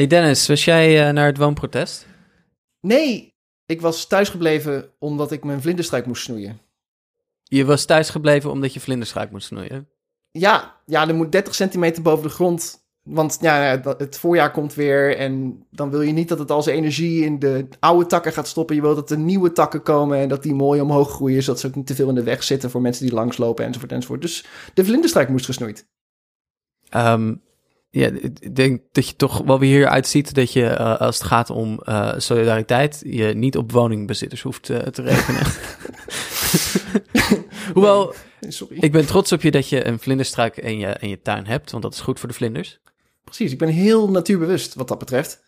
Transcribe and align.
Hey 0.00 0.08
Dennis, 0.08 0.46
was 0.46 0.64
jij 0.64 1.06
eh, 1.06 1.12
naar 1.12 1.26
het 1.26 1.36
woonprotest? 1.36 2.06
Nee, 2.80 3.34
ik 3.66 3.80
was 3.80 4.06
thuisgebleven 4.06 4.92
omdat 4.98 5.32
ik 5.32 5.44
mijn 5.44 5.60
vlinderstruik 5.60 6.06
moest 6.06 6.22
snoeien. 6.22 6.60
Je 7.42 7.64
was 7.64 7.84
thuisgebleven 7.84 8.50
omdat 8.50 8.74
je 8.74 8.80
vlinderstruik 8.80 9.30
moest 9.30 9.46
snoeien? 9.46 9.88
Ja, 10.30 10.80
ja, 10.86 11.08
er 11.08 11.14
moet 11.14 11.32
30 11.32 11.54
centimeter 11.54 12.02
boven 12.02 12.22
de 12.22 12.28
grond. 12.28 12.84
Want 13.02 13.38
ja, 13.40 13.80
het 13.98 14.18
voorjaar 14.18 14.50
komt 14.50 14.74
weer 14.74 15.16
en 15.16 15.62
dan 15.70 15.90
wil 15.90 16.00
je 16.00 16.12
niet 16.12 16.28
dat 16.28 16.38
het 16.38 16.50
al 16.50 16.62
zijn 16.62 16.76
energie 16.76 17.24
in 17.24 17.38
de 17.38 17.68
oude 17.80 18.06
takken 18.06 18.32
gaat 18.32 18.48
stoppen. 18.48 18.76
Je 18.76 18.82
wilt 18.82 18.96
dat 18.96 19.10
er 19.10 19.18
nieuwe 19.18 19.52
takken 19.52 19.82
komen 19.82 20.18
en 20.18 20.28
dat 20.28 20.42
die 20.42 20.54
mooi 20.54 20.80
omhoog 20.80 21.10
groeien, 21.10 21.42
zodat 21.42 21.60
ze 21.60 21.66
ook 21.66 21.74
niet 21.74 21.86
te 21.86 21.94
veel 21.94 22.08
in 22.08 22.14
de 22.14 22.22
weg 22.22 22.42
zitten 22.42 22.70
voor 22.70 22.80
mensen 22.80 23.06
die 23.06 23.14
langslopen 23.14 23.64
enzovoort 23.64 23.92
enzovoort. 23.92 24.20
Dus 24.20 24.44
de 24.74 24.84
vlinderstruik 24.84 25.28
moest 25.28 25.44
gesnoeid. 25.44 25.88
Ehm, 26.88 27.34
ja, 27.90 28.10
ik 28.20 28.56
denk 28.56 28.80
dat 28.92 29.08
je 29.08 29.16
toch 29.16 29.42
wel 29.44 29.58
weer 29.58 29.76
hieruit 29.76 30.06
ziet 30.06 30.34
dat 30.34 30.52
je, 30.52 30.66
eh, 30.66 31.00
als 31.00 31.18
het 31.18 31.26
gaat 31.26 31.50
om 31.50 31.80
eh, 31.84 32.12
solidariteit, 32.16 33.00
je 33.04 33.24
niet 33.24 33.56
op 33.56 33.72
woningbezitters 33.72 34.42
hoeft 34.42 34.70
eh, 34.70 34.78
te 34.78 35.02
rekenen. 35.02 35.42
Hoewel, 37.74 38.14
Sorry. 38.40 38.76
ik 38.80 38.92
ben 38.92 39.06
trots 39.06 39.32
op 39.32 39.42
je 39.42 39.50
dat 39.50 39.68
je 39.68 39.86
een 39.86 39.98
vlinderstruik 39.98 40.56
in 40.56 40.78
je, 40.78 40.96
in 41.00 41.08
je 41.08 41.22
tuin 41.22 41.46
hebt, 41.46 41.70
want 41.70 41.82
dat 41.82 41.94
is 41.94 42.00
goed 42.00 42.18
voor 42.18 42.28
de 42.28 42.34
vlinders. 42.34 42.80
Precies, 43.24 43.52
ik 43.52 43.58
ben 43.58 43.68
heel 43.68 44.10
natuurbewust 44.10 44.74
wat 44.74 44.88
dat 44.88 44.98
betreft. 44.98 45.42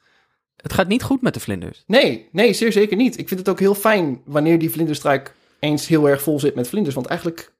Het 0.56 0.72
gaat 0.72 0.88
niet 0.88 1.02
goed 1.02 1.22
met 1.22 1.34
de 1.34 1.40
vlinders. 1.40 1.82
Nee, 1.86 2.28
nee, 2.32 2.52
zeer 2.52 2.72
zeker 2.72 2.96
niet. 2.96 3.18
Ik 3.18 3.28
vind 3.28 3.40
het 3.40 3.48
ook 3.48 3.58
heel 3.58 3.74
fijn 3.74 4.20
wanneer 4.24 4.58
die 4.58 4.70
vlinderstruik 4.70 5.34
eens 5.58 5.86
heel 5.86 6.08
erg 6.08 6.22
vol 6.22 6.40
zit 6.40 6.54
met 6.54 6.68
vlinders. 6.68 6.94
Want 6.94 7.06
eigenlijk, 7.06 7.52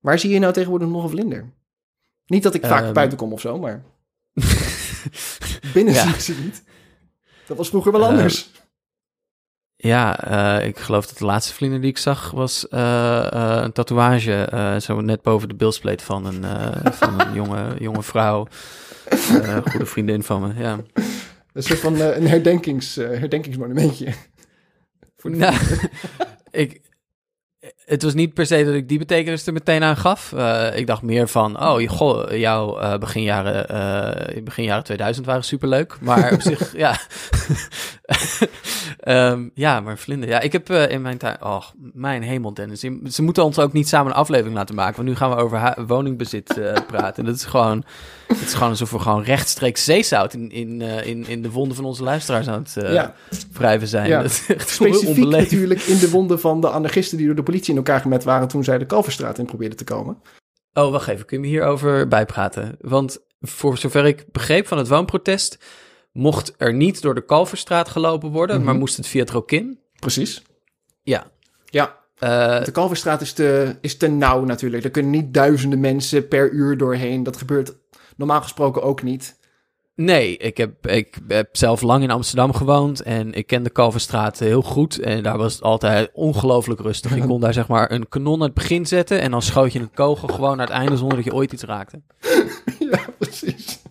waar 0.00 0.18
zie 0.18 0.30
je 0.30 0.38
nou 0.38 0.52
tegenwoordig 0.52 0.88
nog 0.88 1.02
een 1.02 1.10
vlinder? 1.10 1.52
Niet 2.26 2.42
dat 2.42 2.54
ik 2.54 2.66
vaak 2.66 2.84
Ehm. 2.84 2.92
buiten 2.92 3.18
kom 3.18 3.32
of 3.32 3.40
zo, 3.40 3.58
maar 3.58 3.84
binnen 5.74 5.94
Ja. 5.94 6.02
zie 6.02 6.14
ik 6.14 6.20
ze 6.20 6.34
niet. 6.42 6.62
Dat 7.46 7.56
was 7.56 7.68
vroeger 7.68 7.92
wel 7.92 8.00
Ehm, 8.02 8.10
anders. 8.10 8.50
Ja, 9.76 10.24
eh, 10.58 10.66
ik 10.66 10.78
geloof 10.78 11.06
dat 11.06 11.18
de 11.18 11.24
laatste 11.24 11.54
vlinder 11.54 11.80
die 11.80 11.90
ik 11.90 11.98
zag 11.98 12.30
was 12.30 12.68
eh, 12.68 13.32
eh, 13.32 13.62
een 13.62 13.72
tatoeage, 13.72 14.76
zo 14.82 15.00
net 15.00 15.22
boven 15.22 15.48
de 15.48 15.54
bilspleet 15.54 16.02
van 16.02 16.26
een, 16.26 16.44
van 16.92 17.20
een 17.20 17.34
jonge, 17.34 17.76
jonge 17.78 18.02
vrouw. 18.02 18.46
Goede 19.70 19.86
vriendin 19.86 20.22
van 20.22 20.40
me, 20.40 20.54
ja. 20.62 20.78
Een 21.52 21.62
soort 21.62 21.78
van 21.78 22.00
een 22.00 22.26
herdenkings, 22.26 22.94
herdenkingsmonumentje. 22.94 24.12
Voor 25.16 25.30
de 25.30 25.36
Nou, 25.36 25.54
ik, 26.50 26.80
het 27.84 28.02
was 28.02 28.14
niet 28.14 28.34
per 28.34 28.46
se 28.46 28.64
dat 28.64 28.74
ik 28.74 28.88
die 28.88 28.98
betekenis 28.98 29.46
er 29.46 29.52
meteen 29.52 29.82
aan 29.82 29.96
gaf. 29.96 30.32
Eh, 30.32 30.76
ik 30.76 30.86
dacht 30.86 31.02
meer 31.02 31.28
van, 31.28 31.62
oh, 31.62 31.88
goh, 31.88 32.30
jouw 32.38 32.78
eh, 32.78 33.24
jaren, 33.24 33.68
eh, 33.68 34.42
begin 34.42 34.64
jaren 34.64 34.84
2000 34.84 35.26
waren 35.26 35.44
superleuk. 35.44 35.96
Maar 36.00 36.32
op 36.32 36.42
zich, 36.50 36.76
ja. 36.76 36.96
Ehm, 39.00 39.48
ja, 39.54 39.80
maar 39.80 39.98
vlinder. 39.98 40.28
Ja, 40.28 40.40
ik 40.40 40.52
heb 40.52 40.70
eh, 40.70 40.90
in 40.90 41.02
mijn 41.02 41.18
tuin... 41.18 41.44
Oh, 41.44 41.64
mijn 41.92 42.22
hemel, 42.22 42.54
Dennis. 42.54 42.80
Ze 43.04 43.22
moeten 43.22 43.44
ons 43.44 43.58
ook 43.58 43.72
niet 43.72 43.88
samen 43.88 44.12
een 44.12 44.18
aflevering 44.18 44.54
laten 44.54 44.74
maken. 44.74 44.96
Want 44.96 45.08
nu 45.08 45.14
gaan 45.14 45.30
we 45.30 45.36
over 45.36 45.74
woningbezit 45.86 46.58
eh, 46.58 46.72
praten. 46.86 47.16
En 47.16 47.24
dat 47.24 47.34
is 47.34 47.44
gewoon... 47.44 47.84
Het 48.38 48.48
is 48.48 48.54
gewoon 48.54 48.68
alsof 48.68 48.90
we 48.90 48.98
gewoon 48.98 49.22
rechtstreeks 49.22 49.84
zeezout 49.84 50.34
in, 50.34 50.50
in, 50.50 50.82
eh, 50.82 51.06
in, 51.06 51.26
in 51.26 51.42
de 51.42 51.50
wonden 51.50 51.76
van 51.76 51.84
onze 51.84 52.02
luisteraars 52.02 52.48
aan 52.48 52.62
het 52.62 52.74
Ja. 52.92 53.14
wrijven 53.52 53.88
zijn. 53.88 54.08
Ja. 54.08 54.22
Dat 54.22 54.30
is 54.30 54.46
echt 54.48 54.78
heel 54.78 54.94
Specifiek 54.94 55.28
natuurlijk 55.28 55.80
in 55.80 55.98
de 55.98 56.10
wonden 56.10 56.40
van 56.40 56.60
de 56.60 56.70
anarchisten 56.70 57.16
die 57.16 57.26
door 57.26 57.34
de 57.36 57.42
politie 57.42 57.70
in 57.70 57.76
elkaar 57.76 58.00
gemet 58.00 58.24
waren 58.24 58.48
toen 58.48 58.64
zij 58.64 58.78
de 58.78 58.86
Kalverstraat 58.86 59.38
in 59.38 59.44
probeerden 59.46 59.76
te 59.78 59.84
komen. 59.84 60.16
Oh, 60.72 60.90
wacht 60.90 61.08
even. 61.08 61.26
Kun 61.26 61.42
je 61.42 61.48
hierover 61.48 62.08
bijpraten? 62.08 62.76
Want 62.80 63.18
voor 63.40 63.78
zover 63.78 64.06
ik 64.06 64.24
begreep 64.32 64.66
van 64.66 64.78
het 64.78 64.88
woonprotest... 64.88 65.58
mocht 66.12 66.54
er 66.56 66.74
niet 66.74 67.02
door 67.02 67.14
de 67.14 67.24
Kalverstraat 67.24 67.88
gelopen 67.88 68.30
worden... 68.30 68.56
Mhm. 68.56 68.64
maar 68.64 68.74
moest 68.74 68.96
het 68.96 69.06
via 69.06 69.20
het 69.20 69.30
Rokin. 69.30 69.78
Precies. 69.98 70.42
Ja. 71.02 71.26
Ja, 71.64 71.98
Eh, 72.18 72.64
de 72.64 72.70
Kalverstraat 72.70 73.20
is 73.20 73.32
te, 73.32 73.76
is 73.80 73.96
te 73.96 74.08
nauw 74.08 74.44
natuurlijk. 74.44 74.84
Er 74.84 74.90
kunnen 74.90 75.10
niet 75.10 75.34
duizenden 75.34 75.80
mensen 75.80 76.28
per 76.28 76.50
uur 76.50 76.76
doorheen. 76.76 77.22
Dat 77.22 77.36
gebeurt 77.36 77.72
normaal 78.20 78.42
gesproken 78.42 78.82
ook 78.82 79.02
niet. 79.02 79.38
nee, 79.94 80.36
ik 80.36 80.56
heb, 80.56 80.86
ik 80.86 81.18
heb 81.28 81.48
zelf 81.56 81.82
lang 81.82 82.02
in 82.02 82.10
Amsterdam 82.10 82.52
gewoond... 82.52 83.02
en 83.02 83.32
ik 83.32 83.46
ken 83.46 83.62
de 83.62 83.70
Kalverstraat 83.70 84.38
heel 84.38 84.62
goed... 84.62 84.98
en 84.98 85.22
daar 85.22 85.38
was 85.38 85.52
het 85.52 85.62
altijd 85.62 86.10
ongelooflijk 86.12 86.80
rustig. 86.80 87.14
Je 87.14 87.26
kon 87.26 87.40
daar 87.40 87.52
zeg 87.52 87.68
maar 87.68 87.90
een 87.90 88.08
kanon 88.08 88.34
aan 88.34 88.40
het 88.40 88.54
begin 88.54 88.86
zetten... 88.86 89.20
en 89.20 89.30
dan 89.30 89.42
schoot 89.42 89.72
je 89.72 89.78
een 89.78 89.94
kogel 89.94 90.28
gewoon 90.28 90.56
naar 90.56 90.66
het 90.66 90.76
einde... 90.76 90.96
zonder 90.96 91.16
dat 91.16 91.26
je 91.26 91.34
ooit 91.34 91.52
iets 91.52 91.62
raakte. 91.62 92.02
ja, 92.90 93.00
precies. 93.18 93.82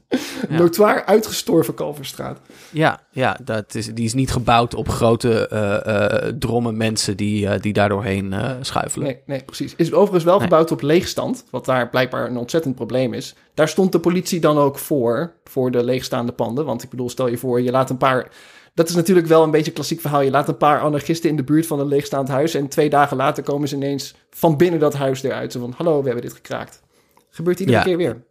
Ja. 0.49 0.57
Notoir 0.57 1.05
uitgestorven 1.05 1.73
Kalverstraat. 1.73 2.39
Ja, 2.71 2.99
ja 3.11 3.37
dat 3.43 3.75
is, 3.75 3.93
die 3.93 4.05
is 4.05 4.13
niet 4.13 4.31
gebouwd 4.31 4.75
op 4.75 4.89
grote 4.89 5.47
eh, 5.47 6.27
drommen 6.39 6.77
mensen... 6.77 7.17
die, 7.17 7.47
eh, 7.47 7.61
die 7.61 7.73
daar 7.73 7.89
doorheen 7.89 8.33
schuifelen. 8.61 9.07
Nee, 9.07 9.19
nee, 9.25 9.43
precies. 9.43 9.73
Is 9.75 9.93
overigens 9.93 10.23
wel 10.23 10.33
Nee. 10.33 10.43
gebouwd 10.43 10.71
op 10.71 10.81
leegstand, 10.81 11.45
wat 11.51 11.65
daar 11.65 11.89
blijkbaar 11.89 12.29
een 12.29 12.37
ontzettend 12.37 12.75
probleem 12.75 13.13
is. 13.13 13.35
Daar 13.53 13.67
stond 13.67 13.91
de 13.91 13.99
politie 13.99 14.39
dan 14.39 14.57
ook 14.57 14.77
voor, 14.77 15.33
voor 15.43 15.71
de 15.71 15.83
leegstaande 15.83 16.31
panden. 16.31 16.65
Want 16.65 16.83
ik 16.83 16.89
bedoel, 16.89 17.09
stel 17.09 17.27
je 17.27 17.37
voor, 17.37 17.61
je 17.61 17.71
laat 17.71 17.89
een 17.89 17.97
paar... 17.97 18.27
Dat 18.73 18.89
is 18.89 18.95
natuurlijk 18.95 19.27
wel 19.27 19.43
een 19.43 19.51
beetje 19.51 19.67
een 19.67 19.73
klassiek 19.73 20.01
verhaal. 20.01 20.21
Je 20.21 20.31
laat 20.31 20.47
een 20.47 20.57
paar 20.57 20.79
anarchisten 20.79 21.29
in 21.29 21.35
de 21.35 21.43
buurt 21.43 21.67
van 21.67 21.79
een 21.79 21.87
leegstaand 21.87 22.27
huis... 22.27 22.53
en 22.53 22.67
twee 22.67 22.89
dagen 22.89 23.17
later 23.17 23.43
komen 23.43 23.67
ze 23.67 23.75
ineens 23.75 24.15
van 24.29 24.57
binnen 24.57 24.79
dat 24.79 24.93
huis 24.93 25.23
eruit. 25.23 25.51
Zo 25.51 25.59
van, 25.59 25.73
hallo, 25.77 25.99
we 25.99 26.05
hebben 26.05 26.23
dit 26.23 26.33
gekraakt. 26.33 26.81
Gebeurt 27.29 27.59
iedere 27.59 27.77
Ja. 27.77 27.83
keer 27.83 27.97
weer. 27.97 28.23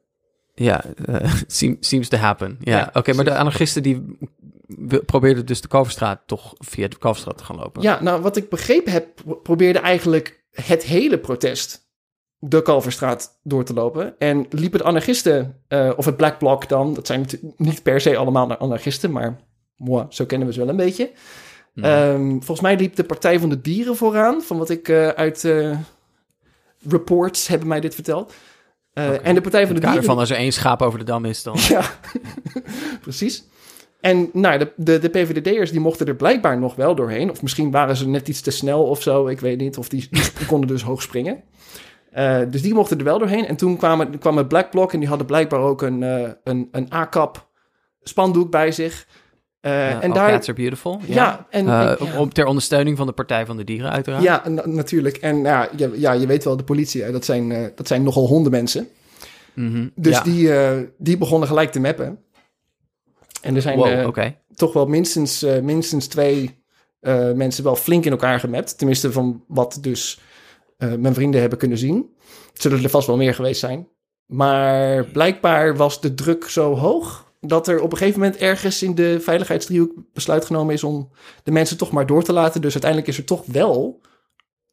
Ja, 0.59 0.85
seem- 1.47 1.77
seems 1.81 2.09
to 2.09 2.17
happen. 2.17 2.57
Ja, 2.61 2.77
Ja, 2.79 2.91
oké, 2.93 3.13
maar 3.13 3.25
de 3.25 3.35
anarchisten 3.37 3.83
die 3.83 4.19
probeerden 5.07 5.47
dus 5.47 5.61
de 5.61 5.69
Kalverstraat 5.69 6.21
toch 6.27 6.55
via 6.59 6.89
de 6.89 6.99
Kalverstraat 6.99 7.39
te 7.39 7.45
gaan 7.45 7.57
lopen. 7.57 7.83
Ja, 7.83 8.03
nou, 8.03 8.23
wat 8.23 8.37
ik 8.37 8.49
begrepen 8.49 8.93
heb, 8.93 9.15
pro- 9.15 9.35
probeerde 9.35 9.79
eigenlijk 9.79 10.45
het 10.51 10.83
hele 10.83 11.19
protest 11.19 11.87
de 12.39 12.63
Kalverstraat 12.63 13.39
door 13.43 13.65
te 13.65 13.73
lopen. 13.75 14.15
En 14.19 14.47
liepen 14.51 14.79
de 14.79 14.85
anarchisten, 14.85 15.63
eh, 15.69 15.93
of 15.97 16.05
het 16.05 16.17
Black 16.17 16.39
Bloc 16.39 16.69
dan, 16.69 16.95
dat 16.95 17.07
zijn 17.07 17.27
niet 17.57 17.83
per 17.83 18.01
se 18.01 18.17
allemaal 18.17 18.57
anarchisten, 18.59 19.13
maar 19.13 19.41
moi, 19.77 20.07
zo 20.09 20.25
kennen 20.25 20.47
we 20.47 20.53
ze 20.53 20.61
wel 20.61 20.69
een 20.69 20.77
beetje. 20.77 21.11
Hmm. 21.73 21.85
Ehm, 21.85 22.29
volgens 22.31 22.61
mij 22.61 22.77
liep 22.77 22.97
de 22.97 23.05
Partij 23.05 23.39
van 23.41 23.49
de 23.49 23.61
Dieren 23.61 23.97
vooraan, 23.97 24.43
van 24.43 24.59
wat 24.59 24.71
ik 24.71 24.89
eh, 24.89 25.09
uit 25.09 25.45
eh, 25.45 25.79
reports 26.89 27.47
hebben 27.49 27.69
mij 27.69 27.81
dit 27.81 27.95
verteld. 27.95 28.35
Eh. 28.99 29.27
En 29.27 29.35
de 29.35 29.41
Partij 29.41 29.67
van 29.67 29.75
de 29.75 29.81
Dieren... 29.81 30.05
van 30.05 30.19
als 30.19 30.31
er 30.31 30.37
één 30.37 30.53
schaap 30.53 30.83
over 30.83 30.99
de 30.99 31.05
dam 31.05 31.25
is, 31.25 31.43
dan... 31.43 31.57
Ja, 31.69 31.83
precies. 33.01 33.45
En 34.01 34.31
nou, 34.33 34.59
de, 34.59 34.73
de, 34.77 34.99
de 34.99 35.09
PVDD'ers 35.09 35.71
die 35.71 35.81
mochten 35.81 36.07
er 36.07 36.17
blijkbaar 36.17 36.59
nog 36.59 36.75
wel 36.75 36.95
doorheen. 36.95 37.31
Of 37.31 37.43
misschien 37.43 37.71
waren 37.71 37.97
ze 37.97 38.09
net 38.09 38.29
iets 38.29 38.41
te 38.41 38.51
snel 38.51 38.85
of 38.85 39.03
zo, 39.03 39.27
ik 39.27 39.41
weet 39.41 39.59
niet. 39.59 39.79
Of 39.79 39.89
die, 39.89 40.09
die 40.11 40.47
konden 40.47 40.69
dus 40.69 40.83
hoog 40.83 41.03
springen. 41.03 41.43
Eh, 42.11 42.41
dus 42.51 42.63
die 42.63 42.75
mochten 42.75 42.99
er 42.99 43.05
wel 43.05 43.19
doorheen. 43.19 43.47
En 43.47 43.57
toen 43.57 43.77
kwamen, 43.77 44.19
kwam 44.19 44.37
het 44.37 44.49
Black 44.49 44.71
Bloc 44.71 44.93
en 44.93 44.99
die 44.99 45.09
hadden 45.09 45.27
blijkbaar 45.27 45.61
ook 45.61 45.83
een, 45.83 46.03
eh, 46.03 46.31
een, 46.45 46.69
een 46.71 46.93
A-kap 46.93 47.49
spandoek 48.03 48.51
bij 48.51 48.73
zich. 48.73 49.07
Eh, 49.69 49.91
Ja, 49.91 50.01
en 50.03 50.13
daar... 50.13 50.33
are 50.33 50.53
beautiful. 50.53 51.01
Ja. 51.07 51.15
Ja, 51.15 51.47
en, 51.51 51.69
Eh, 51.69 51.81
en- 51.91 52.01
op- 52.01 52.07
ja. 52.09 52.19
op- 52.21 52.35
ter 52.35 52.47
ondersteuning 52.47 52.97
van 52.97 53.07
de 53.07 53.13
Partij 53.13 53.47
van 53.47 53.57
de 53.57 53.65
Dieren, 53.65 53.91
uiteraard. 53.91 54.23
Ja, 54.23 54.49
na- 54.49 54.67
natuurlijk. 54.67 55.17
En 55.17 55.37
ja, 55.43 55.69
ja, 55.77 55.89
ja, 55.95 56.13
je 56.13 56.27
weet 56.27 56.45
wel, 56.45 56.57
de 56.57 56.65
politie, 56.65 57.03
hè, 57.03 57.13
dat, 57.13 57.25
zijn, 57.25 57.53
eh, 57.53 57.67
dat 57.75 57.87
zijn 57.87 58.03
nogal 58.03 58.27
hondenmensen. 58.27 58.89
Mhm. 59.55 59.89
Dus 59.95 60.15
Ja. 60.17 60.23
die, 60.23 60.55
eh, 60.55 60.77
die 60.99 61.19
begonnen 61.19 61.49
gelijk 61.49 61.73
te 61.73 61.81
mappen. 61.81 62.19
En 63.43 63.55
er 63.55 63.63
zijn 63.63 63.79
Wow, 63.79 64.17
eh, 64.19 64.27
toch 64.55 64.73
wel 64.73 64.87
minstens, 64.87 65.43
eh, 65.43 65.61
minstens 65.61 66.07
twee 66.07 66.57
eh, 67.01 67.33
mensen 67.33 67.65
wel 67.65 67.77
flink 67.77 68.05
in 68.05 68.11
elkaar 68.11 68.41
gemapt. 68.41 68.79
Tenminste, 68.79 69.13
van 69.13 69.45
wat 69.49 69.79
dus 69.81 70.21
eh, 70.79 70.95
mijn 70.95 71.15
vrienden 71.15 71.41
hebben 71.41 71.59
kunnen 71.59 71.79
zien. 71.79 72.11
Het 72.53 72.63
zullen 72.63 72.83
er 72.83 72.91
vast 72.91 73.07
wel 73.07 73.17
meer 73.17 73.35
geweest 73.35 73.61
zijn. 73.61 73.89
Maar 74.27 75.05
blijkbaar 75.05 75.77
was 75.77 76.01
de 76.01 76.15
druk 76.15 76.45
zo 76.49 76.75
hoog 76.77 77.28
dat 77.41 77.69
er 77.69 77.81
op 77.81 77.93
een 77.93 77.99
gegeven 77.99 78.21
moment 78.21 78.39
ergens 78.39 78.83
in 78.83 78.95
de 78.95 79.21
veiligheidsdriehoek 79.21 79.93
besluit 80.13 80.45
genomen 80.45 80.75
is 80.75 80.85
om 80.85 81.11
de 81.43 81.51
mensen 81.51 81.77
toch 81.77 81.91
maar 81.91 82.07
door 82.07 82.23
te 82.23 82.33
laten. 82.33 82.61
Dus 82.61 82.73
uiteindelijk 82.73 83.11
is 83.11 83.19
er 83.19 83.25
toch 83.25 83.47
wel 83.47 84.01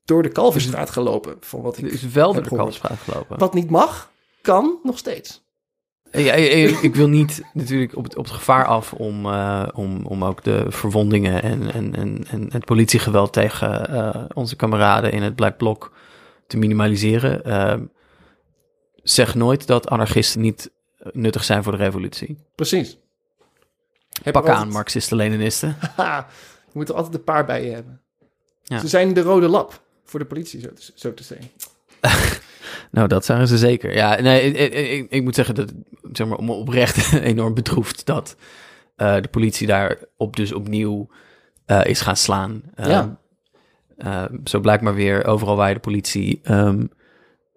door 0.06 0.24
de 0.24 0.30
Kalverstraat 0.30 0.90
gelopen. 0.90 1.38
Van 1.40 1.62
wat 1.62 1.78
Er 1.78 1.86
ik, 1.86 1.92
is 1.92 2.08
wel 2.08 2.34
door 2.34 2.44
de. 2.44 2.50
Kalverstraat 2.50 3.00
gelopen. 3.00 3.40
wat 3.40 3.54
niet 3.54 3.70
mag, 3.70 4.12
kan 4.42 4.80
nog 4.84 4.98
steeds. 4.98 5.44
Ja, 6.12 6.34
ik, 6.34 6.80
ik 6.80 6.96
wil 6.96 7.08
niet 7.08 7.42
natuurlijk 7.54 7.96
op 7.96 8.04
het, 8.04 8.16
op 8.16 8.24
het 8.26 8.34
gevaar 8.34 8.66
af 8.66 8.94
om, 8.94 9.26
eh, 9.26 9.68
om, 9.74 10.06
om 10.06 10.24
ook 10.24 10.44
de 10.44 10.66
verwondingen 10.68 11.44
en, 11.44 11.74
en, 11.74 11.96
en, 11.96 12.24
en 12.30 12.48
het 12.52 12.66
politiegeweld 12.66 13.34
tegen 13.34 13.90
eh, 13.90 14.26
onze 14.34 14.56
kameraden 14.56 15.12
in 15.12 15.22
het 15.22 15.36
Black 15.36 15.58
Bloc 15.58 15.92
te 16.48 16.58
minimaliseren. 16.58 17.44
Eh, 17.44 17.80
zeg 19.04 19.36
nooit 19.36 19.68
dat 19.68 19.90
anarchisten 19.90 20.42
niet 20.42 20.72
nuttig 21.12 21.44
zijn 21.44 21.64
voor 21.64 21.72
de 21.72 21.78
revolutie. 21.78 22.38
Precies. 22.56 22.98
Heb 24.24 24.34
Pak 24.34 24.48
aan, 24.48 24.54
altijd- 24.54 24.72
Marxisten-Leninisten. 24.74 25.76
Je 25.98 26.82
moet 26.82 26.90
er 26.90 26.96
altijd 26.96 27.14
een 27.16 27.24
paar 27.24 27.46
bij 27.46 27.66
je 27.66 27.72
hebben. 27.72 28.02
Ja. 28.64 28.80
Ze 28.80 28.88
zijn 28.88 29.14
de 29.14 29.22
rode 29.22 29.48
lap 29.48 29.82
voor 30.04 30.20
de 30.20 30.26
politie, 30.26 30.60
zo 30.60 30.74
te, 30.74 30.92
zo 30.96 31.14
te 31.14 31.24
zeggen. 31.24 31.50
Nou, 32.92 33.08
dat 33.08 33.26
zijn 33.26 33.48
ze 33.48 33.58
zeker. 33.58 33.94
Ja, 33.94 34.22
nee, 34.22 34.52
ik, 34.52 35.12
ik, 35.12 35.24
moet 35.24 35.36
zeggen 35.36 35.56
dat, 35.56 35.74
zeg 36.12 36.28
maar, 36.28 36.38
om 36.38 36.50
oprecht 36.50 37.14
enorm 37.20 37.54
bedroefd 37.54 38.06
dat 38.06 38.36
eh, 38.96 39.22
de 39.22 39.28
politie 39.28 39.68
daarop 39.68 40.36
dus 40.36 40.54
opnieuw 40.54 41.10
eh, 41.66 41.86
is 41.86 42.02
gaan 42.02 42.16
slaan. 42.18 42.62
Ehm, 42.76 42.90
Ja. 42.90 43.20
eh, 43.98 44.24
zo 44.44 44.60
blijkt 44.60 44.84
maar 44.84 44.96
weer, 44.96 45.26
overal 45.26 45.56
waar 45.56 45.68
je 45.68 45.74
de 45.74 45.80
politie 45.80 46.42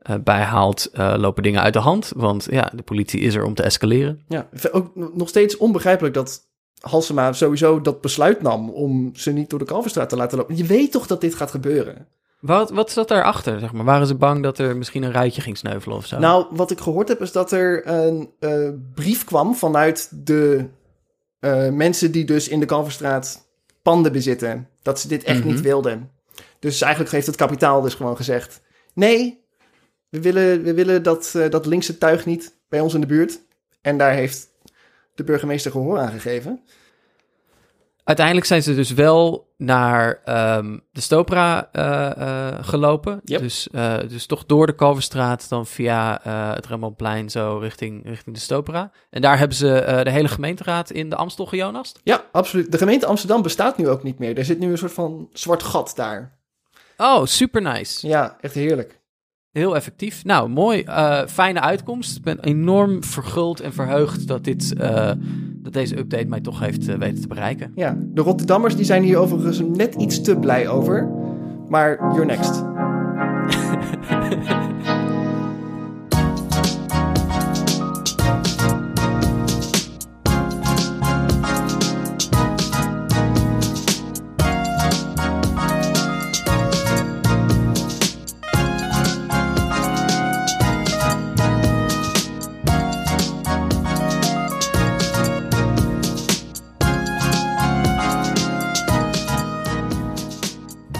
eh, 0.08 0.16
bijhaalt, 0.24 0.90
eh, 0.92 1.14
lopen 1.16 1.42
dingen 1.42 1.62
uit 1.62 1.72
de 1.72 1.78
hand. 1.78 2.12
Want 2.16 2.46
ja, 2.50 2.72
de 2.74 2.82
politie 2.82 3.20
is 3.20 3.34
er 3.34 3.44
om 3.44 3.54
te 3.54 3.62
escaleren. 3.62 4.22
Ja, 4.28 4.48
ook 4.72 4.90
nog 5.14 5.28
steeds 5.28 5.56
onbegrijpelijk 5.56 6.14
dat 6.14 6.40
Halsema 6.80 7.32
sowieso 7.32 7.80
dat 7.80 8.00
besluit 8.00 8.42
nam 8.42 8.70
om 8.70 9.10
ze 9.14 9.32
niet 9.32 9.50
door 9.50 9.58
de 9.58 9.64
Kalverstraat 9.64 10.08
te 10.08 10.16
laten 10.16 10.38
lopen. 10.38 10.56
Je 10.56 10.64
weet 10.64 10.92
toch 10.92 11.06
dat 11.06 11.20
dit 11.20 11.34
gaat 11.34 11.50
gebeuren? 11.50 12.06
Wat, 12.40 12.70
wat 12.70 12.90
zat 12.90 13.08
daarachter, 13.08 13.60
zeg 13.60 13.72
maar? 13.72 13.84
Waren 13.84 14.06
ze 14.06 14.14
bang 14.14 14.42
dat 14.42 14.58
er 14.58 14.76
misschien 14.76 15.02
een 15.02 15.12
ruitje 15.12 15.40
ging 15.40 15.56
sneuvelen 15.56 15.96
of 15.96 16.06
zo? 16.06 16.18
Nou, 16.18 16.46
wat 16.50 16.70
ik 16.70 16.80
gehoord 16.80 17.08
heb 17.08 17.20
is 17.20 17.32
dat 17.32 17.52
er 17.52 17.86
een 17.88 18.30
eh, 18.38 18.68
brief 18.94 19.24
kwam 19.24 19.54
vanuit 19.54 20.26
de 20.26 20.66
mensen 21.72 22.12
die 22.12 22.24
dus 22.24 22.48
in 22.48 22.60
de 22.60 22.66
Kalverstraat 22.66 23.48
panden 23.82 24.12
bezitten. 24.12 24.68
Dat 24.82 25.00
ze 25.00 25.08
dit 25.08 25.22
echt 25.24 25.38
Mhm. 25.38 25.48
niet 25.48 25.60
wilden. 25.60 26.10
Dus 26.58 26.80
eigenlijk 26.80 27.12
heeft 27.12 27.26
het 27.26 27.36
kapitaal 27.36 27.80
dus 27.80 27.94
gewoon 27.94 28.16
gezegd... 28.16 28.60
Nee, 28.94 29.46
we 30.08 30.20
willen, 30.20 30.62
we 30.62 30.74
willen 30.74 31.02
dat, 31.02 31.32
eh, 31.36 31.50
dat 31.50 31.66
linkse 31.66 31.98
tuig 31.98 32.26
niet 32.26 32.56
bij 32.68 32.80
ons 32.80 32.94
in 32.94 33.00
de 33.00 33.06
buurt. 33.06 33.40
En 33.80 33.98
daar 33.98 34.12
heeft 34.12 34.48
de 35.14 35.24
burgemeester 35.24 35.70
gehoor 35.70 35.98
aan 35.98 36.10
gegeven. 36.10 36.60
Uiteindelijk 38.04 38.46
zijn 38.46 38.62
ze 38.62 38.74
dus 38.74 38.92
wel 38.92 39.52
naar 39.56 40.20
ehm, 40.24 40.78
de 40.92 41.00
Stopra 41.00 41.68
eh, 41.72 42.10
eh, 42.16 42.58
gelopen. 42.60 43.20
Yep. 43.24 43.40
Dus, 43.40 43.68
eh, 43.70 43.98
dus 44.08 44.26
toch 44.26 44.46
door 44.46 44.66
de 44.66 44.74
Kalverstraat, 44.74 45.48
dan 45.48 45.66
via 45.66 46.24
eh, 46.24 46.54
het 46.54 46.66
Rembrandtplein 46.66 47.30
zo 47.30 47.58
richting, 47.58 48.04
richting 48.04 48.34
de 48.34 48.40
Stopra. 48.40 48.90
En 49.10 49.20
daar 49.20 49.38
hebben 49.38 49.56
ze 49.56 49.78
eh, 49.78 50.04
de 50.04 50.10
hele 50.10 50.28
gemeenteraad 50.28 50.90
in 50.90 51.10
de 51.10 51.16
Amstel 51.16 51.46
gejonast. 51.46 52.00
Ja, 52.02 52.24
absoluut. 52.32 52.72
De 52.72 52.78
gemeente 52.78 53.06
Amsterdam 53.06 53.42
bestaat 53.42 53.76
nu 53.78 53.88
ook 53.88 54.02
niet 54.02 54.18
meer. 54.18 54.38
Er 54.38 54.44
zit 54.44 54.58
nu 54.58 54.70
een 54.70 54.78
soort 54.78 54.92
van 54.92 55.28
zwart 55.32 55.62
gat 55.62 55.92
daar. 55.96 56.38
Oh, 56.96 57.24
super 57.24 57.62
nice. 57.62 58.06
Ja, 58.06 58.36
echt 58.40 58.54
heerlijk. 58.54 58.97
Heel 59.58 59.76
effectief. 59.76 60.24
Nou, 60.24 60.48
mooi. 60.48 60.82
Eh, 60.82 61.20
fijne 61.26 61.60
uitkomst. 61.60 62.16
Ik 62.16 62.22
ben 62.22 62.40
enorm 62.40 63.04
verguld 63.04 63.60
en 63.60 63.72
verheugd 63.72 64.28
dat, 64.28 64.44
dit, 64.44 64.74
eh, 64.74 65.10
dat 65.62 65.72
deze 65.72 65.98
update 65.98 66.26
mij 66.26 66.40
toch 66.40 66.60
heeft 66.60 66.88
eh, 66.88 66.94
weten 66.94 67.20
te 67.20 67.28
bereiken. 67.28 67.72
Ja, 67.74 67.96
de 67.98 68.20
Rotterdammers 68.20 68.76
die 68.76 68.84
zijn 68.84 69.02
hier 69.02 69.18
overigens 69.18 69.60
net 69.60 69.94
iets 69.94 70.20
te 70.20 70.36
blij 70.36 70.68
over. 70.68 71.08
Maar 71.68 71.98
you're 72.00 72.24
next. 72.24 72.64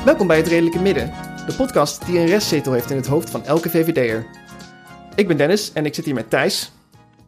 Welkom 0.09 0.27
bij 0.27 0.37
het 0.37 0.47
Redelijke 0.47 0.79
Midden, 0.79 1.13
de 1.47 1.55
podcast 1.57 2.07
die 2.07 2.19
een 2.19 2.27
restzetel 2.27 2.73
heeft 2.73 2.91
in 2.91 2.97
het 2.97 3.07
hoofd 3.07 3.31
van 3.31 3.45
elke 3.45 3.71
VVD'er. 3.71 4.27
Ik 5.15 5.27
ben 5.29 5.37
Dennis 5.37 5.73
en 5.73 5.87
ik 5.87 5.95
zit 5.95 6.05
hier 6.05 6.15
met 6.15 6.31
Thijs. 6.31 6.73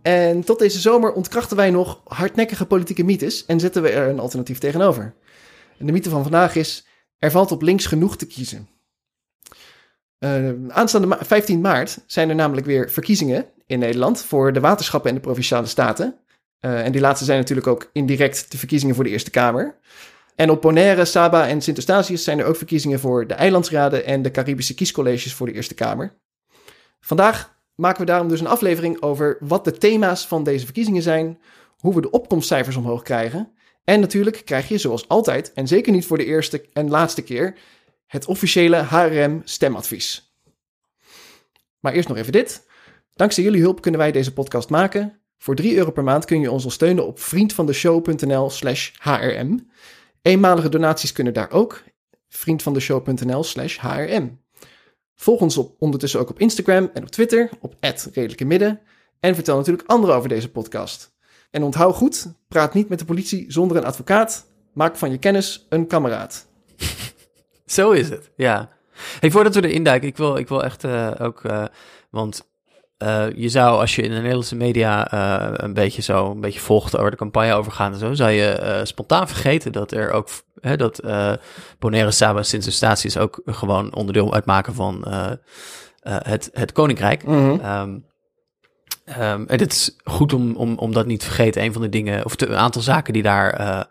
En 0.02 0.44
tot 0.44 0.58
deze 0.58 0.80
zomer 0.80 1.12
ontkrachten 1.12 1.56
wij 1.56 1.70
nog 1.70 2.00
hardnekkige 2.04 2.66
politieke 2.66 3.04
mythes 3.04 3.46
en 3.46 3.60
zetten 3.60 3.82
we 3.82 3.90
er 3.90 4.08
een 4.08 4.18
alternatief 4.18 4.58
tegenover. 4.58 5.14
En 5.78 5.86
de 5.86 5.92
mythe 5.92 6.10
van 6.10 6.22
vandaag 6.22 6.54
is, 6.54 6.86
er 7.18 7.30
valt 7.30 7.52
op 7.52 7.62
links 7.62 7.86
genoeg 7.86 8.16
te 8.16 8.26
kiezen. 8.26 8.68
Eh, 10.18 10.48
aanstaande 10.68 11.06
ma- 11.06 11.24
15 11.24 11.60
maart 11.60 11.98
zijn 12.06 12.28
er 12.28 12.34
namelijk 12.34 12.66
weer 12.66 12.90
verkiezingen 12.90 13.46
in 13.66 13.78
Nederland 13.78 14.22
voor 14.22 14.52
de 14.52 14.60
waterschappen 14.60 15.10
en 15.10 15.16
de 15.16 15.22
provinciale 15.22 15.66
staten. 15.66 16.18
Eh, 16.60 16.84
en 16.84 16.92
die 16.92 17.00
laatste 17.00 17.24
zijn 17.24 17.38
natuurlijk 17.38 17.66
ook 17.66 17.90
indirect 17.92 18.50
de 18.50 18.58
verkiezingen 18.58 18.94
voor 18.94 19.04
de 19.04 19.10
Eerste 19.10 19.30
Kamer. 19.30 19.78
En 20.36 20.50
op 20.50 20.60
Bonaire, 20.60 21.04
Saba 21.04 21.48
en 21.48 21.62
Sint 21.62 21.76
Eustatius 21.76 22.24
zijn 22.24 22.38
er 22.38 22.44
ook 22.44 22.56
verkiezingen 22.56 23.00
voor 23.00 23.26
de 23.26 23.34
eilandsraden 23.34 24.04
en 24.04 24.22
de 24.22 24.30
Caribische 24.30 24.74
kiescolleges 24.74 25.34
voor 25.34 25.46
de 25.46 25.52
Eerste 25.52 25.74
Kamer. 25.74 26.18
Vandaag 27.00 27.58
maken 27.74 28.00
we 28.00 28.06
daarom 28.06 28.28
dus 28.28 28.40
een 28.40 28.46
aflevering 28.46 29.02
over 29.02 29.36
wat 29.40 29.64
de 29.64 29.72
thema's 29.72 30.26
van 30.26 30.44
deze 30.44 30.64
verkiezingen 30.64 31.02
zijn, 31.02 31.40
hoe 31.78 31.94
we 31.94 32.00
de 32.00 32.10
opkomstcijfers 32.10 32.76
omhoog 32.76 33.02
krijgen. 33.02 33.52
En 33.84 34.00
natuurlijk 34.00 34.42
krijg 34.44 34.68
je 34.68 34.78
zoals 34.78 35.08
altijd, 35.08 35.52
en 35.52 35.68
zeker 35.68 35.92
niet 35.92 36.06
voor 36.06 36.18
de 36.18 36.24
eerste 36.24 36.64
en 36.72 36.90
laatste 36.90 37.22
keer, 37.22 37.58
het 38.06 38.26
officiële 38.26 38.76
HRM 38.76 39.40
stemadvies. 39.44 40.34
Maar 41.80 41.92
eerst 41.92 42.08
nog 42.08 42.16
even 42.16 42.32
dit. 42.32 42.66
Dankzij 43.14 43.44
jullie 43.44 43.60
hulp 43.60 43.80
kunnen 43.80 44.00
wij 44.00 44.12
deze 44.12 44.32
podcast 44.32 44.68
maken. 44.68 45.20
Voor 45.38 45.54
3 45.54 45.76
euro 45.76 45.90
per 45.90 46.04
maand 46.04 46.24
kun 46.24 46.40
je 46.40 46.50
ons 46.50 46.80
al 46.82 47.06
op 47.06 47.20
vriendvandeshow.nl 47.20 48.50
slash 48.50 48.90
hrm. 48.98 49.68
Eenmalige 50.22 50.68
donaties 50.68 51.12
kunnen 51.12 51.32
daar 51.32 51.50
ook. 51.50 51.82
Vriendvandeshow.nl 52.28 53.44
slash 53.44 53.78
hrm. 53.78 54.38
Volg 55.14 55.40
ons 55.40 55.56
op, 55.56 55.76
ondertussen 55.78 56.20
ook 56.20 56.30
op 56.30 56.38
Instagram 56.38 56.90
en 56.94 57.02
op 57.02 57.08
Twitter 57.08 57.50
op 57.60 57.76
redelijke 58.12 58.44
midden. 58.44 58.80
En 59.20 59.34
vertel 59.34 59.56
natuurlijk 59.56 59.88
anderen 59.88 60.14
over 60.14 60.28
deze 60.28 60.50
podcast. 60.50 61.14
En 61.50 61.62
onthoud 61.62 61.94
goed, 61.94 62.32
praat 62.48 62.74
niet 62.74 62.88
met 62.88 62.98
de 62.98 63.04
politie 63.04 63.52
zonder 63.52 63.76
een 63.76 63.84
advocaat. 63.84 64.46
Maak 64.72 64.96
van 64.96 65.10
je 65.10 65.18
kennis 65.18 65.66
een 65.68 65.86
kameraad. 65.86 66.46
Zo 67.66 67.90
is 67.90 68.08
het, 68.08 68.30
ja. 68.36 68.70
Hey, 69.20 69.30
voordat 69.30 69.54
we 69.54 69.68
erin 69.68 69.84
duiken, 69.84 70.08
ik 70.08 70.16
wil, 70.16 70.36
ik 70.36 70.48
wil 70.48 70.64
echt 70.64 70.84
eh, 70.84 71.10
ook... 71.18 71.44
eh, 71.44 71.64
want 72.10 72.49
eh, 73.00 73.26
je 73.34 73.48
zou, 73.48 73.80
als 73.80 73.94
je 73.96 74.02
in 74.02 74.10
de 74.10 74.16
Nederlandse 74.16 74.56
media 74.56 75.10
eh, 75.10 75.52
een 75.52 75.74
beetje 75.74 76.02
zo... 76.02 76.30
een 76.30 76.40
beetje 76.40 76.60
volgt 76.60 76.96
over 76.96 77.10
de 77.10 77.16
campagne 77.16 77.54
overgaan 77.54 77.92
en 77.92 77.98
zo... 77.98 78.14
zou 78.14 78.30
je 78.30 78.48
eh, 78.48 78.84
spontaan 78.84 79.28
vergeten 79.28 79.72
dat 79.72 79.92
er 79.92 80.10
ook... 80.10 80.28
Hè, 80.60 80.76
dat 80.76 81.02
Bonaire, 81.78 82.10
Saba 82.10 82.38
en 82.38 82.44
Sint 82.44 82.64
Eustatius 82.64 83.16
ook 83.18 83.40
gewoon 83.44 83.94
onderdeel 83.94 84.34
uitmaken 84.34 84.74
van 84.74 85.04
het, 86.02 86.50
het 86.52 86.72
Koninkrijk. 86.72 87.22
Ehm, 87.22 87.98
ehm, 89.04 89.44
en 89.46 89.58
het 89.58 89.72
is 89.72 89.96
goed 90.04 90.32
om, 90.32 90.56
om, 90.56 90.78
om 90.78 90.92
dat 90.92 91.06
niet 91.06 91.20
te 91.20 91.26
vergeten. 91.26 91.62
Een 91.62 91.72
van 91.72 91.82
de 91.82 91.88
dingen, 91.88 92.24
of 92.24 92.36
de- 92.36 92.46
een 92.48 92.56
aantal 92.56 92.82
zaken 92.82 93.12
die 93.12 93.22
daar 93.22 93.86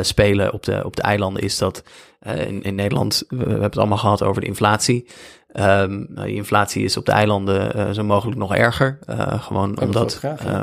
spelen 0.00 0.52
op 0.52 0.62
de, 0.62 0.84
op 0.84 0.96
de 0.96 1.02
eilanden, 1.02 1.42
is 1.42 1.58
dat 1.58 1.82
in, 2.20 2.62
in 2.62 2.74
Nederland, 2.74 3.24
we, 3.28 3.36
we 3.36 3.44
hebben 3.44 3.62
het 3.62 3.78
allemaal 3.78 3.98
gehad 3.98 4.22
over 4.22 4.40
de 4.40 4.46
inflatie. 4.46 5.06
Nou, 5.60 6.06
die 6.26 6.34
inflatie 6.34 6.84
is 6.84 6.96
op 6.96 7.06
de 7.06 7.12
eilanden 7.12 7.74
eh, 7.74 7.90
zo 7.90 8.04
mogelijk 8.04 8.38
nog 8.38 8.54
erger. 8.54 8.98
Eh, 9.06 9.42
gewoon 9.42 9.74
dat 9.74 9.84
omdat 9.84 10.14
graag, 10.14 10.44
eh, 10.46 10.62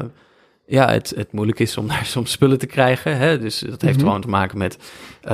ja, 0.66 0.90
het, 0.92 1.14
het 1.16 1.32
moeilijk 1.32 1.60
is 1.60 1.78
om 1.78 1.88
daar 1.94 2.06
soms 2.06 2.32
spullen 2.32 2.58
te 2.60 2.66
krijgen. 2.66 3.18
Hè? 3.18 3.40
Dus 3.40 3.60
dat 3.60 3.82
heeft 3.82 3.98
Mhm. 3.98 4.06
gewoon 4.06 4.22
te 4.22 4.28
maken 4.28 4.58
met 4.58 4.78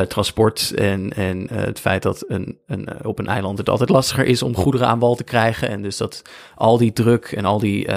transport 0.07 0.71
en, 0.75 1.13
en 1.15 1.47
het 1.53 1.79
feit 1.79 2.01
dat 2.01 2.23
een, 2.27 2.57
een, 2.67 2.87
op 3.03 3.19
een 3.19 3.27
eiland 3.27 3.57
het 3.57 3.69
altijd 3.69 3.89
lastiger 3.89 4.25
is 4.25 4.41
om 4.43 4.55
goederen 4.55 4.87
aan 4.87 4.99
wal 4.99 5.15
te 5.15 5.23
krijgen. 5.23 5.69
En 5.69 5.81
dus 5.81 5.97
dat 5.97 6.21
al 6.55 6.77
die 6.77 6.93
druk 6.93 7.25
en 7.31 7.45
al 7.45 7.59
die 7.59 7.87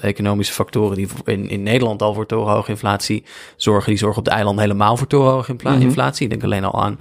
economische 0.00 0.52
factoren 0.54 0.96
die 0.96 1.08
in, 1.24 1.48
in 1.48 1.62
Nederland 1.62 2.02
al 2.02 2.14
voor 2.14 2.26
torenhoge 2.26 2.70
inflatie 2.70 3.24
zorgen, 3.56 3.88
die 3.90 3.98
zorgen 3.98 4.18
op 4.18 4.24
de 4.24 4.30
eilanden 4.30 4.62
helemaal 4.64 4.96
voor 4.96 5.06
torenhoge 5.06 5.52
Mhm. 5.62 5.80
inflatie. 5.80 6.24
Ik 6.24 6.30
denk 6.30 6.44
alleen 6.44 6.64
al 6.64 6.82
aan 6.82 6.98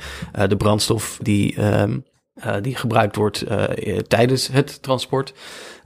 de 0.47 0.57
brandstof 0.57 1.19
die, 1.21 1.55
ehm, 1.55 1.97
eh, 2.39 2.55
die 2.61 2.75
gebruikt 2.75 3.15
wordt 3.15 3.41
eh, 3.41 3.97
tijdens 3.97 4.47
het 4.47 4.81
transport. 4.81 5.33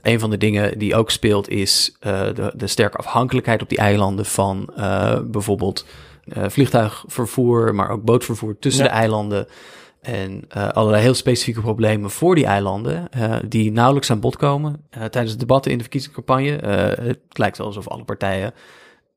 Een 0.02 0.20
van 0.20 0.30
de 0.30 0.36
dingen 0.36 0.78
die 0.78 0.94
ook 0.94 1.10
speelt 1.10 1.48
is 1.48 1.96
eh, 2.00 2.20
de, 2.34 2.52
de 2.56 2.66
sterke 2.66 2.96
afhankelijkheid 2.96 3.62
op 3.62 3.68
die 3.68 3.78
eilanden 3.78 4.26
van 4.26 4.70
bijvoorbeeld 5.26 5.86
vliegtuigvervoer, 6.26 7.74
maar 7.74 7.90
ook 7.90 8.02
bootvervoer 8.02 8.58
tussen 8.58 8.84
Ja. 8.84 8.90
de 8.90 8.96
eilanden. 8.96 9.46
En 10.00 10.48
allerlei 10.48 11.02
heel 11.02 11.14
specifieke 11.14 11.60
problemen 11.60 12.10
voor 12.10 12.34
die 12.34 12.46
eilanden, 12.46 13.08
die 13.48 13.72
nauwelijks 13.72 14.10
aan 14.10 14.20
bod 14.20 14.36
komen 14.36 14.86
tijdens 14.90 15.32
de 15.32 15.38
debatten 15.38 15.70
in 15.70 15.76
de 15.76 15.82
verkiezingscampagne. 15.82 16.50
Het 17.00 17.38
lijkt 17.38 17.58
wel 17.58 17.66
alsof 17.66 17.88
alle 17.88 18.04
partijen, 18.04 18.52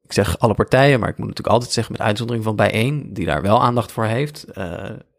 ik 0.03 0.13
zeg 0.13 0.39
alle 0.39 0.53
partijen, 0.53 0.99
maar 0.99 1.09
ik 1.09 1.17
moet 1.17 1.27
natuurlijk 1.27 1.55
altijd 1.55 1.71
zeggen 1.71 1.93
met 1.93 2.01
uitzondering 2.01 2.43
van 2.45 2.55
bijeen, 2.55 3.13
die 3.13 3.25
daar 3.25 3.41
wel 3.41 3.61
aandacht 3.61 3.91
voor 3.91 4.05
heeft, 4.05 4.45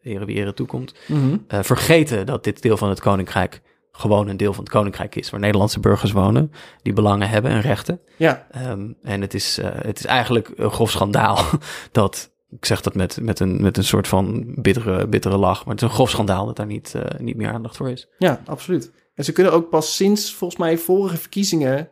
ere 0.07 0.25
wie 0.25 0.37
ere 0.37 0.55
toekomt, 0.55 0.95
Mhm. 1.09 1.37
eh, 1.49 1.63
vergeten 1.63 2.27
dat 2.27 2.45
dit 2.45 2.63
deel 2.63 2.77
van 2.77 2.89
het 2.89 3.01
koninkrijk 3.01 3.61
gewoon 3.93 4.29
een 4.29 4.37
deel 4.37 4.53
van 4.53 4.65
het 4.65 4.73
koninkrijk 4.73 5.15
is, 5.15 5.31
waar 5.31 5.41
Nederlandse 5.41 5.81
burgers 5.81 6.13
wonen, 6.13 6.53
die 6.83 6.93
belangen 6.93 7.29
hebben 7.29 7.51
en 7.51 7.61
rechten. 7.61 8.01
Ja, 8.17 8.47
Ehm, 8.51 8.93
en 9.03 9.21
het 9.21 9.35
is, 9.35 9.59
eh, 9.59 9.71
het 9.75 9.99
is 9.99 10.05
eigenlijk 10.05 10.51
een 10.57 10.71
grof 10.71 10.91
schandaal 10.91 11.39
dat, 11.93 12.33
ik 12.51 12.65
zeg 12.65 12.81
dat 12.81 12.95
met, 12.95 13.19
met, 13.23 13.41
een, 13.41 13.63
met 13.63 13.77
een 13.77 13.85
soort 13.85 14.09
van 14.09 14.55
bittere, 14.59 15.07
bittere 15.07 15.37
lach, 15.37 15.65
maar 15.65 15.75
het 15.75 15.83
is 15.83 15.89
een 15.89 15.95
grof 15.95 16.11
schandaal 16.11 16.47
dat 16.47 16.57
daar 16.57 16.67
niet, 16.67 16.95
eh, 16.95 17.21
niet 17.21 17.37
meer 17.37 17.51
aandacht 17.53 17.77
voor 17.77 17.91
is. 17.91 18.09
ja, 18.19 18.43
absoluut. 18.47 18.93
En 19.15 19.25
ze 19.25 19.33
kunnen 19.33 19.53
ook 19.53 19.69
pas 19.71 19.97
sinds 19.97 20.35
volgens 20.35 20.61
mij 20.61 20.79
vorige 20.79 21.17
verkiezingen 21.17 21.91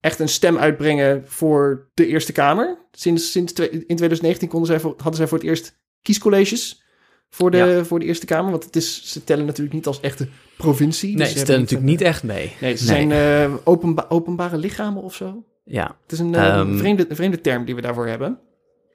echt 0.00 0.18
een 0.18 0.28
stem 0.28 0.58
uitbrengen 0.58 1.22
voor 1.26 1.90
de 1.94 2.06
Eerste 2.06 2.32
Kamer. 2.32 2.86
Sinds, 2.92 3.32
sinds 3.32 3.52
in 3.60 3.96
2019 3.96 4.48
konden 4.48 4.68
zij 4.68 4.80
voor, 4.80 4.92
hadden 4.96 5.14
zij 5.14 5.26
voor 5.28 5.38
het 5.38 5.46
eerst 5.46 5.78
kiescolleges 6.02 6.82
voor 7.30 7.50
de, 7.50 7.56
Ja. 7.56 7.84
voor 7.84 7.98
de 7.98 8.04
Eerste 8.06 8.26
Kamer. 8.26 8.50
Want 8.50 8.64
het 8.64 8.76
is, 8.76 9.02
ze 9.12 9.24
tellen 9.24 9.46
natuurlijk 9.46 9.74
niet 9.74 9.86
als 9.86 10.00
echte 10.00 10.28
provincie. 10.56 11.08
Nee, 11.08 11.16
dus 11.16 11.32
ze 11.32 11.38
stellen 11.38 11.60
natuurlijk 11.60 11.88
een- 11.88 11.94
niet 11.96 12.02
echt 12.06 12.22
mee. 12.22 12.52
Nee, 12.60 12.76
ze 12.76 12.84
zijn 12.84 13.12
openba- 13.64 14.06
openbare 14.08 14.56
lichamen 14.58 15.02
of 15.02 15.14
zo. 15.14 15.44
Ja, 15.64 15.96
Het 16.02 16.12
is 16.12 16.18
een, 16.18 16.34
eh, 16.34 16.46
Ehm, 16.46 16.76
vreemde, 16.78 17.06
vreemde 17.10 17.40
term 17.40 17.64
die 17.64 17.74
we 17.74 17.80
daarvoor 17.80 18.06
hebben. 18.06 18.38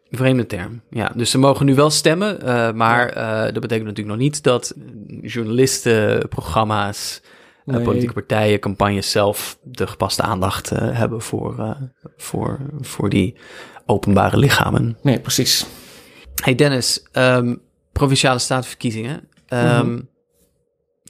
vreemde 0.09 0.45
term. 0.45 0.81
Ja, 0.89 1.11
dus 1.15 1.29
ze 1.29 1.37
mogen 1.37 1.65
nu 1.65 1.75
wel 1.75 1.89
stemmen, 1.89 2.41
eh, 2.41 2.71
maar 2.73 3.13
dat 3.53 3.61
betekent 3.61 3.87
natuurlijk 3.87 4.07
nog 4.07 4.17
niet 4.17 4.43
dat 4.43 4.73
journalisten, 5.21 6.27
programma's, 6.27 7.21
Nee. 7.65 7.81
politieke 7.81 8.13
partijen, 8.13 8.59
campagnes 8.59 9.11
zelf 9.11 9.57
de 9.63 9.87
gepaste 9.87 10.21
aandacht 10.21 10.69
hebben 10.69 11.21
voor, 11.21 11.77
voor, 12.17 12.59
voor 12.81 13.09
die 13.09 13.35
openbare 13.85 14.37
lichamen. 14.37 14.97
Nee, 15.01 15.19
precies. 15.19 15.65
Hey 16.43 16.55
Dennis, 16.55 17.05
ehm, 17.11 17.55
provinciale 17.99 18.39
statenverkiezingen. 18.39 19.29
Ehm, 19.47 19.89
Mhm. 19.91 20.01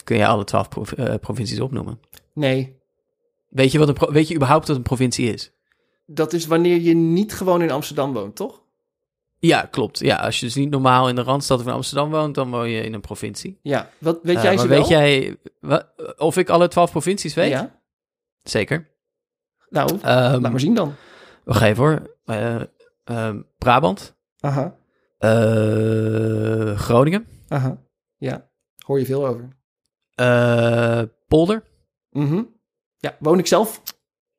Kun 0.03 0.17
je 0.17 0.25
alle 0.27 0.43
twaalf 0.43 0.69
prov- 0.69 0.91
eh, 0.91 1.15
provincies 1.21 1.59
opnoemen? 1.59 1.99
Nee, 2.33 2.83
Weet 3.49 3.71
je, 3.71 3.79
wat 3.79 3.87
een 3.89 4.13
weet 4.13 4.27
je 4.27 4.35
überhaupt 4.35 4.67
wat 4.67 4.77
een 4.77 4.81
provincie 4.83 5.33
is? 5.33 5.51
dat 6.05 6.33
is 6.33 6.45
wanneer 6.45 6.79
je 6.81 6.93
niet 6.93 7.33
gewoon 7.33 7.61
in 7.61 7.71
Amsterdam 7.71 8.13
woont, 8.13 8.35
toch? 8.35 8.63
Ja, 9.39 9.61
klopt. 9.61 9.99
Ja, 9.99 10.15
als 10.15 10.39
je 10.39 10.45
dus 10.45 10.55
niet 10.55 10.69
normaal 10.69 11.09
in 11.09 11.15
de 11.15 11.21
Randstad 11.21 11.61
van 11.61 11.73
Amsterdam 11.73 12.09
woont, 12.09 12.35
dan 12.35 12.49
woon 12.51 12.69
je 12.69 12.81
in 12.81 12.93
een 12.93 13.01
provincie. 13.01 13.59
Ja, 13.61 13.89
wat, 13.97 14.19
weet 14.23 14.41
jij 14.41 14.53
maar 14.55 14.63
ze 14.63 14.67
weet 14.67 14.79
wel? 14.87 14.89
jij 14.89 15.37
of 16.17 16.37
ik 16.37 16.49
alle 16.49 16.67
twaalf 16.67 16.91
provincies 16.91 17.33
weet? 17.33 17.49
Ja? 17.49 17.79
Zeker. 18.43 18.89
Nou, 19.69 19.89
Ehm, 20.01 20.41
laat 20.41 20.51
maar 20.51 20.59
zien 20.59 20.73
dan. 20.75 20.93
Wacht 21.43 21.61
even 21.61 21.83
hoor. 21.83 22.15
Eh, 22.25 22.61
ehm, 23.03 23.41
Brabant. 23.57 24.15
Aha, 24.39 24.75
Eh, 25.29 26.77
Groningen. 26.79 27.27
aha. 27.47 27.83
Ja, 28.17 28.49
hoor 28.85 28.99
je 28.99 29.05
veel 29.05 29.27
over. 29.27 29.47
Eh, 30.15 31.01
Polder. 31.27 31.63
Mhm. 32.09 32.43
Ja, 32.97 33.15
woon 33.19 33.39
ik 33.39 33.47
zelf 33.47 33.81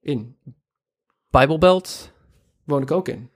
in. 0.00 0.37
Bijbelbelt. 1.31 2.12
Woon 2.64 2.83
ik 2.83 2.90
ook 2.90 3.09
in. 3.09 3.31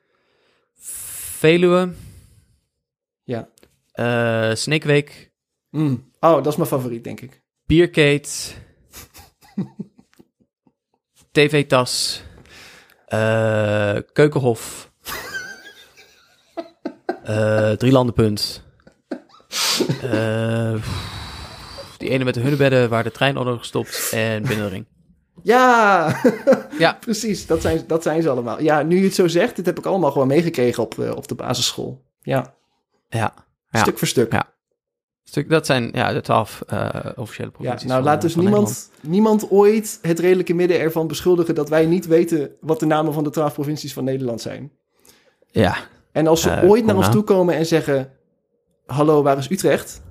Veluwe. 0.75 1.93
Ja. 3.23 3.49
eh 3.93 4.55
Sneekweek. 4.55 5.33
Mm. 5.71 6.11
Oh, 6.21 6.35
dat 6.35 6.47
is 6.47 6.57
mijn 6.57 6.69
favoriet, 6.69 7.05
denk 7.05 7.21
ik. 7.21 7.43
Bierkate. 7.67 8.29
TV-tas. 11.33 12.23
eh, 13.07 13.97
Keukenhof. 14.13 14.90
Eh 17.31 17.73
Drielandenpunt. 17.77 18.63
Eh, 20.03 20.75
die 21.97 22.09
ene 22.11 22.25
met 22.25 22.35
de 22.35 22.41
hunnebedden 22.41 22.89
waar 22.89 23.03
de 23.03 23.11
trein 23.11 23.37
onder 23.37 23.59
gestopt 23.59 24.11
en 24.15 24.43
binnenring. 24.43 24.87
Ja, 25.43 26.21
Ja. 26.79 26.93
precies. 27.01 27.47
Dat 27.47 27.61
zijn, 27.61 27.85
dat 27.87 28.03
zijn 28.03 28.23
ze 28.23 28.29
allemaal. 28.29 28.63
Ja, 28.63 28.83
nu 28.83 28.97
je 28.99 29.05
het 29.05 29.15
zo 29.15 29.29
zegt, 29.29 29.57
dit 29.57 29.67
heb 29.67 29.79
ik 29.79 29.87
allemaal 29.87 30.13
gewoon 30.13 30.27
meegekregen 30.27 30.83
op, 30.83 30.99
eh, 30.99 31.17
op 31.17 31.29
de 31.29 31.35
basisschool. 31.35 32.03
Ja, 32.23 32.55
Ja. 33.09 33.35
Ja. 33.71 33.81
stuk 33.81 33.99
voor 33.99 34.09
stuk. 34.09 34.33
Ja. 34.33 34.53
Stuk, 35.25 35.51
dat 35.51 35.67
zijn 35.67 35.91
ja, 35.93 36.13
de 36.13 36.21
twaalf 36.21 36.63
officiële 37.17 37.49
Ja, 37.49 37.55
provincies. 37.57 37.89
nou 37.89 38.03
van, 38.03 38.11
laat 38.11 38.21
dus 38.23 38.35
niemand, 38.37 38.91
niemand 39.01 39.51
ooit 39.51 39.99
het 40.03 40.19
redelijke 40.19 40.55
midden 40.55 40.81
ervan 40.81 41.07
beschuldigen 41.07 41.55
dat 41.55 41.69
wij 41.69 41.87
niet 41.87 42.07
weten 42.07 42.51
wat 42.61 42.81
de 42.81 42.87
namen 42.87 43.13
van 43.13 43.25
de 43.25 43.31
twaalf 43.31 43.53
provincies 43.55 43.93
van 43.93 44.05
Nederland 44.05 44.41
zijn. 44.41 44.73
Ja, 45.47 45.77
En 46.13 46.27
als 46.27 46.43
ze 46.43 46.51
Eh, 46.51 46.69
ooit 46.71 46.85
naar 46.85 46.97
ons 46.97 47.11
toe 47.11 47.25
komen 47.25 47.55
en 47.55 47.67
zeggen: 47.67 48.13
Hallo, 48.87 49.23
waar 49.23 49.39
is 49.39 49.51
Utrecht? 49.51 50.03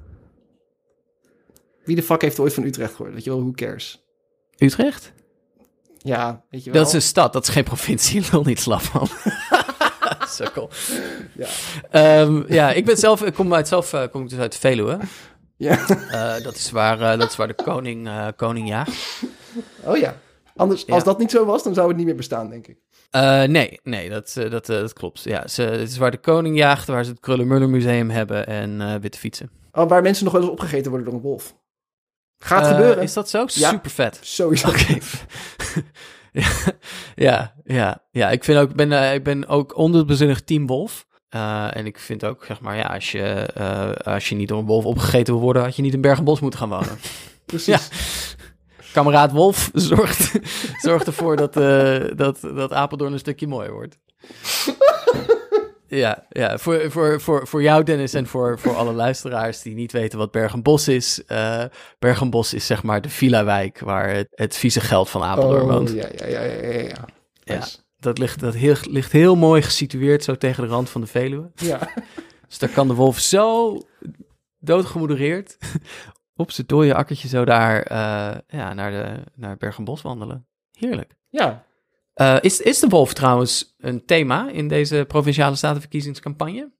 Wie 1.83 1.95
de 1.95 2.03
fuck 2.03 2.21
heeft 2.21 2.39
ooit 2.39 2.53
van 2.53 2.63
Utrecht 2.63 2.95
gehoord? 2.95 3.13
Weet 3.13 3.23
je 3.23 3.29
wel, 3.29 3.39
who 3.39 3.51
cares? 3.51 4.03
Utrecht? 4.57 5.11
Ja, 5.97 6.43
weet 6.49 6.63
je 6.63 6.71
wel. 6.71 6.79
Dat 6.79 6.87
is 6.89 6.95
een 6.95 7.01
stad, 7.01 7.33
dat 7.33 7.43
is 7.47 7.49
geen 7.53 7.63
provincie. 7.63 8.25
Lul 8.31 8.43
niet 8.43 8.59
slap 8.59 8.81
van. 8.81 9.07
Sukkel. 10.27 10.69
Ja. 11.35 11.47
Ehm, 11.91 12.53
ja, 12.53 12.71
ik 12.71 12.85
ben 12.85 12.97
zelf, 12.97 13.23
ik 13.23 13.33
kom 13.33 13.53
uit 13.53 13.67
zelf, 13.67 13.93
eh, 13.93 14.03
kom 14.11 14.23
ik 14.23 14.29
dus 14.29 14.39
uit 14.39 14.55
Veluwe. 14.55 14.97
Ja. 15.57 15.87
Eh, 15.87 16.43
dat, 16.43 16.55
is 16.55 16.71
waar, 16.71 17.17
dat 17.17 17.29
is 17.29 17.35
waar 17.35 17.47
de 17.47 17.53
koning, 17.53 18.09
koning 18.35 18.67
jaagt. 18.67 19.21
Oh 19.83 19.97
ja. 19.97 20.15
Anders, 20.59 20.83
Ja. 20.87 20.93
als 20.93 21.03
dat 21.03 21.19
niet 21.19 21.31
zo 21.31 21.45
was, 21.45 21.63
dan 21.63 21.73
zou 21.73 21.87
het 21.87 21.97
niet 21.97 22.05
meer 22.05 22.15
bestaan, 22.15 22.49
denk 22.49 22.67
ik. 22.67 22.77
Eh, 23.09 23.43
nee, 23.43 23.79
nee, 23.83 24.09
dat, 24.09 24.35
eh, 24.37 24.51
dat, 24.51 24.69
eh, 24.69 24.79
dat 24.79 24.93
klopt. 24.93 25.23
Ja, 25.23 25.47
ze, 25.47 25.61
het 25.61 25.89
is 25.89 25.97
waar 25.97 26.11
de 26.11 26.17
koning 26.17 26.57
jaagt, 26.57 26.87
waar 26.87 27.03
ze 27.03 27.09
het 27.11 27.19
Krullenmuller 27.19 27.69
Museum 27.69 28.09
hebben 28.09 28.47
en 28.47 29.01
witte 29.01 29.17
fietsen. 29.17 29.49
Oh, 29.71 29.89
waar 29.89 30.01
mensen 30.01 30.23
nog 30.23 30.33
wel 30.33 30.41
eens 30.41 30.51
opgegeten 30.51 30.89
worden 30.91 31.07
door 31.09 31.15
een 31.15 31.25
wolf. 31.25 31.55
Gaat 32.43 32.67
gebeuren. 32.67 33.03
Is 33.03 33.13
dat 33.13 33.29
zo? 33.29 33.39
Ja. 33.47 33.69
Super 33.69 33.91
vet. 33.91 34.19
Sowieso. 34.21 34.69
Ja, 37.15 37.53
ja, 37.63 38.03
ja. 38.11 38.29
Ik, 38.29 38.43
vind 38.43 38.57
ook, 38.59 38.69
ik, 38.69 38.75
ben, 38.75 39.13
ik 39.13 39.23
ben 39.23 39.47
ook 39.47 39.77
onbezinnig 39.77 40.41
team 40.41 40.67
wolf. 40.67 41.05
En 41.29 41.85
ik 41.85 41.99
vind 41.99 42.25
ook, 42.25 42.45
zeg 42.45 42.59
maar, 42.61 42.75
ja, 42.75 42.83
als 42.83 43.11
je, 43.11 43.53
als 44.03 44.29
je 44.29 44.35
niet 44.35 44.47
door 44.47 44.59
een 44.59 44.65
wolf 44.65 44.85
opgegeten 44.85 45.33
wil 45.33 45.41
worden, 45.43 45.63
had 45.63 45.75
je 45.75 45.81
niet 45.81 45.93
in 45.93 46.01
Bergenbos 46.01 46.39
moeten 46.39 46.59
gaan 46.59 46.69
wonen. 46.69 46.99
Precies. 47.45 47.89
Kameraad 48.91 49.31
Wolf 49.31 49.69
zorgt, 49.73 50.39
zorgt 50.81 51.07
ervoor 51.07 51.35
dat, 51.35 51.57
eh, 51.57 52.03
dat, 52.15 52.39
dat 52.41 52.73
Apeldoorn 52.73 53.13
een 53.13 53.19
stukje 53.19 53.47
mooier 53.47 53.73
wordt. 53.73 53.97
Ja, 55.89 56.25
ja. 56.29 56.57
Voor, 56.57 56.91
voor, 56.91 57.21
voor, 57.21 57.47
voor 57.47 57.61
jou, 57.61 57.83
Dennis, 57.83 58.13
en 58.13 58.27
voor, 58.27 58.59
voor 58.59 58.75
alle 58.75 58.93
luisteraars 58.93 59.61
die 59.61 59.75
niet 59.75 59.91
weten 59.91 60.17
wat 60.17 60.31
Bergenbos 60.31 60.87
is. 60.87 61.25
eh 61.25 61.63
Bergenbos 61.99 62.53
is 62.53 62.65
zeg 62.65 62.83
maar 62.83 63.01
de 63.01 63.09
villa-wijk 63.09 63.79
waar 63.79 64.09
het, 64.09 64.27
het 64.31 64.57
vieze 64.57 64.81
geld 64.81 65.09
van 65.09 65.23
Apeldoorn 65.23 65.67
woont. 65.67 65.89
Oh, 65.89 65.95
ja, 65.95 66.07
ja, 66.15 66.25
ja, 66.25 66.43
ja, 66.43 66.79
ja. 66.79 67.07
ja. 67.43 67.67
Dat, 67.99 68.17
ligt, 68.17 68.39
dat 68.39 68.53
heel, 68.53 68.75
ligt 68.81 69.11
heel 69.11 69.35
mooi 69.35 69.61
gesitueerd 69.61 70.23
zo 70.23 70.35
tegen 70.35 70.63
de 70.63 70.69
rand 70.69 70.89
van 70.89 71.01
de 71.01 71.07
Veluwe. 71.07 71.51
Ja. 71.55 71.79
Dus 72.47 72.57
daar 72.57 72.69
kan 72.69 72.87
de 72.87 72.93
wolf 72.93 73.19
zo 73.19 73.77
doodgemodereerd 74.59 75.57
op 76.39 76.51
zijn 76.51 76.67
dode 76.67 76.93
akkertje 76.93 77.27
zo 77.27 77.45
daar 77.45 77.81
eh, 77.81 78.37
ja, 78.47 78.73
naar, 78.73 78.91
de, 78.91 79.23
naar 79.35 79.57
Bergenbos 79.57 80.01
wandelen. 80.01 80.45
Heerlijk. 80.71 81.15
ja. 81.29 81.67
Eh, 82.13 82.37
is, 82.41 82.61
is 82.61 82.79
de 82.79 82.87
wolf 82.87 83.13
trouwens 83.13 83.75
een 83.77 84.05
thema 84.05 84.49
in 84.49 84.67
deze 84.67 85.05
provinciale 85.07 85.55
statenverkiezingscampagne? 85.55 86.71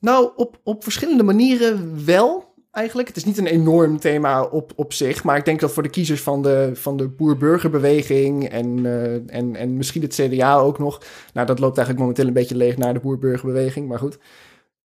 Nou, 0.00 0.30
op, 0.36 0.60
op 0.64 0.82
verschillende 0.82 1.22
manieren 1.22 2.04
wel, 2.04 2.54
eigenlijk. 2.70 3.08
Het 3.08 3.16
is 3.16 3.24
niet 3.24 3.38
een 3.38 3.46
enorm 3.46 3.98
thema 3.98 4.44
op, 4.44 4.72
op 4.74 4.92
zich, 4.92 5.24
maar 5.24 5.36
ik 5.36 5.44
denk 5.44 5.60
dat 5.60 5.72
voor 5.72 5.82
de 5.82 5.88
kiezers 5.88 6.22
van 6.22 6.42
de, 6.42 6.70
van 6.74 6.96
de 6.96 7.08
boer-burgerbeweging 7.08 8.48
en, 8.48 8.86
eh, 8.86 9.36
en, 9.36 9.56
en 9.56 9.76
misschien 9.76 10.02
het 10.02 10.14
CDA 10.14 10.56
ook 10.56 10.78
nog, 10.78 11.02
nou 11.32 11.46
dat 11.46 11.58
loopt 11.58 11.76
eigenlijk 11.76 11.98
momenteel 11.98 12.26
een 12.26 12.40
beetje 12.40 12.56
leeg 12.56 12.76
naar 12.76 12.94
de 12.94 13.00
boer-burgerbeweging, 13.00 13.88
maar 13.88 13.98
goed, 13.98 14.18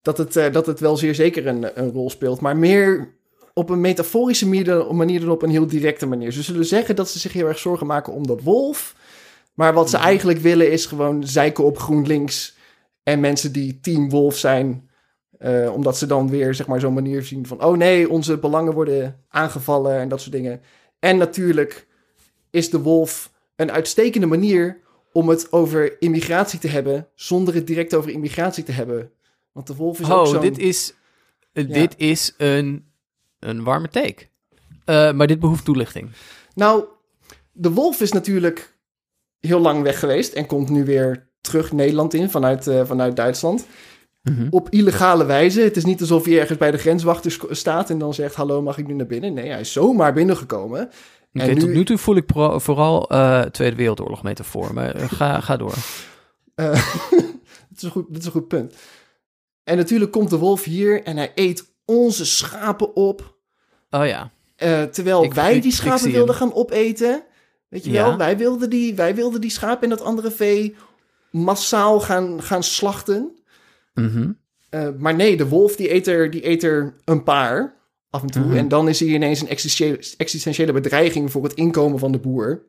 dat 0.02 0.18
het, 0.18 0.36
eh, 0.36 0.52
dat 0.52 0.66
het 0.66 0.80
wel 0.80 0.98
zeer 0.98 1.16
zeker 1.16 1.48
een, 1.48 1.80
een 1.80 1.92
rol 1.92 2.10
speelt, 2.10 2.42
maar 2.42 2.58
meer 2.58 3.20
op 3.54 3.70
een 3.70 3.82
metaforische 3.82 4.48
manier, 4.48 4.96
manier 4.96 5.20
dan 5.20 5.30
op 5.30 5.42
een 5.42 5.50
heel 5.50 5.68
directe 5.68 6.06
manier. 6.06 6.32
Ze 6.32 6.42
zullen 6.42 6.66
zeggen 6.66 6.96
dat 6.96 7.10
ze 7.10 7.20
zich 7.20 7.34
heel 7.34 7.48
erg 7.48 7.60
zorgen 7.60 7.88
maken 7.88 8.14
om 8.14 8.28
de 8.28 8.38
wolf, 8.44 8.96
maar 9.54 9.74
wat 9.74 9.90
ze 9.90 9.96
Mhm. 9.98 10.06
eigenlijk 10.06 10.40
willen 10.40 10.72
is 10.72 10.86
gewoon 10.86 11.28
zeiken 11.28 11.64
op 11.64 11.78
GroenLinks 11.78 12.56
en 13.04 13.20
mensen 13.20 13.52
die 13.52 13.80
team 13.80 14.10
wolf 14.10 14.38
zijn, 14.38 14.90
eh, 15.38 15.72
omdat 15.74 15.98
ze 15.98 16.06
dan 16.06 16.30
weer 16.30 16.54
zeg 16.56 16.68
maar 16.68 16.80
zo'n 16.80 16.94
manier 16.94 17.24
zien 17.24 17.46
van... 17.48 17.64
oh 17.64 17.78
nee, 17.78 18.10
onze 18.10 18.38
belangen 18.38 18.74
worden 18.74 19.24
aangevallen 19.30 20.00
en 20.00 20.10
dat 20.10 20.22
soort 20.22 20.32
dingen. 20.36 20.62
En 21.00 21.18
natuurlijk 21.18 21.88
is 22.50 22.70
de 22.70 22.80
wolf 22.82 23.32
een 23.56 23.72
uitstekende 23.72 24.28
manier 24.28 24.80
om 25.14 25.30
het 25.30 25.52
over 25.52 26.02
immigratie 26.02 26.60
te 26.60 26.68
hebben... 26.68 27.08
zonder 27.16 27.54
het 27.54 27.68
direct 27.68 27.94
over 27.96 28.12
immigratie 28.12 28.64
te 28.64 28.72
hebben. 28.72 29.12
Want 29.52 29.68
de 29.68 29.76
wolf 29.76 30.00
is 30.00 30.12
ook 30.12 30.26
Oh, 30.26 30.32
zo'n... 30.32 30.42
dit 30.42 30.58
is, 30.58 30.94
Ja. 31.54 31.64
dit 31.64 31.94
is 31.98 32.34
een, 32.38 32.91
een 33.42 33.64
warme 33.64 33.88
take. 33.88 34.28
Eh, 34.86 35.12
maar 35.12 35.28
dit 35.28 35.40
behoeft 35.40 35.66
toelichting. 35.66 36.10
Nou, 36.56 36.84
de 37.52 37.72
wolf 37.72 38.02
is 38.02 38.12
natuurlijk 38.12 38.78
heel 39.40 39.60
lang 39.60 39.82
weg 39.84 40.00
geweest... 40.00 40.34
en 40.34 40.46
komt 40.46 40.70
nu 40.70 40.86
weer 40.86 41.30
terug 41.42 41.72
Nederland 41.72 42.14
in 42.14 42.30
vanuit, 42.30 42.68
eh, 42.68 42.86
vanuit 42.86 43.16
Duitsland... 43.16 43.66
op 44.50 44.70
illegale 44.70 45.26
wijze. 45.26 45.62
Het 45.62 45.78
is 45.78 45.86
niet 45.86 46.02
alsof 46.02 46.26
hij 46.26 46.40
ergens 46.40 46.58
bij 46.58 46.72
de 46.72 46.78
grenswachter 46.78 47.32
sk- 47.32 47.46
staat 47.50 47.90
en 47.90 47.98
dan 47.98 48.14
zegt: 48.14 48.36
Hallo, 48.36 48.62
mag 48.62 48.78
ik 48.78 48.88
nu 48.88 48.94
naar 48.94 49.06
binnen? 49.06 49.34
Nee, 49.34 49.50
hij 49.50 49.60
is 49.60 49.72
zomaar 49.72 50.14
binnengekomen. 50.14 50.90
Oké, 51.34 51.46
En 51.46 51.58
tot 51.60 51.68
nu- 51.70 51.76
nu 51.76 51.86
toe 51.86 51.98
voel 51.98 52.16
ik 52.16 52.26
vooral 52.56 53.10
eh, 53.10 53.42
Tweede 53.42 53.76
Wereldoorlog 53.76 54.24
metafoor. 54.24 54.74
Maar 54.74 55.00
ga, 55.00 55.40
ga 55.40 55.58
door. 55.58 55.74
Dat, 56.56 56.74
is 57.76 57.84
een 57.84 57.90
goed, 57.92 58.06
dat 58.10 58.18
is 58.18 58.26
een 58.26 58.32
goed 58.32 58.48
punt. 58.48 58.76
En 59.64 59.78
natuurlijk 59.78 60.12
komt 60.12 60.30
de 60.30 60.38
wolf 60.38 60.64
hier 60.64 61.04
en 61.04 61.18
hij 61.18 61.32
eet 61.36 61.74
onze 61.86 62.26
schapen 62.26 62.96
op. 62.96 63.31
Oh 63.92 64.06
ja. 64.06 64.32
eh, 64.56 64.84
terwijl 64.84 65.24
Ik- 65.24 65.34
wij 65.34 65.56
ik- 65.56 65.62
die 65.62 65.72
schapen 65.72 66.12
wilden 66.12 66.36
hem. 66.36 66.48
gaan 66.48 66.54
opeten. 66.54 67.24
Weet 67.68 67.84
je 67.86 67.92
Ja. 67.92 68.06
wel, 68.08 68.18
wij 68.18 68.38
wilden, 68.38 68.70
die, 68.70 68.96
wij 68.96 69.16
wilden 69.16 69.42
die 69.42 69.50
schapen 69.50 69.84
en 69.84 69.90
dat 69.90 70.02
andere 70.02 70.32
vee 70.32 70.76
massaal 71.32 72.00
gaan, 72.00 72.42
gaan 72.44 72.64
slachten. 72.64 73.36
Mhm. 73.94 74.32
Eh, 74.70 74.88
maar 74.98 75.16
nee, 75.16 75.38
de 75.38 75.48
wolf 75.48 75.76
die 75.76 75.94
eet, 75.94 76.08
er, 76.08 76.30
die 76.32 76.48
eet 76.48 76.64
er 76.64 76.94
een 77.06 77.24
paar 77.24 77.76
af 78.10 78.22
en 78.22 78.28
toe. 78.28 78.46
Mhm. 78.46 78.56
En 78.58 78.68
dan 78.68 78.88
is 78.88 79.00
hij 79.00 79.10
ineens 79.10 79.42
een 79.42 79.48
existentiële, 79.48 80.14
existentiële 80.18 80.72
bedreiging 80.74 81.32
voor 81.32 81.44
het 81.44 81.54
inkomen 81.54 82.00
van 82.00 82.12
de 82.12 82.20
boer. 82.20 82.64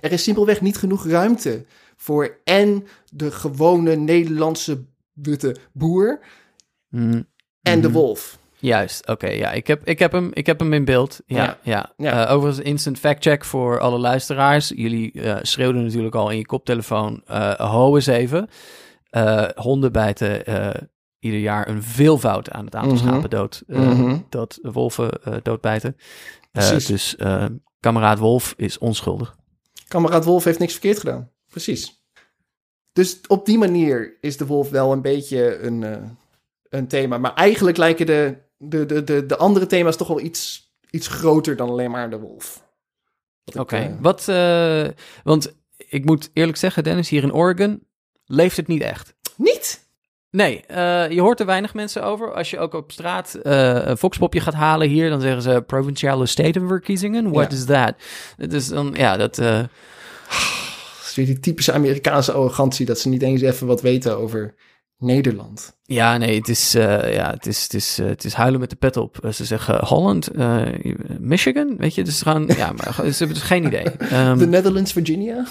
Er 0.00 0.12
is 0.12 0.22
simpelweg 0.22 0.60
niet 0.60 0.76
genoeg 0.76 1.06
ruimte 1.06 1.64
voor 1.96 2.36
en 2.44 2.86
de 3.12 3.30
gewone 3.30 3.94
Nederlandse 3.96 4.84
witte 5.12 5.56
boer 5.72 6.20
Mhm. 6.88 7.22
en 7.62 7.80
de 7.80 7.88
Mhm. 7.88 7.96
wolf. 7.96 8.38
Juist, 8.62 9.08
oké. 9.08 9.28
ja, 9.28 9.52
ik 9.52 9.66
heb, 9.66 9.84
ik, 9.84 9.98
heb 9.98 10.12
hem, 10.12 10.30
ik 10.32 10.46
heb 10.46 10.58
hem 10.58 10.72
in 10.72 10.84
beeld. 10.84 11.20
Ja, 11.26 11.36
Ja. 11.44 11.58
ja. 11.62 11.92
Ja. 11.96 12.26
Eh, 12.26 12.34
overigens, 12.34 12.64
instant 12.66 12.98
fact-check 12.98 13.44
voor 13.44 13.80
alle 13.80 13.98
luisteraars. 13.98 14.68
Jullie 14.68 15.12
eh, 15.22 15.36
schreeuwden 15.42 15.82
natuurlijk 15.84 16.14
al 16.14 16.30
in 16.30 16.36
je 16.38 16.46
koptelefoon, 16.46 17.22
eh 17.26 17.54
ho 17.54 17.94
eens 17.94 18.06
even. 18.06 18.48
Honden 19.54 19.92
bijten 19.92 20.42
ieder 21.18 21.40
jaar 21.40 21.68
een 21.68 21.82
veelvoud 21.82 22.50
aan 22.50 22.64
het 22.64 22.74
aantal 22.74 22.94
Mhm. 22.96 23.06
schapen 23.06 23.30
dood. 23.30 23.62
Mhm. 23.66 24.18
Dat 24.28 24.58
wolven 24.62 25.10
doodbijten. 25.42 25.96
Precies. 26.52 26.86
dus 26.86 27.16
kameraad 27.80 28.18
Wolf 28.18 28.54
is 28.56 28.78
onschuldig. 28.78 29.36
Kameraad 29.88 30.24
Wolf 30.24 30.44
heeft 30.44 30.58
niks 30.58 30.72
verkeerd 30.72 30.98
gedaan. 30.98 31.30
Precies. 31.50 32.02
Dus 32.92 33.20
op 33.26 33.46
die 33.46 33.58
manier 33.58 34.16
is 34.20 34.36
de 34.36 34.46
wolf 34.46 34.70
wel 34.70 34.92
een 34.92 35.02
beetje 35.02 35.58
een, 35.58 35.84
een 36.68 36.88
thema. 36.88 37.18
Maar 37.18 37.34
eigenlijk 37.34 37.76
lijken 37.76 38.06
de, 38.06 38.36
de, 38.64 38.86
de, 38.86 39.04
de, 39.04 39.26
de 39.26 39.36
andere 39.36 39.66
thema's 39.66 39.96
toch 39.96 40.08
wel 40.08 40.20
iets, 40.20 40.72
iets 40.90 41.06
groter 41.08 41.56
dan 41.56 41.68
alleen 41.68 41.90
maar 41.90 42.10
de 42.10 42.18
wolf. 42.18 42.62
Oké, 43.58 43.76
eh, 43.76 43.86
wat... 44.00 44.28
eh, 44.28 44.86
want 45.24 45.54
ik 45.76 46.04
moet 46.04 46.30
eerlijk 46.32 46.58
zeggen, 46.58 46.84
Dennis, 46.84 47.08
hier 47.08 47.22
in 47.22 47.32
Oregon 47.32 47.86
leeft 48.24 48.56
het 48.56 48.66
niet 48.66 48.82
echt. 48.82 49.14
niet? 49.36 49.80
Nee, 50.30 50.64
eh, 50.66 51.10
je 51.10 51.20
hoort 51.20 51.40
er 51.40 51.46
weinig 51.46 51.74
mensen 51.74 52.02
over. 52.04 52.34
Als 52.34 52.50
je 52.50 52.58
ook 52.58 52.74
op 52.74 52.92
straat 52.92 53.34
eh, 53.34 53.86
een 53.86 53.96
foxpopje 53.96 54.40
gaat 54.40 54.54
halen 54.54 54.88
hier, 54.88 55.10
dan 55.10 55.20
zeggen 55.20 55.42
ze 55.42 55.62
provinciale 55.66 56.26
statenverkiezingen. 56.26 57.32
What 57.32 57.50
Ja. 57.52 57.56
is 57.56 57.64
that? 57.64 57.94
Dus 58.50 58.68
dan, 58.68 58.94
ja, 58.96 59.16
dat... 59.16 59.38
eh, 59.38 59.58
Dat 59.58 61.10
is 61.10 61.14
weer 61.14 61.26
die 61.26 61.40
typische 61.40 61.72
Amerikaanse 61.72 62.32
arrogantie 62.32 62.86
dat 62.86 62.98
ze 62.98 63.08
niet 63.08 63.22
eens 63.22 63.40
even 63.40 63.66
wat 63.66 63.80
weten 63.80 64.16
over 64.18 64.54
Nederland. 65.02 65.76
ja, 65.84 66.16
nee, 66.16 66.38
het 66.38 66.48
is, 66.48 66.74
eh, 66.74 67.14
ja, 67.14 67.30
het 67.30 67.46
is, 67.46 67.62
het 67.62 67.74
is, 67.74 67.98
eh, 67.98 68.06
het 68.06 68.24
is 68.24 68.32
huilen 68.32 68.60
met 68.60 68.70
de 68.70 68.76
pet 68.76 68.96
op. 68.96 69.24
Eh, 69.24 69.32
ze 69.32 69.44
zeggen 69.44 69.84
Holland, 69.84 70.28
Michigan, 71.18 71.76
weet 71.76 71.94
je, 71.94 72.04
dus 72.04 72.22
gewoon, 72.22 72.50
ja, 72.56 72.72
maar 72.72 72.94
ze 72.94 73.18
hebben 73.18 73.36
dus 73.36 73.42
geen 73.42 73.64
idee. 73.64 73.84
Ehm, 73.98 74.38
The 74.38 74.46
Netherlands, 74.46 74.92
Virginia? 74.92 75.46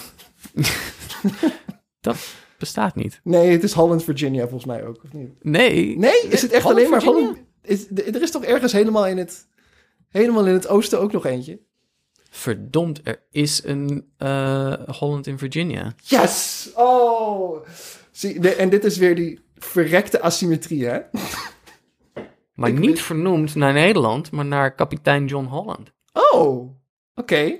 bestaat 2.58 2.94
niet. 2.94 3.20
Nee, 3.24 3.50
het 3.50 3.62
is 3.62 3.72
Holland, 3.72 4.04
Virginia 4.04 4.42
volgens 4.42 4.64
mij 4.64 4.86
ook, 4.86 5.00
of 5.04 5.12
niet? 5.12 5.44
Nee. 5.44 5.98
Nee, 5.98 6.28
is 6.28 6.42
het 6.42 6.52
echt 6.52 6.62
Holland, 6.62 6.78
alleen 6.78 6.90
maar 6.90 7.00
Virginia? 7.00 7.26
Holland? 7.26 7.46
Is, 7.62 7.86
er 8.14 8.22
is 8.22 8.30
toch 8.30 8.44
ergens 8.44 8.72
helemaal 8.72 9.06
in 9.06 9.18
het, 9.18 9.46
helemaal 10.08 10.46
in 10.46 10.52
het 10.52 10.68
oosten 10.68 11.00
ook 11.00 11.12
nog 11.12 11.26
eentje? 11.26 11.60
Verdomd, 12.30 13.00
er 13.04 13.22
is 13.30 13.62
een 13.64 14.06
Holland 14.86 15.26
in 15.26 15.38
Virginia. 15.38 15.94
Yes! 16.02 16.68
Oh! 16.74 17.66
Zie, 18.12 18.40
de- 18.40 18.54
en 18.54 18.68
dit 18.70 18.84
is 18.84 18.96
weer 18.96 19.14
die 19.14 19.40
verrekte 19.54 20.20
asymmetrie, 20.20 20.86
hè? 20.86 21.00
Maar 22.54 22.68
Ik 22.68 22.78
niet 22.78 22.88
weet- 22.90 23.00
vernoemd 23.00 23.54
naar 23.54 23.72
Nederland, 23.72 24.30
maar 24.30 24.44
naar 24.44 24.74
kapitein 24.74 25.26
John 25.26 25.44
Holland. 25.46 25.92
Oh, 26.32 26.70
oké. 27.14 27.52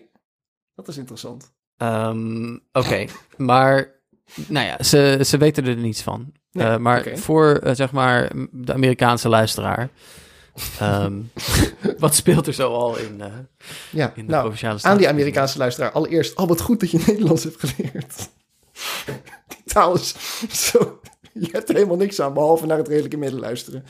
Dat 0.75 0.89
is 0.89 0.97
interessant. 0.97 1.53
Ehm, 1.77 2.55
Oké, 2.73 3.05
maar 3.37 4.01
nou 4.47 4.67
ja, 4.67 4.83
ze, 4.83 5.19
ze 5.27 5.37
weten 5.37 5.65
er 5.67 5.77
niets 5.77 6.03
van. 6.03 6.33
Nee, 6.51 6.67
Eh, 6.67 6.77
maar 6.77 7.09
voor 7.15 7.55
eh, 7.55 7.75
zeg 7.75 7.93
maar 7.93 8.33
de 8.51 8.73
Amerikaanse 8.73 9.29
luisteraar, 9.29 9.89
ehm, 10.79 11.21
wat 11.99 12.15
speelt 12.15 12.47
er 12.47 12.53
zo 12.55 12.73
al 12.75 12.97
in, 12.99 13.21
eh, 13.21 13.33
Ja, 13.91 14.13
in 14.15 14.25
de 14.27 14.31
nou, 14.31 14.41
provinciale 14.43 14.73
aan 14.75 14.81
staten? 14.81 14.99
die 14.99 15.09
Amerikaanse 15.09 15.59
luisteraar. 15.59 15.91
Allereerst, 15.93 16.37
al 16.37 16.47
wat 16.47 16.61
goed 16.61 16.81
dat 16.81 16.91
je 16.91 16.99
Nederlands 17.07 17.45
hebt 17.45 17.57
geleerd. 17.61 18.31
Die 19.49 19.63
taal 19.65 19.95
is 19.95 20.15
zo... 20.69 21.01
Je 21.33 21.49
hebt 21.53 21.69
er 21.69 21.75
helemaal 21.75 21.97
niks 21.97 22.21
aan, 22.21 22.35
behalve 22.35 22.67
naar 22.67 22.79
het 22.79 22.89
redelijke 22.89 23.17
midden 23.17 23.41
luisteren. 23.41 23.85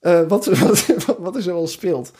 Eh, 0.00 0.22
wat, 0.28 0.46
wat, 0.60 0.86
wat, 0.86 1.18
wat 1.18 1.36
er 1.36 1.44
wel 1.44 1.66
speelt. 1.66 2.12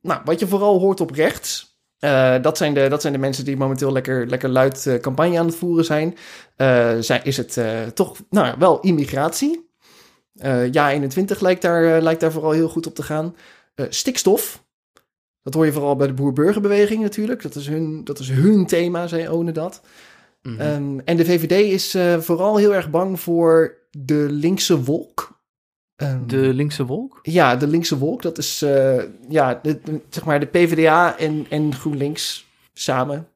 Nou, 0.00 0.20
wat 0.24 0.40
je 0.40 0.46
vooral 0.46 0.78
hoort 0.78 1.00
op 1.00 1.10
rechts... 1.10 1.78
eh, 1.98 2.42
dat, 2.42 2.56
zijn 2.56 2.74
de, 2.74 2.88
dat 2.88 3.00
zijn 3.00 3.12
de 3.12 3.18
mensen 3.18 3.44
die 3.44 3.56
momenteel 3.56 3.92
lekker, 3.92 4.26
lekker 4.26 4.48
luid 4.48 4.86
eh, 4.86 5.00
campagne 5.00 5.38
aan 5.38 5.46
het 5.46 5.54
voeren 5.54 5.84
zijn. 5.84 6.16
Zijn 7.02 7.24
is 7.24 7.36
het 7.36 7.58
toch 7.94 8.16
nou, 8.30 8.54
wel 8.58 8.80
immigratie. 8.80 9.68
Ja, 10.70 10.90
21 10.90 11.40
lijkt 11.40 11.62
daar, 11.62 12.02
lijkt 12.02 12.20
daar 12.20 12.32
vooral 12.32 12.50
heel 12.50 12.68
goed 12.68 12.86
op 12.86 12.94
te 12.94 13.02
gaan. 13.02 13.36
Stikstof. 13.88 14.62
Dat 15.42 15.54
hoor 15.54 15.64
je 15.64 15.72
vooral 15.72 15.96
bij 15.96 16.06
de 16.06 16.12
boer-burgerbeweging 16.12 17.02
natuurlijk. 17.02 17.42
Dat 17.42 17.54
is 17.54 17.66
hun, 17.66 18.04
dat 18.04 18.18
is 18.18 18.30
hun 18.30 18.66
thema, 18.66 19.06
zij 19.06 19.28
ownen 19.28 19.54
dat. 19.54 19.80
Mhm. 20.48 20.60
Ehm, 20.60 20.98
en 21.04 21.16
de 21.16 21.24
VVD 21.24 21.50
is 21.72 21.94
eh, 21.94 22.18
vooral 22.20 22.56
heel 22.56 22.74
erg 22.74 22.90
bang 22.90 23.20
voor 23.20 23.76
de 23.90 24.26
linkse 24.30 24.82
wolk. 24.84 25.40
Ehm, 25.96 26.26
de 26.26 26.36
linkse 26.54 26.84
wolk? 26.86 27.18
Ja, 27.22 27.56
de 27.56 27.66
linkse 27.66 27.98
wolk. 27.98 28.22
Dat 28.22 28.38
is 28.38 28.62
eh, 28.62 29.02
ja, 29.28 29.58
de, 29.62 29.80
de- 29.82 30.00
zeg 30.08 30.24
maar 30.24 30.40
de 30.40 30.46
PvdA 30.46 31.18
en, 31.18 31.46
en 31.50 31.74
GroenLinks 31.74 32.46
samen. 32.72 33.28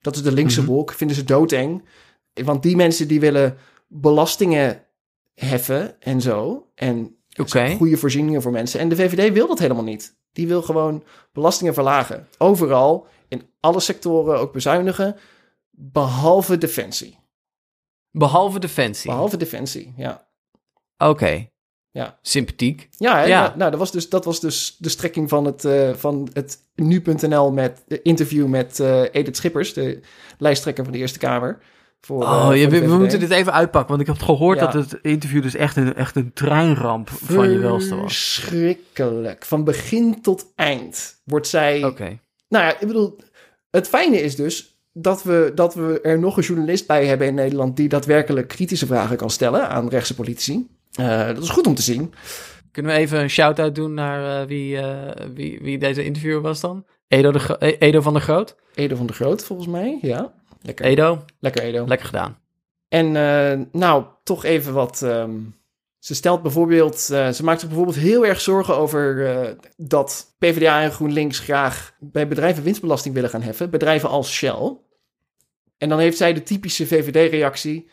Dat 0.00 0.16
is 0.16 0.22
de 0.22 0.32
linkse 0.32 0.60
Mhm. 0.60 0.70
wolk. 0.70 0.92
Vinden 0.92 1.16
ze 1.16 1.24
doodeng. 1.24 1.84
Want 2.44 2.62
die 2.62 2.76
mensen 2.76 3.08
die 3.08 3.20
willen 3.20 3.56
belastingen 3.88 4.82
heffen 5.34 6.00
en 6.00 6.20
zo. 6.20 6.66
En 6.74 7.16
goede 7.76 7.96
voorzieningen 7.96 8.42
voor 8.42 8.52
mensen. 8.52 8.80
En 8.80 8.88
de 8.88 8.96
VVD 8.96 9.32
wil 9.32 9.46
dat 9.46 9.58
helemaal 9.58 9.82
niet. 9.84 10.16
Die 10.32 10.46
wil 10.48 10.62
gewoon 10.62 11.04
belastingen 11.32 11.74
verlagen. 11.74 12.26
Overal, 12.38 13.06
in 13.28 13.42
alle 13.60 13.80
sectoren 13.80 14.38
ook 14.38 14.52
bezuinigen. 14.52 15.16
Behalve 15.76 16.58
defensie. 16.58 17.18
Behalve 18.10 18.58
defensie. 18.58 19.10
Behalve 19.10 19.36
defensie, 19.36 19.92
ja. 19.96 20.28
Oké. 20.98 21.48
Ja. 21.90 22.18
Sympathiek. 22.22 22.88
Ja? 22.98 23.24
Ja. 23.24 23.40
Nou, 23.40 23.58
nou, 23.58 23.70
dat, 23.70 23.80
was 23.80 23.92
dus, 23.92 24.08
dat 24.08 24.24
was 24.24 24.40
dus 24.40 24.76
de 24.78 24.88
strekking 24.88 25.28
van 25.28 25.44
het, 25.44 25.64
eh, 25.64 25.94
van 25.94 26.28
het 26.32 26.58
nu.nl 26.74 27.52
met 27.52 27.82
de 27.86 28.02
interview 28.02 28.46
met 28.46 28.80
eh, 28.80 29.02
Edith 29.12 29.36
Schippers, 29.36 29.72
de 29.72 30.00
lijsttrekker 30.38 30.84
van 30.84 30.92
de 30.92 30.98
Eerste 30.98 31.18
Kamer. 31.18 31.58
Voor, 32.00 32.22
eh, 32.22 32.48
Oh, 32.48 32.56
ja, 32.56 32.68
we, 32.68 32.80
we 32.86 32.96
moeten 32.96 33.20
dit 33.20 33.30
even 33.30 33.52
uitpakken, 33.52 33.96
want 33.96 34.00
ik 34.00 34.06
heb 34.06 34.26
gehoord 34.26 34.58
dat 34.58 34.72
het 34.72 34.98
interview 35.02 35.42
dus 35.42 35.54
echt 35.54 35.76
een, 35.76 35.94
echt 35.94 36.16
een 36.16 36.32
treinramp 36.32 37.08
van 37.08 37.50
je 37.50 37.58
welste 37.58 37.94
was. 37.94 38.12
Verschrikkelijk. 38.12 39.44
Van 39.44 39.64
begin 39.64 40.22
tot 40.22 40.52
eind 40.54 41.20
wordt 41.24 41.46
zij 41.46 41.84
Oké. 41.84 42.18
Nou 42.48 42.64
ja, 42.64 42.80
ik 42.80 42.86
bedoel, 42.86 43.18
het 43.70 43.88
fijne 43.88 44.20
is 44.20 44.36
dus 44.36 44.73
dat 44.96 45.22
we, 45.22 45.52
dat 45.54 45.74
we 45.74 46.00
er 46.02 46.18
nog 46.18 46.36
een 46.36 46.42
journalist 46.42 46.86
bij 46.86 47.06
hebben 47.06 47.26
in 47.26 47.34
Nederland 47.34 47.76
die 47.76 47.88
daadwerkelijk 47.88 48.48
kritische 48.48 48.86
vragen 48.86 49.16
kan 49.16 49.30
stellen 49.30 49.68
aan 49.68 49.88
rechtse 49.88 50.14
politici. 50.14 50.68
Eh, 50.92 51.26
dat 51.26 51.42
is 51.42 51.48
goed 51.48 51.66
om 51.66 51.74
te 51.74 51.82
zien. 51.82 52.14
Kunnen 52.70 52.92
we 52.92 52.98
even 52.98 53.20
een 53.20 53.30
shout-out 53.30 53.74
doen 53.74 53.94
naar 53.94 54.40
eh, 54.40 54.46
wie, 54.48 54.78
eh, 54.78 55.26
wie, 55.34 55.58
wie 55.62 55.78
deze 55.78 56.04
interviewer 56.04 56.40
was 56.40 56.60
dan? 56.60 56.84
Edo, 57.08 57.32
de 57.32 57.76
Edo 57.78 58.00
van 58.00 58.12
der 58.12 58.22
Groot? 58.22 58.56
Edo 58.74 58.96
van 58.96 59.06
der 59.06 59.14
Groot, 59.14 59.44
volgens 59.44 59.68
mij. 59.68 59.98
Ja, 60.02 60.32
lekker. 60.62 60.84
Edo, 60.84 61.24
Lekker 61.40 61.62
Edo. 61.62 61.86
lekker 61.86 62.06
gedaan. 62.06 62.38
En 62.88 63.12
nou, 63.72 64.04
toch 64.24 64.44
even 64.44 64.72
wat. 64.72 65.02
ehm, 65.02 65.30
ze 66.04 66.14
stelt 66.14 66.42
bijvoorbeeld. 66.42 67.10
eh, 67.10 67.30
ze 67.30 67.44
maakt 67.44 67.60
zich 67.60 67.68
bijvoorbeeld 67.68 67.98
heel 67.98 68.26
erg 68.26 68.40
zorgen 68.40 68.76
over 68.76 69.26
eh, 69.26 69.52
dat 69.76 70.34
PvdA 70.38 70.82
en 70.82 70.92
GroenLinks 70.92 71.38
graag 71.38 71.94
bij 72.00 72.28
bedrijven 72.28 72.62
winstbelasting 72.62 73.14
willen 73.14 73.30
gaan 73.30 73.42
heffen. 73.42 73.70
Bedrijven 73.70 74.08
als 74.08 74.32
Shell. 74.32 74.76
En 75.78 75.88
dan 75.88 75.98
heeft 75.98 76.16
zij 76.16 76.32
de 76.32 76.42
typische 76.42 76.86
VVD-reactie. 76.86 77.88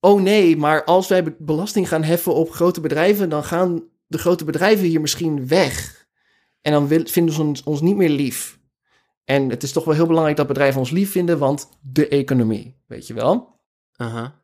Oh 0.00 0.20
nee, 0.20 0.56
maar 0.56 0.84
als 0.84 1.08
wij 1.08 1.24
be- 1.24 1.36
belasting 1.38 1.88
gaan 1.88 2.02
heffen 2.02 2.34
op 2.34 2.50
grote 2.50 2.80
bedrijven, 2.80 3.28
dan 3.28 3.44
gaan 3.44 3.82
de 4.06 4.18
grote 4.18 4.44
bedrijven 4.44 4.86
hier 4.86 5.00
misschien 5.00 5.48
weg. 5.48 6.06
En 6.60 6.72
dan 6.72 6.88
vinden 6.88 7.34
ze 7.34 7.42
ons, 7.42 7.62
ons 7.62 7.80
niet 7.80 7.96
meer 7.96 8.08
lief. 8.10 8.58
En 9.24 9.50
het 9.50 9.62
is 9.62 9.72
toch 9.72 9.84
wel 9.84 9.94
heel 9.94 10.06
belangrijk 10.06 10.36
dat 10.36 10.46
bedrijven 10.46 10.80
ons 10.80 10.90
lief 10.90 11.10
vinden, 11.10 11.38
want 11.38 11.68
de 11.80 12.08
economie, 12.08 12.76
weet 12.86 13.06
je 13.06 13.14
wel. 13.14 13.60
Aha. 13.96 14.37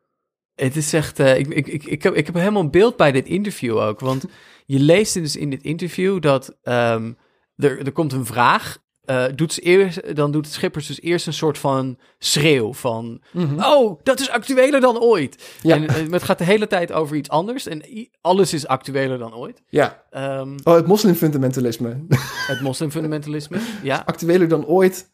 Het 0.55 0.75
is 0.75 0.93
echt, 0.93 1.19
eh, 1.19 1.37
ik, 1.37 1.47
ik, 1.47 1.67
ik, 1.67 1.83
ik, 1.83 2.03
heb, 2.03 2.15
ik 2.15 2.25
heb 2.25 2.35
helemaal 2.35 2.61
een 2.61 2.71
beeld 2.71 2.97
bij 2.97 3.11
dit 3.11 3.27
interview 3.27 3.77
ook. 3.77 3.99
Want 3.99 4.25
je 4.65 4.79
leest 4.79 5.13
dus 5.13 5.35
in 5.35 5.49
dit 5.49 5.63
interview 5.63 6.21
dat 6.21 6.55
ehm, 6.63 7.11
er, 7.55 7.85
er 7.85 7.91
komt 7.91 8.13
een 8.13 8.25
vraag 8.25 8.83
eh, 9.05 9.25
doet 9.35 9.53
ze 9.53 9.61
eerst, 9.61 10.15
dan 10.15 10.31
doet 10.31 10.47
Schippers 10.47 10.87
dus 10.87 11.01
eerst 11.01 11.27
een 11.27 11.33
soort 11.33 11.57
van 11.57 11.97
schreeuw 12.19 12.73
van... 12.73 13.21
Mhm. 13.31 13.59
Oh, 13.59 13.99
dat 14.03 14.19
is 14.19 14.29
actueler 14.29 14.79
dan 14.81 14.99
ooit. 14.99 15.57
Ja. 15.61 15.75
En 15.75 15.87
eh, 15.87 16.11
het 16.11 16.23
gaat 16.23 16.37
de 16.37 16.43
hele 16.43 16.67
tijd 16.67 16.91
over 16.91 17.15
iets 17.15 17.29
anders. 17.29 17.67
En 17.67 17.81
alles 18.21 18.53
is 18.53 18.67
actueler 18.67 19.17
dan 19.17 19.35
ooit. 19.35 19.61
Ja. 19.69 20.03
Ehm, 20.09 20.57
Oh, 20.63 20.75
het 20.75 20.87
moslimfundamentalisme. 20.87 22.05
het 22.51 22.61
moslimfundamentalisme, 22.61 23.57
ja. 23.83 24.03
Actueler 24.05 24.47
dan 24.47 24.65
ooit. 24.65 25.09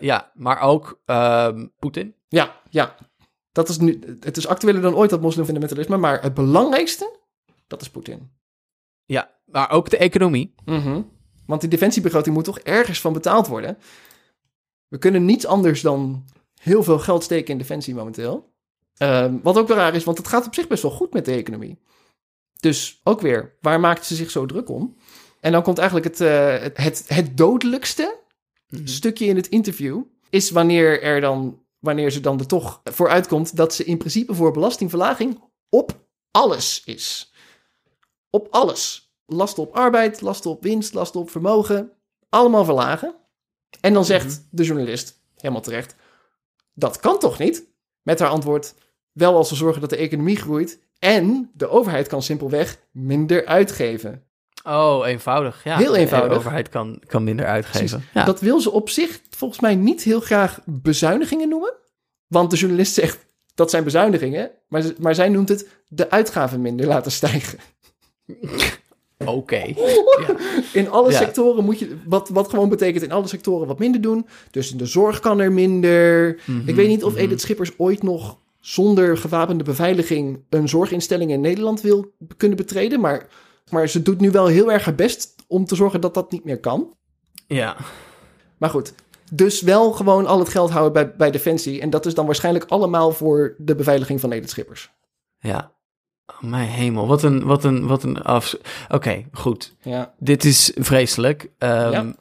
Ja, 0.00 0.30
maar 0.34 0.60
ook 0.60 1.00
ehm, 1.04 1.66
Poetin. 1.78 2.14
Ja, 2.28 2.60
ja. 2.70 2.94
Dat 3.56 3.68
is 3.68 3.78
nu, 3.78 4.00
het 4.20 4.36
is 4.36 4.46
actueler 4.46 4.82
dan 4.82 4.94
ooit, 4.94 5.10
dat 5.10 5.20
moslimfundamentalisme. 5.20 5.96
Maar 5.96 6.22
het 6.22 6.34
belangrijkste, 6.34 7.16
dat 7.66 7.80
is 7.80 7.90
Poetin. 7.90 8.30
Ja, 9.04 9.30
maar 9.44 9.70
ook 9.70 9.90
de 9.90 9.96
economie. 9.96 10.54
Mhm. 10.64 11.02
Want 11.46 11.60
die 11.60 11.70
defensiebegroting 11.70 12.34
moet 12.34 12.44
toch 12.44 12.58
ergens 12.58 13.00
van 13.00 13.12
betaald 13.12 13.46
worden. 13.46 13.78
We 14.88 14.98
kunnen 14.98 15.24
niets 15.24 15.46
anders 15.46 15.80
dan 15.80 16.24
heel 16.60 16.82
veel 16.82 16.98
geld 16.98 17.22
steken 17.22 17.52
in 17.52 17.58
defensie 17.58 17.94
momenteel. 17.94 18.52
Ehm, 18.96 19.38
wat 19.42 19.58
ook 19.58 19.68
wel 19.68 19.76
raar 19.76 19.94
is, 19.94 20.04
want 20.04 20.18
het 20.18 20.28
gaat 20.28 20.46
op 20.46 20.54
zich 20.54 20.66
best 20.66 20.82
wel 20.82 20.92
goed 20.92 21.12
met 21.12 21.24
de 21.24 21.32
economie. 21.32 21.78
Dus 22.60 23.00
ook 23.04 23.20
weer, 23.20 23.56
waar 23.60 23.80
maakt 23.80 24.06
ze 24.06 24.14
zich 24.14 24.30
zo 24.30 24.46
druk 24.46 24.68
om? 24.68 24.96
En 25.40 25.52
dan 25.52 25.62
komt 25.62 25.78
eigenlijk 25.78 26.08
het, 26.08 26.20
eh, 26.20 26.58
het, 26.58 26.76
het, 26.76 27.04
het 27.06 27.36
dodelijkste 27.36 28.20
stukje 28.84 29.26
in 29.26 29.36
het 29.36 29.48
interview. 29.48 30.02
Is 30.30 30.50
wanneer, 30.50 31.02
er 31.02 31.20
dan, 31.20 31.65
wanneer 31.78 32.10
ze 32.10 32.20
dan 32.20 32.38
er 32.38 32.46
toch 32.46 32.80
voor 32.84 33.08
uitkomt 33.08 33.56
dat 33.56 33.74
ze 33.74 33.84
in 33.84 33.98
principe 33.98 34.34
voor 34.34 34.52
belastingverlaging 34.52 35.40
op 35.68 36.06
alles 36.30 36.82
is. 36.84 37.32
Op 38.30 38.48
alles. 38.50 39.14
Lasten 39.26 39.62
op 39.62 39.74
arbeid, 39.74 40.20
lasten 40.20 40.50
op 40.50 40.62
winst, 40.62 40.94
lasten 40.94 41.20
op 41.20 41.30
vermogen. 41.30 41.92
Allemaal 42.28 42.64
verlagen. 42.64 43.14
En 43.80 43.92
dan 43.92 44.04
zegt 44.04 44.46
de 44.50 44.64
journalist, 44.64 45.20
helemaal 45.36 45.62
terecht, 45.62 45.94
dat 46.74 47.00
kan 47.00 47.18
toch 47.18 47.38
niet? 47.38 47.68
Met 48.02 48.18
haar 48.18 48.28
antwoord, 48.28 48.74
wel 49.12 49.34
als 49.34 49.50
we 49.50 49.56
zorgen 49.56 49.80
dat 49.80 49.90
de 49.90 49.96
economie 49.96 50.36
groeit 50.36 50.80
en 50.98 51.50
de 51.54 51.68
overheid 51.68 52.06
kan 52.08 52.22
simpelweg 52.22 52.80
minder 52.90 53.46
uitgeven. 53.46 54.25
Oh, 54.66 55.06
eenvoudig. 55.06 55.60
Ja, 55.64 55.76
Heel 55.76 55.94
eenvoudig. 55.96 56.30
De 56.32 56.36
overheid 56.38 56.68
kan, 56.68 57.00
kan 57.06 57.24
minder 57.24 57.46
uitgeven. 57.46 58.04
Ja. 58.14 58.24
Dat 58.24 58.40
wil 58.40 58.60
ze 58.60 58.70
op 58.70 58.88
zich 58.90 59.20
volgens 59.30 59.60
mij 59.60 59.74
niet 59.74 60.02
heel 60.02 60.20
graag 60.20 60.60
bezuinigingen 60.64 61.48
noemen. 61.48 61.72
Want 62.26 62.50
de 62.50 62.56
journalist 62.56 62.94
zegt 62.94 63.26
dat 63.54 63.70
zijn 63.70 63.84
bezuinigingen, 63.84 64.50
maar, 64.68 64.82
maar 64.98 65.14
zij 65.14 65.28
noemt 65.28 65.48
het 65.48 65.68
de 65.88 66.10
uitgaven 66.10 66.60
minder 66.60 66.86
laten 66.86 67.12
stijgen. 67.12 67.58
Oké. 69.24 69.62
In 70.72 70.90
alle 70.90 71.10
Ja. 71.10 71.16
sectoren 71.18 71.64
moet 71.64 71.78
je, 71.78 71.96
wat, 72.06 72.28
wat 72.28 72.48
gewoon 72.48 72.68
betekent 72.68 73.02
in 73.04 73.12
alle 73.12 73.26
sectoren 73.28 73.66
wat 73.66 73.78
minder 73.78 74.00
doen. 74.00 74.26
Dus 74.50 74.72
in 74.72 74.78
de 74.78 74.86
zorg 74.86 75.20
kan 75.20 75.40
er 75.40 75.52
minder. 75.52 76.40
Mhm, 76.46 76.68
Ik 76.68 76.74
weet 76.74 76.88
niet 76.88 77.04
of 77.04 77.16
Edith 77.16 77.40
Schippers 77.40 77.72
ooit 77.76 78.02
nog 78.02 78.38
zonder 78.60 79.16
gewapende 79.18 79.64
beveiliging 79.64 80.44
een 80.50 80.68
zorginstelling 80.68 81.30
in 81.30 81.40
Nederland 81.40 81.80
wil 81.80 82.12
kunnen 82.36 82.56
betreden. 82.56 83.00
Maar, 83.00 83.26
maar 83.70 83.88
ze 83.88 84.02
doet 84.02 84.20
nu 84.20 84.30
wel 84.30 84.46
heel 84.46 84.72
erg 84.72 84.84
haar 84.84 84.94
best 84.94 85.34
om 85.46 85.64
te 85.64 85.74
zorgen 85.74 86.00
dat 86.00 86.14
dat 86.14 86.30
niet 86.30 86.44
meer 86.44 86.60
kan. 86.60 86.94
Ja. 87.46 87.76
Maar 88.56 88.70
goed, 88.70 88.92
dus 89.32 89.60
wel 89.62 89.92
gewoon 89.92 90.26
al 90.26 90.38
het 90.38 90.48
geld 90.48 90.70
houden 90.70 90.92
bij, 90.92 91.16
bij 91.16 91.30
Defensie. 91.30 91.80
En 91.80 91.90
dat 91.90 92.06
is 92.06 92.14
dan 92.14 92.26
waarschijnlijk 92.26 92.64
allemaal 92.68 93.10
voor 93.12 93.54
de 93.58 93.74
beveiliging 93.74 94.20
van 94.20 94.32
Edith 94.32 94.50
Schippers. 94.50 94.90
Ja. 95.38 95.72
Oh, 96.26 96.50
mijn 96.50 96.68
hemel. 96.68 97.06
Wat 97.06 97.22
een, 97.22 97.44
wat 97.44 97.64
een, 97.64 97.86
wat 97.86 98.02
een 98.02 98.22
af... 98.22 98.56
Oké, 98.88 99.24
goed. 99.32 99.74
Ja. 99.82 100.14
Dit 100.18 100.44
is 100.44 100.72
vreselijk. 100.74 101.50
Ehm, 101.58 101.90
Ja. 101.90 102.14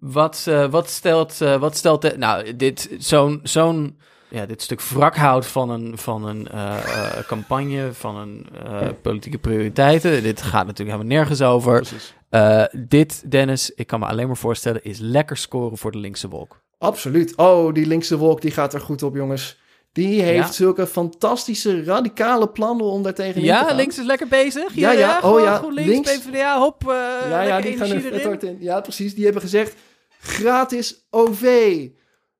wat, 0.00 0.44
eh, 0.48 0.70
wat 0.70 0.90
stelt... 0.90 1.40
eh, 1.40 1.56
wat 1.60 1.76
stelt 1.76 2.02
de, 2.02 2.14
nou, 2.18 2.56
dit... 2.56 2.88
Zo'n... 2.98 3.40
zo'n 3.42 3.98
ja, 4.32 4.46
dit 4.46 4.62
stuk 4.62 4.80
wrakhout 4.82 5.46
van 5.46 5.70
een, 5.70 5.98
van 5.98 6.26
een 6.26 6.48
eh, 6.48 6.76
eh, 7.18 7.24
campagne, 7.26 7.92
van 7.92 8.16
een 8.16 8.46
eh, 8.64 8.88
politieke 9.02 9.38
prioriteiten. 9.38 10.22
Dit 10.22 10.42
gaat 10.42 10.66
natuurlijk 10.66 10.96
helemaal 10.96 11.16
nergens 11.18 11.42
over. 11.42 11.88
Eh, 12.28 12.64
dit, 12.72 13.30
Dennis, 13.30 13.70
ik 13.74 13.86
kan 13.86 14.00
me 14.00 14.06
alleen 14.06 14.26
maar 14.26 14.36
voorstellen, 14.36 14.84
is 14.84 14.98
lekker 14.98 15.36
scoren 15.36 15.78
voor 15.78 15.90
de 15.92 15.98
linkse 15.98 16.28
wolk. 16.28 16.60
Absoluut. 16.78 17.36
Oh, 17.36 17.74
die 17.74 17.86
linkse 17.86 18.16
wolk 18.18 18.40
die 18.40 18.50
gaat 18.50 18.74
er 18.74 18.80
goed 18.80 19.02
op, 19.02 19.14
jongens. 19.14 19.60
Die 19.92 20.22
heeft 20.22 20.46
Ja. 20.46 20.52
zulke 20.52 20.86
fantastische, 20.86 21.84
radicale 21.84 22.48
plannen 22.48 22.86
om 22.86 23.02
daar 23.02 23.14
tegenin 23.14 23.40
te 23.40 23.46
Ja, 23.46 23.64
gaan. 23.64 23.76
links 23.76 23.98
is 23.98 24.04
lekker 24.04 24.28
bezig. 24.28 24.74
Ja, 24.74 24.90
ja. 24.92 25.10
Oh, 25.16 25.20
gewoon 25.20 25.42
ja. 25.42 25.56
GroenLinks, 25.56 25.90
Links. 25.90 26.18
PvdA, 26.18 26.58
hop. 26.58 26.82
eh 26.88 27.30
Ja, 27.30 27.42
ja, 27.42 27.60
die 27.60 27.76
gaan 27.76 27.90
er 27.90 28.26
hard 28.26 28.42
in. 28.42 28.56
Ja, 28.60 28.80
precies. 28.80 29.14
Die 29.14 29.24
hebben 29.24 29.42
gezegd, 29.42 29.74
gratis 30.20 31.06
OV 31.10 31.42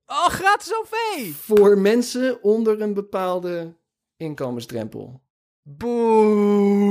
Oh, 0.07 0.27
gratis 0.29 0.75
OV! 0.75 0.93
voor 1.35 1.79
mensen 1.79 2.43
onder 2.43 2.81
een 2.81 2.95
bepaalde 2.95 3.77
inkomensdrempel. 4.17 5.21
Boe! 5.63 6.91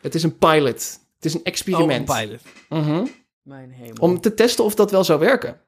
Het 0.00 0.14
is 0.14 0.22
een 0.22 0.38
pilot. 0.38 1.00
Het 1.14 1.24
is 1.24 1.34
een 1.34 1.44
experiment. 1.44 2.10
Oh, 2.10 2.18
een 2.20 2.26
pilot. 2.26 2.40
Mhm. 2.68 3.06
Mijn 3.42 3.70
hemel. 3.70 3.96
Om 4.00 4.20
te 4.20 4.34
testen 4.34 4.64
of 4.64 4.74
dat 4.74 4.90
wel 4.90 5.04
zou 5.04 5.20
werken. 5.20 5.60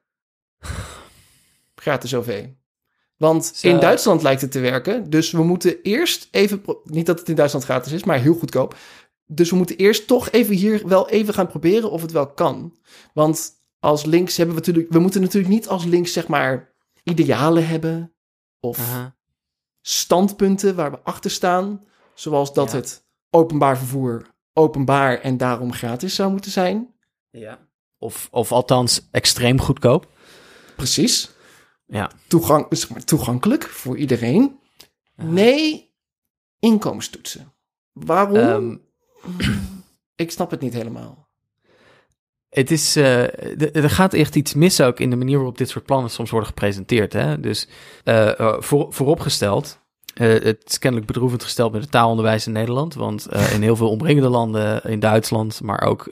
Gratis 1.75 2.14
OV. 2.14 2.47
Want 3.17 3.45
Zo. 3.45 3.69
in 3.69 3.81
Duitsland 3.81 4.23
lijkt 4.23 4.40
het 4.40 4.53
te 4.53 4.61
werken. 4.61 5.11
Dus 5.11 5.31
we 5.31 5.43
moeten 5.43 5.83
eerst 5.83 6.29
even... 6.31 6.62
Niet 6.85 7.07
dat 7.07 7.19
het 7.19 7.29
in 7.29 7.35
Duitsland 7.35 7.64
gratis 7.64 7.93
is, 7.93 8.05
maar 8.05 8.21
heel 8.21 8.35
goedkoop. 8.35 8.77
Dus 9.27 9.51
we 9.51 9.57
moeten 9.57 9.77
eerst 9.77 10.07
toch 10.07 10.31
even 10.31 10.55
hier 10.55 10.88
wel 10.88 11.09
even 11.09 11.35
gaan 11.35 11.47
proberen 11.47 11.90
of 11.90 12.03
het 12.03 12.12
wel 12.12 12.27
kan. 12.33 12.77
Want 13.12 13.53
als 13.85 14.05
links 14.05 14.37
hebben 14.37 14.55
we 14.55 14.61
natuurlijk... 14.61 14.92
We 14.92 14.99
moeten 14.99 15.20
natuurlijk 15.20 15.53
niet 15.55 15.68
als 15.68 15.85
links 15.85 16.12
zeg 16.12 16.27
maar 16.27 16.73
idealen 17.03 17.66
hebben. 17.68 18.14
Of 18.61 19.11
standpunten 19.81 20.75
waar 20.75 20.90
we 20.90 21.01
achter 21.03 21.31
staan. 21.31 21.85
Zoals 22.14 22.53
dat 22.55 22.70
Ja. 22.70 22.77
het 22.77 23.07
openbaar 23.31 23.79
vervoer 23.79 24.33
openbaar 24.53 25.20
en 25.20 25.37
daarom 25.37 25.73
gratis 25.73 26.14
zou 26.14 26.31
moeten 26.31 26.51
zijn. 26.51 26.94
Ja. 27.31 27.59
Of, 27.99 28.29
of 28.31 28.53
althans 28.53 29.09
extreem 29.11 29.61
goedkoop. 29.61 30.09
Precies. 30.77 31.31
Ja. 31.87 32.11
Toegang, 32.29 32.66
zeg 32.70 32.90
maar, 32.90 33.05
toegankelijk 33.05 33.64
voor 33.64 33.97
iedereen. 33.97 34.59
Nee, 35.16 35.92
inkomenstoetsen. 36.59 37.53
Waarom? 37.92 38.37
Ehm, 38.37 38.77
ik 40.14 40.31
snap 40.31 40.51
het 40.51 40.61
niet 40.61 40.73
helemaal. 40.73 41.24
Het 42.55 42.71
is, 42.71 42.97
eh, 42.97 43.77
er 43.77 43.90
gaat 43.90 44.12
echt 44.12 44.37
iets 44.37 44.55
mis 44.55 44.81
ook 44.81 45.01
in 45.01 45.11
de 45.11 45.17
manier 45.17 45.37
waarop 45.37 45.59
dit 45.59 45.69
soort 45.69 45.85
plannen 45.85 46.11
soms 46.11 46.31
worden 46.31 46.49
gepresenteerd. 46.49 47.12
Hè? 47.12 47.40
Dus 47.40 47.69
eh, 48.05 48.53
voor, 48.59 48.87
vooropgesteld, 48.93 49.81
eh, 50.14 50.29
het 50.29 50.62
is 50.64 50.79
kennelijk 50.79 51.12
bedroevend 51.12 51.43
gesteld 51.43 51.73
met 51.73 51.83
het 51.83 51.90
taalonderwijs 51.90 52.47
in 52.47 52.53
Nederland. 52.53 52.95
Want 52.95 53.29
in 53.53 53.62
heel 53.62 53.77
veel 53.77 53.90
omringende 53.90 54.29
landen, 54.29 54.83
in 54.83 55.01
Duitsland, 55.01 55.61
maar 55.62 55.83
ook 55.83 56.07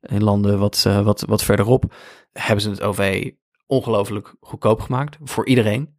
in 0.00 0.22
landen 0.22 0.58
wat, 0.58 0.82
wat, 0.82 1.24
wat 1.26 1.42
verderop, 1.42 1.94
hebben 2.32 2.62
ze 2.62 2.70
het 2.70 2.82
OV 2.82 3.30
ongelooflijk 3.66 4.34
goedkoop 4.40 4.80
gemaakt 4.80 5.18
voor 5.24 5.46
iedereen. 5.46 5.98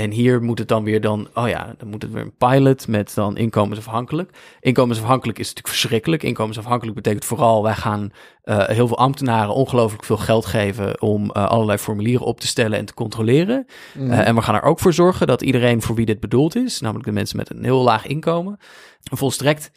En 0.00 0.10
hier 0.10 0.42
moet 0.42 0.58
het 0.58 0.68
dan 0.68 0.84
weer 0.84 1.00
dan, 1.00 1.28
oh 1.34 1.48
ja, 1.48 1.74
dan 1.78 1.88
moet 1.88 2.02
het 2.02 2.12
weer 2.12 2.22
een 2.22 2.36
pilot 2.38 2.88
met 2.88 3.14
dan 3.14 3.36
inkomensafhankelijk. 3.36 4.30
Inkomensafhankelijk 4.60 5.38
is 5.38 5.48
natuurlijk 5.48 5.74
verschrikkelijk. 5.74 6.22
Inkomensafhankelijk 6.22 6.96
betekent 6.96 7.24
vooral, 7.24 7.62
wij 7.62 7.74
gaan 7.74 8.12
eh, 8.42 8.66
heel 8.66 8.86
veel 8.86 8.98
ambtenaren 8.98 9.54
ongelooflijk 9.54 10.04
veel 10.04 10.16
geld 10.16 10.46
geven 10.46 11.02
om 11.02 11.30
eh, 11.30 11.46
allerlei 11.46 11.78
formulieren 11.78 12.26
op 12.26 12.40
te 12.40 12.46
stellen 12.46 12.78
en 12.78 12.84
te 12.84 12.94
controleren. 12.94 13.66
Eh, 13.94 14.26
en 14.26 14.34
we 14.34 14.42
gaan 14.42 14.54
er 14.54 14.62
ook 14.62 14.78
voor 14.78 14.92
zorgen 14.92 15.26
dat 15.26 15.42
iedereen 15.42 15.82
voor 15.82 15.94
wie 15.94 16.06
dit 16.06 16.20
bedoeld 16.20 16.56
is, 16.56 16.80
namelijk 16.80 17.06
de 17.06 17.12
mensen 17.12 17.36
met 17.36 17.50
een 17.50 17.64
heel 17.64 17.82
laag 17.82 18.06
inkomen, 18.06 18.58
volstrekt 19.00 19.70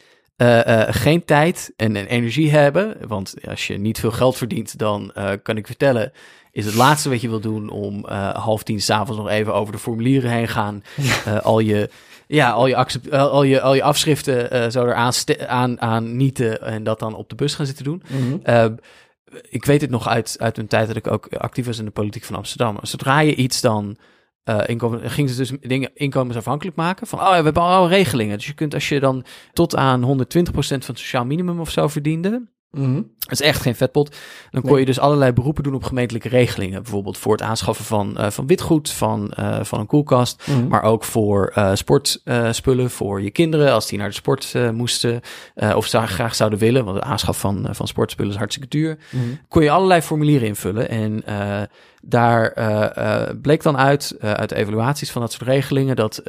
geen 0.86 1.24
tijd 1.24 1.72
en, 1.76 1.96
en 1.96 2.06
energie 2.06 2.50
hebben. 2.50 2.96
Want 3.08 3.34
als 3.48 3.66
je 3.66 3.78
niet 3.78 4.00
veel 4.00 4.10
geld 4.10 4.36
verdient, 4.36 4.78
dan 4.78 5.12
kan 5.42 5.56
ik 5.56 5.66
vertellen, 5.66 6.12
is 6.54 6.64
het 6.64 6.74
laatste 6.74 7.08
wat 7.08 7.20
je 7.20 7.28
wil 7.28 7.40
doen 7.40 7.70
om 7.70 8.04
eh, 8.04 8.34
half 8.34 8.62
tien 8.62 8.80
s'avonds 8.80 9.20
nog 9.20 9.28
even 9.28 9.54
over 9.54 9.72
de 9.72 9.78
formulieren 9.78 10.30
heen 10.30 10.48
gaan. 10.48 10.82
Eh, 11.24 11.38
al 11.38 11.58
je. 11.58 11.90
Ja, 12.26 12.50
al 12.50 12.66
je, 12.66 12.76
accept, 12.76 13.08
eh, 13.08 13.20
al 13.20 13.42
je, 13.42 13.60
al 13.60 13.74
je 13.74 13.82
afschriften 13.82 14.50
eh, 14.50 14.70
zo 14.70 14.84
eraan 14.86 15.12
aan, 15.46 15.80
aan 15.80 16.16
nieten 16.16 16.62
en 16.62 16.84
dat 16.84 16.98
dan 16.98 17.14
op 17.14 17.28
de 17.28 17.34
bus 17.34 17.54
gaan 17.54 17.66
zitten 17.66 17.84
doen. 17.84 18.02
Mhm. 18.08 18.74
Ik 19.48 19.64
weet 19.64 19.80
het 19.80 19.90
nog 19.90 20.08
uit, 20.08 20.36
uit 20.38 20.58
een 20.58 20.66
tijd 20.66 20.86
dat 20.86 20.96
ik 20.96 21.06
ook 21.06 21.34
actief 21.34 21.66
was 21.66 21.78
in 21.78 21.84
de 21.84 21.90
politiek 21.90 22.24
van 22.24 22.36
Amsterdam. 22.36 22.78
Zodra 22.82 23.20
je 23.20 23.34
iets 23.34 23.60
dan. 23.60 23.96
eh 24.44 24.60
inkomen, 24.66 25.10
gingen 25.10 25.30
ze 25.30 25.36
dus 25.36 25.52
dingen 25.60 25.90
inkomensafhankelijk 25.94 26.76
maken. 26.76 27.06
Van, 27.06 27.18
oh 27.18 27.24
ja, 27.24 27.38
we 27.38 27.44
hebben 27.44 27.62
al 27.62 27.88
regelingen. 27.88 28.36
Dus 28.36 28.46
je 28.46 28.54
kunt 28.54 28.74
als 28.74 28.88
je 28.88 29.00
dan 29.00 29.24
tot 29.52 29.76
aan 29.76 30.02
120% 30.02 30.52
van 30.52 30.76
het 30.76 30.98
sociaal 30.98 31.24
minimum 31.24 31.60
of 31.60 31.70
zo 31.70 31.88
verdiende. 31.88 32.42
Mhm. 32.74 33.02
Dat 33.18 33.32
is 33.32 33.40
echt 33.40 33.62
geen 33.62 33.74
vetpot. 33.74 34.16
Dan 34.50 34.60
kon 34.60 34.70
Nee. 34.70 34.80
je 34.80 34.86
dus 34.86 34.98
allerlei 34.98 35.32
beroepen 35.32 35.62
doen 35.62 35.74
op 35.74 35.84
gemeentelijke 35.84 36.28
regelingen. 36.28 36.82
Bijvoorbeeld 36.82 37.18
voor 37.18 37.32
het 37.32 37.42
aanschaffen 37.42 37.84
van, 37.84 38.16
eh, 38.16 38.30
van 38.30 38.46
witgoed, 38.46 38.90
van, 38.90 39.30
eh, 39.30 39.64
van 39.64 39.80
een 39.80 39.86
koelkast. 39.86 40.46
Mhm. 40.46 40.68
Maar 40.68 40.82
ook 40.82 41.04
voor 41.04 41.50
eh 41.54 41.74
sportspullen 41.74 42.90
voor 42.90 43.22
je 43.22 43.30
kinderen 43.30 43.72
als 43.72 43.88
die 43.88 43.98
naar 43.98 44.08
de 44.08 44.14
sport 44.14 44.54
moesten. 44.72 45.20
of 45.74 45.86
zou, 45.86 46.06
graag 46.06 46.34
zouden 46.34 46.58
willen, 46.58 46.84
want 46.84 46.96
de 46.96 47.02
aanschaf 47.02 47.38
van, 47.40 47.68
van 47.70 47.86
sportspullen 47.86 48.32
is 48.32 48.38
hartstikke 48.38 48.68
duur. 48.68 48.98
Mhm. 49.10 49.22
Kon 49.48 49.62
je 49.62 49.70
allerlei 49.70 50.00
formulieren 50.00 50.48
invullen. 50.48 50.88
En 50.88 51.24
daar 52.02 52.52
bleek 53.42 53.62
dan 53.62 53.76
uit, 53.76 54.16
uit 54.20 54.48
de 54.48 54.54
evaluaties 54.54 55.10
van 55.10 55.20
dat 55.20 55.32
soort 55.32 55.48
regelingen, 55.48 55.96
dat 55.96 56.22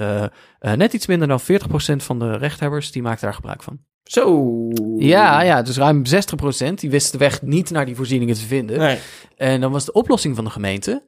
net 0.59 0.93
iets 0.93 1.07
minder 1.07 1.27
dan 1.27 1.39
40% 1.39 2.03
van 2.03 2.19
de 2.19 2.37
rechthebbers, 2.37 2.91
die 2.91 3.01
maakt 3.01 3.21
daar 3.21 3.33
gebruik 3.33 3.63
van. 3.63 3.79
Zo. 4.09 4.67
Ja, 4.97 5.41
ja, 5.41 5.61
dus 5.61 5.77
ruim 5.77 6.03
60% 6.69 6.73
die 6.73 6.89
wist 6.89 7.11
de 7.11 7.17
weg 7.17 7.41
niet 7.41 7.69
naar 7.69 7.85
die 7.85 7.95
voorzieningen 7.95 8.35
te 8.35 8.45
vinden. 8.45 8.79
Nee. 8.79 8.99
En 9.35 9.61
dan 9.61 9.71
was 9.71 9.85
de 9.85 9.91
oplossing 9.91 10.35
van 10.35 10.43
de 10.43 10.49
gemeente 10.49 11.03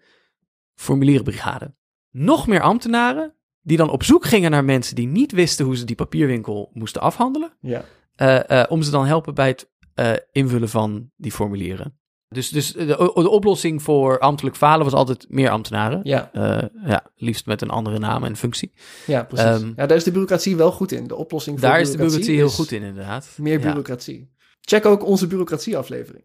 formulierenbrigade. 0.75 1.75
Nog 2.11 2.47
meer 2.47 2.61
ambtenaren 2.61 3.35
die 3.61 3.77
dan 3.77 3.89
op 3.89 4.03
zoek 4.03 4.25
gingen 4.25 4.51
naar 4.51 4.65
mensen 4.65 4.95
die 4.95 5.07
niet 5.07 5.31
wisten 5.31 5.65
hoe 5.65 5.77
ze 5.77 5.85
die 5.85 5.95
papierwinkel 5.95 6.69
moesten 6.73 7.01
afhandelen. 7.01 7.53
Ja. 7.61 7.83
eh, 8.15 8.61
eh, 8.61 8.71
om 8.71 8.81
ze 8.81 8.91
dan 8.91 9.05
helpen 9.05 9.33
bij 9.33 9.47
het 9.47 9.71
eh, 9.93 10.13
invullen 10.31 10.69
van 10.69 11.11
die 11.15 11.31
formulieren. 11.31 11.99
Dus, 12.29 12.49
dus 12.49 12.71
de, 12.73 12.85
de 13.13 13.29
oplossing 13.29 13.83
voor 13.83 14.19
ambtelijk 14.19 14.55
falen 14.55 14.83
was 14.83 14.93
altijd 14.93 15.25
meer 15.29 15.49
ambtenaren. 15.49 15.99
Ja. 16.03 16.29
Eh, 16.33 16.63
ja, 16.85 17.03
liefst 17.15 17.45
met 17.45 17.61
een 17.61 17.69
andere 17.69 17.99
naam 17.99 18.23
en 18.23 18.35
functie. 18.35 18.71
ja, 19.05 19.23
precies. 19.23 19.45
Ehm, 19.61 19.71
ja, 19.75 19.85
daar 19.85 19.97
is 19.97 20.03
de 20.03 20.09
bureaucratie 20.09 20.55
wel 20.55 20.71
goed 20.71 20.91
in. 20.91 21.07
De 21.07 21.15
oplossing 21.15 21.59
voor 21.59 21.69
Daar 21.69 21.79
is 21.79 21.91
de 21.91 21.97
bureaucratie 21.97 22.35
heel 22.35 22.49
goed 22.49 22.71
in, 22.71 22.81
inderdaad. 22.81 23.29
Meer 23.37 23.53
Ja. 23.53 23.59
bureaucratie. 23.59 24.31
Check 24.61 24.85
ook 24.85 25.05
onze 25.05 25.27
bureaucratieaflevering. 25.27 26.23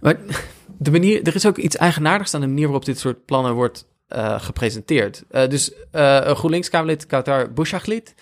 Maar 0.00 0.16
de 0.78 0.90
manier, 0.90 1.22
er 1.26 1.34
is 1.34 1.46
ook 1.46 1.56
iets 1.58 1.76
eigenaardigs 1.76 2.34
aan 2.34 2.40
de 2.40 2.46
manier 2.46 2.64
waarop 2.64 2.84
dit 2.84 2.98
soort 2.98 3.24
plannen 3.24 3.54
wordt 3.54 3.90
eh, 4.06 4.40
gepresenteerd. 4.40 5.24
Eh, 5.30 5.48
dus 5.48 5.72
een 5.90 6.36
GroenLinks-Kamerlid, 6.36 7.06
Kautar 7.06 7.52
Bouchaglit, 7.52 8.14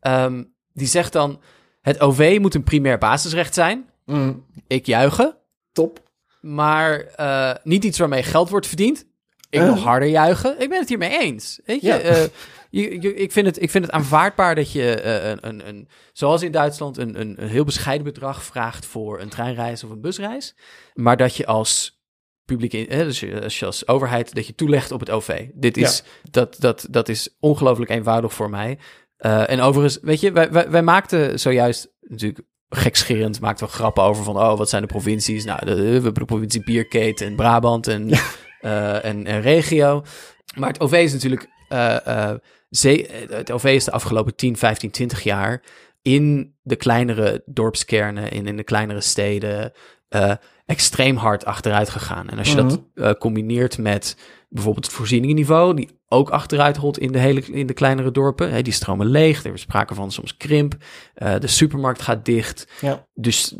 ehm, 0.00 0.42
die 0.72 0.86
zegt 0.86 1.12
dan... 1.12 1.40
Het 1.80 2.00
OV 2.00 2.38
moet 2.40 2.54
een 2.54 2.62
primair 2.62 2.98
basisrecht 2.98 3.54
zijn. 3.54 3.84
Mm, 4.04 4.44
Ik 4.66 4.86
juichen. 4.86 5.36
Top. 5.76 6.02
Maar 6.40 7.00
eh, 7.00 7.54
niet 7.62 7.84
iets 7.84 7.98
waarmee 7.98 8.22
geld 8.22 8.48
wordt 8.50 8.66
verdiend. 8.66 9.04
Ik 9.50 9.60
Eh. 9.60 9.66
nog 9.66 9.82
harder 9.82 10.08
juichen. 10.08 10.60
Ik 10.60 10.68
ben 10.68 10.78
het 10.78 10.88
hiermee 10.88 11.20
eens. 11.20 11.60
Weet 11.64 11.80
je, 11.80 11.86
Ja. 11.86 11.98
eh, 11.98 12.22
je, 12.70 13.00
je- 13.02 13.14
ik, 13.14 13.32
vind 13.32 13.46
het, 13.46 13.62
ik 13.62 13.70
vind 13.70 13.84
het 13.84 13.92
aanvaardbaar 13.94 14.54
dat 14.54 14.72
je, 14.72 14.94
eh, 15.00 15.28
een, 15.30 15.38
een, 15.48 15.68
een, 15.68 15.88
zoals 16.12 16.42
in 16.42 16.52
Duitsland, 16.52 16.96
een, 16.98 17.20
een, 17.20 17.42
een 17.42 17.48
heel 17.48 17.64
bescheiden 17.64 18.04
bedrag 18.06 18.42
vraagt 18.44 18.86
voor 18.86 19.20
een 19.20 19.28
treinreis 19.28 19.84
of 19.84 19.90
een 19.90 20.00
busreis. 20.00 20.54
Maar 20.94 21.16
dat 21.16 21.36
je 21.36 21.46
als 21.46 22.00
publiek, 22.44 22.72
in- 22.72 22.88
eh, 22.88 22.98
dus 22.98 23.24
als 23.42 23.58
je 23.58 23.66
als 23.66 23.88
overheid, 23.88 24.34
dat 24.34 24.46
je 24.46 24.54
toelegt 24.54 24.90
op 24.92 25.00
het 25.00 25.10
OV. 25.10 25.46
Dit 25.54 25.76
is, 25.76 26.02
dat, 26.30 26.56
dat, 26.58 26.86
dat 26.90 27.08
is 27.08 27.36
ongelooflijk 27.40 27.90
eenvoudig 27.90 28.32
voor 28.34 28.50
mij. 28.50 28.78
Eh, 29.16 29.50
en 29.50 29.60
overigens, 29.60 29.98
weet 30.02 30.20
je, 30.20 30.32
wij, 30.32 30.50
wij, 30.50 30.70
wij 30.70 30.82
maakten 30.82 31.40
zojuist 31.40 31.88
natuurlijk 32.00 32.40
gekscherend, 32.68 33.40
maakten 33.40 33.66
we 33.66 33.72
grappen 33.72 34.02
over 34.02 34.24
van, 34.24 34.36
oh, 34.36 34.58
wat 34.58 34.68
zijn 34.68 34.82
de 34.82 34.88
provincies? 34.88 35.44
Nou, 35.44 35.64
de, 35.64 35.74
we 35.74 35.82
hebben 35.92 36.14
de 36.14 36.24
provincie 36.24 36.64
Bierkeet 36.64 37.20
en 37.20 37.36
Brabant 37.36 37.86
en, 37.86 38.10
eh, 38.60 39.04
en, 39.04 39.26
en 39.26 39.40
regio. 39.40 40.02
Maar 40.56 40.68
het 40.68 40.80
OV 40.80 40.92
is 40.92 41.12
natuurlijk, 41.12 41.46
eh, 41.68 42.06
eh, 42.30 42.36
ze- 42.70 43.26
het 43.30 43.50
OV 43.52 43.64
is 43.64 43.84
de 43.84 43.90
afgelopen 43.90 44.36
10, 44.36 44.56
15, 44.56 44.90
20 44.90 45.22
jaar 45.22 45.62
in 46.02 46.54
de 46.62 46.76
kleinere 46.76 47.42
dorpskernen, 47.46 48.30
in, 48.30 48.46
in 48.46 48.56
de 48.56 48.64
kleinere 48.64 49.00
steden, 49.00 49.72
eh, 50.08 50.32
extreem 50.66 51.16
hard 51.16 51.44
achteruit 51.44 51.90
gegaan. 51.90 52.28
En 52.28 52.38
als 52.38 52.50
je 52.50 52.56
dat 52.56 52.82
eh, 52.94 53.10
combineert 53.12 53.78
met 53.78 54.16
bijvoorbeeld 54.48 54.84
het 54.84 54.94
voorzieningenniveau, 54.94 55.74
die 55.74 56.00
ook 56.08 56.30
achteruit 56.30 56.76
holt 56.76 56.98
in 56.98 57.12
de, 57.12 57.18
hele, 57.18 57.40
in 57.40 57.66
de 57.66 57.72
kleinere 57.72 58.10
dorpen. 58.10 58.64
Die 58.64 58.72
stromen 58.72 59.06
leeg, 59.06 59.44
er 59.44 59.52
is 59.52 59.60
sprake 59.60 59.94
van 59.94 60.10
soms 60.10 60.36
krimp. 60.36 60.76
Eh, 61.14 61.38
de 61.38 61.46
supermarkt 61.46 62.02
gaat 62.02 62.24
dicht. 62.24 62.68
Ja. 62.80 63.06
Dus 63.14 63.54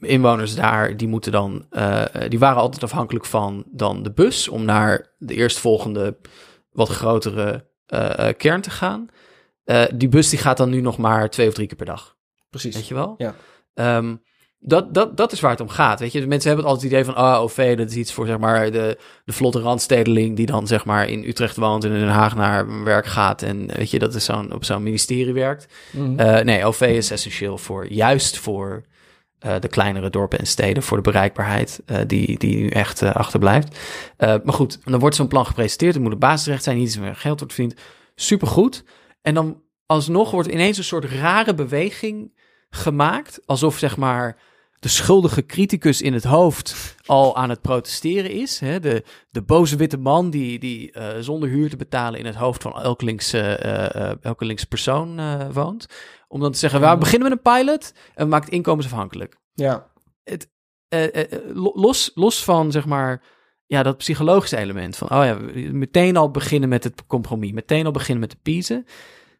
inwoners 0.00 0.54
daar, 0.54 0.96
die 0.96 1.08
moeten 1.08 1.32
dan, 1.32 1.66
die 2.28 2.38
waren 2.38 2.62
altijd 2.62 2.82
afhankelijk 2.82 3.24
van 3.24 3.64
dan 3.66 4.02
de 4.02 4.12
bus 4.12 4.48
om 4.48 4.64
naar 4.64 5.14
de 5.18 5.34
eerstvolgende 5.34 6.16
wat 6.72 6.88
grotere 6.88 7.68
kern 8.36 8.60
te 8.60 8.70
gaan. 8.70 9.08
Die 9.94 10.08
bus 10.08 10.28
die 10.28 10.38
gaat 10.38 10.56
dan 10.56 10.70
nu 10.70 10.80
nog 10.80 10.98
maar 10.98 11.30
twee 11.30 11.48
of 11.48 11.54
drie 11.54 11.66
keer 11.66 11.76
per 11.76 11.86
dag. 11.86 12.16
Precies. 12.50 12.74
Weet 12.74 12.88
je 12.88 12.94
wel? 12.94 13.14
Ja. 13.18 13.34
Ehm, 13.74 14.14
dat, 14.66 14.94
dat, 14.94 15.16
dat 15.16 15.32
is 15.32 15.40
waar 15.40 15.50
het 15.50 15.60
om 15.60 15.68
gaat. 15.68 16.00
Weet 16.00 16.12
je, 16.12 16.20
de 16.20 16.26
mensen 16.26 16.50
hebben 16.50 16.66
altijd 16.68 16.90
het 16.90 16.92
idee 16.92 17.14
van, 17.14 17.22
ah, 17.22 17.40
OV, 17.40 17.76
dat 17.76 17.90
is 17.90 17.96
iets 17.96 18.12
voor 18.12 18.26
zeg 18.26 18.38
maar 18.38 18.70
de, 18.70 18.98
de 19.24 19.32
vlotte 19.32 19.60
randstedeling 19.60 20.36
die 20.36 20.46
dan 20.46 20.66
zeg 20.66 20.84
maar 20.84 21.08
in 21.08 21.24
Utrecht 21.24 21.56
woont 21.56 21.84
en 21.84 21.92
in 21.92 21.98
Den 21.98 22.08
Haag 22.08 22.36
naar 22.36 22.84
werk 22.84 23.06
gaat 23.06 23.42
en 23.42 23.66
weet 23.66 23.90
je, 23.90 23.98
dat 23.98 24.14
is 24.14 24.24
zo'n 24.24 24.52
op 24.54 24.64
zo'n 24.64 24.82
ministerie 24.82 25.32
werkt. 25.32 25.66
Mhm. 25.90 26.18
Eh, 26.18 26.44
nee, 26.44 26.64
OV 26.64 26.80
is 26.80 27.10
essentieel 27.10 27.58
voor 27.58 27.92
juist 27.92 28.38
voor 28.38 28.84
eh, 29.38 29.54
de 29.60 29.68
kleinere 29.68 30.10
dorpen 30.10 30.38
en 30.38 30.46
steden, 30.46 30.82
voor 30.82 30.96
de 30.96 31.10
bereikbaarheid 31.10 31.82
eh, 31.86 31.98
die, 32.06 32.38
die 32.38 32.56
nu 32.56 32.68
echt 32.68 33.02
achterblijft. 33.02 33.78
Maar 34.18 34.52
goed, 34.52 34.78
dan 34.84 35.00
wordt 35.00 35.16
zo'n 35.16 35.28
plan 35.28 35.46
gepresenteerd. 35.46 35.94
Het 35.94 36.02
moet 36.02 36.12
een 36.12 36.18
basisrecht 36.18 36.62
zijn, 36.62 36.78
iets 36.78 36.96
waar 36.96 37.16
geld 37.16 37.38
wordt 37.38 37.54
verdiend. 37.54 37.80
Supergoed. 38.14 38.84
En 39.22 39.34
dan 39.34 39.62
alsnog 39.86 40.30
wordt 40.30 40.48
ineens 40.48 40.78
een 40.78 40.84
soort 40.84 41.04
rare 41.04 41.54
beweging 41.54 42.32
gemaakt, 42.70 43.40
alsof 43.46 43.78
zeg 43.78 43.96
maar 43.96 44.36
de 44.84 44.90
schuldige 44.90 45.46
criticus 45.46 46.02
in 46.02 46.12
het 46.12 46.24
hoofd 46.24 46.94
al 47.06 47.36
aan 47.36 47.48
het 47.50 47.60
protesteren 47.60 48.30
is. 48.30 48.58
Hè? 48.60 48.80
De, 48.80 49.04
de 49.30 49.42
boze 49.42 49.76
witte 49.76 49.96
man 49.98 50.30
die, 50.30 50.58
die 50.58 50.92
eh, 50.92 51.20
zonder 51.20 51.48
huur 51.48 51.70
te 51.70 51.76
betalen 51.76 52.18
in 52.20 52.26
het 52.26 52.34
hoofd 52.34 52.62
van 52.62 52.80
elke 52.82 53.04
linkse, 53.04 53.40
eh, 53.40 54.10
eh, 54.10 54.16
elke 54.20 54.44
linkse 54.44 54.66
persoon 54.66 55.18
eh, 55.18 55.48
woont. 55.52 55.86
Om 56.28 56.40
dan 56.40 56.52
te 56.52 56.58
zeggen, 56.58 56.80
we 56.80 56.96
beginnen 56.98 57.28
met 57.28 57.38
een 57.38 57.52
pilot 57.52 57.92
en 58.14 58.32
het 58.32 58.48
inkomensafhankelijk. 58.48 59.36
Ja. 59.54 59.90
Lo- 61.52 61.72
los, 61.74 62.10
los 62.14 62.44
van, 62.44 62.72
zeg 62.72 62.86
maar, 62.86 63.22
ja, 63.66 63.82
dat 63.82 63.96
psychologische 63.96 64.56
element 64.56 64.96
van, 64.96 65.10
oh 65.10 65.24
ja, 65.24 65.40
we- 65.40 65.52
meteen 65.72 66.16
al 66.16 66.30
beginnen 66.30 66.68
met 66.68 66.84
het 66.84 67.06
compromis, 67.06 67.52
meteen 67.52 67.86
al 67.86 67.92
beginnen 67.92 68.20
met 68.20 68.30
de 68.30 68.38
piezen. 68.42 68.86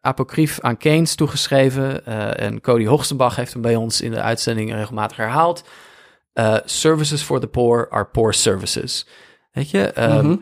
Apocrief 0.05 0.61
aan 0.61 0.77
Keynes 0.77 1.15
toegeschreven 1.15 2.07
eh, 2.07 2.47
en 2.47 2.61
Cody 2.61 2.87
Hoogstenbach 2.87 3.37
heeft 3.37 3.53
hem 3.53 3.63
bij 3.63 3.77
ons 3.77 4.01
in 4.01 4.11
de 4.11 4.21
uitzending 4.21 4.73
regelmatig 4.73 5.17
herhaald. 5.17 5.65
Eh, 6.33 6.57
services 6.65 7.23
for 7.23 7.41
the 7.41 7.47
poor 7.47 7.89
are 7.91 8.05
poor 8.05 8.35
services. 8.35 9.07
Weet 9.53 9.71
je, 9.71 9.83
ehm, 9.87 10.27
Mhm. 10.27 10.37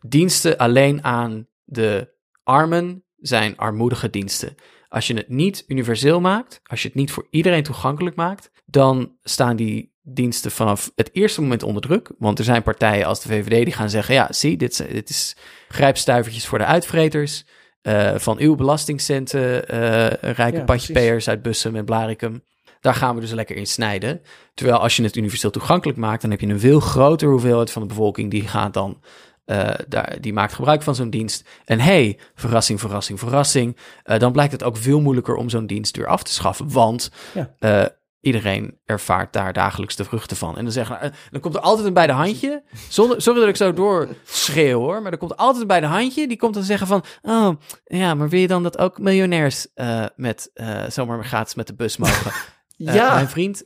diensten 0.00 0.56
alleen 0.56 1.04
aan 1.04 1.46
de 1.64 2.08
armen 2.42 3.04
zijn 3.16 3.56
armoedige 3.56 4.10
diensten. 4.10 4.54
Als 4.88 5.06
je 5.06 5.14
het 5.14 5.28
niet 5.28 5.64
universeel 5.66 6.20
maakt, 6.20 6.60
als 6.64 6.82
je 6.82 6.88
het 6.88 6.96
niet 6.96 7.10
voor 7.10 7.26
iedereen 7.30 7.62
toegankelijk 7.62 8.16
maakt, 8.16 8.50
dan 8.64 9.16
staan 9.22 9.56
die 9.56 9.90
diensten 10.02 10.50
vanaf 10.50 10.92
het 10.94 11.10
eerste 11.12 11.40
moment 11.40 11.62
onder 11.62 11.82
druk. 11.82 12.10
Want 12.18 12.38
er 12.38 12.44
zijn 12.44 12.62
partijen 12.62 13.06
als 13.06 13.20
de 13.22 13.28
VVD 13.28 13.64
die 13.64 13.74
gaan 13.74 13.90
zeggen: 13.90 14.14
ja, 14.14 14.32
zie, 14.32 14.56
dit, 14.56 14.86
dit 14.92 15.08
is 15.08 15.36
grijpstuivertjes 15.68 16.46
voor 16.46 16.58
de 16.58 16.64
uitvreters. 16.64 17.44
Eh, 17.82 18.10
van 18.16 18.38
uw 18.38 18.54
belastingcenten, 18.54 19.68
eh 19.68 20.32
rijke 20.32 20.56
Ja, 20.56 20.64
patjepeers 20.64 21.28
uit 21.28 21.42
Bussum 21.42 21.76
en 21.76 21.84
Blaricum. 21.84 22.42
Daar 22.80 22.94
gaan 22.94 23.14
we 23.14 23.20
dus 23.20 23.30
lekker 23.30 23.56
in 23.56 23.66
snijden. 23.66 24.20
Terwijl 24.54 24.78
als 24.78 24.96
je 24.96 25.02
het 25.02 25.16
universeel 25.16 25.50
toegankelijk 25.50 25.98
maakt, 25.98 26.22
dan 26.22 26.30
heb 26.30 26.40
je 26.40 26.46
een 26.46 26.60
veel 26.60 26.80
grotere 26.80 27.30
hoeveelheid 27.30 27.70
van 27.70 27.82
de 27.82 27.88
bevolking 27.88 28.30
die 28.30 28.48
gaat 28.48 28.74
dan, 28.74 29.00
eh, 29.44 29.70
daar, 29.88 30.16
die 30.20 30.32
maakt 30.32 30.52
gebruik 30.52 30.82
van 30.82 30.94
zo'n 30.94 31.10
dienst. 31.10 31.48
En 31.64 31.80
hey, 31.80 32.18
verrassing, 32.34 32.80
verrassing, 32.80 33.18
verrassing. 33.18 33.76
dan 34.18 34.32
blijkt 34.32 34.52
het 34.52 34.62
ook 34.64 34.76
veel 34.76 35.00
moeilijker 35.00 35.34
om 35.34 35.48
zo'n 35.48 35.66
dienst 35.66 35.96
weer 35.96 36.06
af 36.06 36.22
te 36.22 36.32
schaffen. 36.32 36.70
Want 36.72 37.10
Ja. 37.34 37.54
eh, 37.58 37.84
iedereen 38.22 38.78
ervaart 38.84 39.32
daar 39.32 39.52
dagelijks 39.52 39.96
de 39.96 40.04
vruchten 40.04 40.36
van. 40.36 40.56
En 40.56 40.62
dan, 40.62 40.72
zeggen, 40.72 41.00
eh, 41.00 41.10
dan 41.30 41.40
komt 41.40 41.54
er 41.54 41.60
altijd 41.60 41.86
een 41.86 41.92
bij 41.94 42.06
de 42.06 42.12
handje. 42.12 42.62
Zonder, 42.88 43.22
sorry 43.22 43.40
dat 43.40 43.48
ik 43.48 43.56
zo 43.56 43.72
doorschreeuw 43.72 44.78
hoor. 44.78 45.02
Maar 45.02 45.12
er 45.12 45.18
komt 45.18 45.36
altijd 45.36 45.60
een 45.60 45.66
bij 45.66 45.80
de 45.80 45.86
handje. 45.86 46.28
Die 46.28 46.36
komt 46.36 46.54
dan 46.54 46.62
zeggen 46.62 46.86
van... 46.86 47.04
Oh, 47.22 47.50
ja, 47.84 48.14
maar 48.14 48.28
wil 48.28 48.40
je 48.40 48.46
dan 48.46 48.62
dat 48.62 48.78
ook 48.78 48.98
miljonairs 48.98 49.66
eh, 49.74 50.04
met 50.16 50.50
eh, 50.54 50.84
zomaar 50.88 51.24
gratis 51.24 51.54
met 51.54 51.66
de 51.66 51.74
bus 51.74 51.96
mogen? 51.96 52.32
Ja. 52.76 53.14
Mijn 53.14 53.28
vriend, 53.28 53.62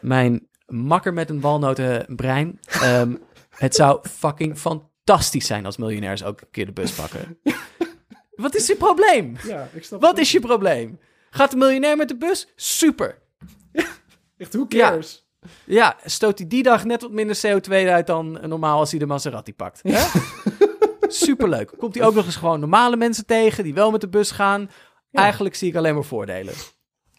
mijn 0.00 0.48
makker 0.66 1.12
met 1.12 1.30
een 1.30 1.40
walnotenbrein. 1.40 2.58
ehm 2.66 3.14
het 3.56 3.74
zou 3.74 4.08
fucking 4.08 4.58
fantastisch 4.58 5.46
zijn 5.46 5.66
als 5.66 5.76
miljonairs 5.76 6.24
ook 6.24 6.40
een 6.40 6.50
keer 6.50 6.66
de 6.66 6.72
bus 6.72 6.92
pakken. 6.92 7.38
Wat 8.44 8.54
is 8.54 8.66
je 8.66 8.76
probleem? 8.76 9.36
ja, 9.42 9.68
ik 9.72 9.84
snap 9.84 10.00
Wat 10.00 10.10
het. 10.10 10.18
is 10.20 10.32
je 10.32 10.40
probleem? 10.40 10.98
Gaat 11.30 11.50
de 11.50 11.56
miljonair 11.56 11.96
met 11.96 12.08
de 12.08 12.16
bus? 12.16 12.48
Super. 12.56 13.18
Echt, 14.40 14.52
who 14.54 14.64
Ja. 14.68 14.88
cares? 14.88 15.28
Ja, 15.64 15.96
stoot 16.04 16.38
hij 16.38 16.46
die 16.48 16.62
dag 16.62 16.84
net 16.84 17.02
wat 17.02 17.10
minder 17.10 17.36
CO2 17.46 17.72
uit 17.88 18.06
dan 18.06 18.38
normaal 18.48 18.78
als 18.78 18.90
hij 18.90 18.98
de 18.98 19.06
Maserati 19.06 19.54
pakt. 19.54 19.80
Hè? 19.82 20.04
Superleuk. 21.08 21.72
Komt 21.78 21.94
hij 21.94 22.06
ook 22.06 22.14
nog 22.14 22.24
eens 22.24 22.36
gewoon 22.36 22.60
normale 22.60 22.96
mensen 22.96 23.26
tegen 23.26 23.64
die 23.64 23.74
wel 23.74 23.90
met 23.90 24.00
de 24.00 24.08
bus 24.08 24.30
gaan? 24.30 24.70
Eigenlijk 25.12 25.54
zie 25.54 25.68
ik 25.68 25.76
alleen 25.76 25.94
maar 25.94 26.04
voordelen. 26.04 26.54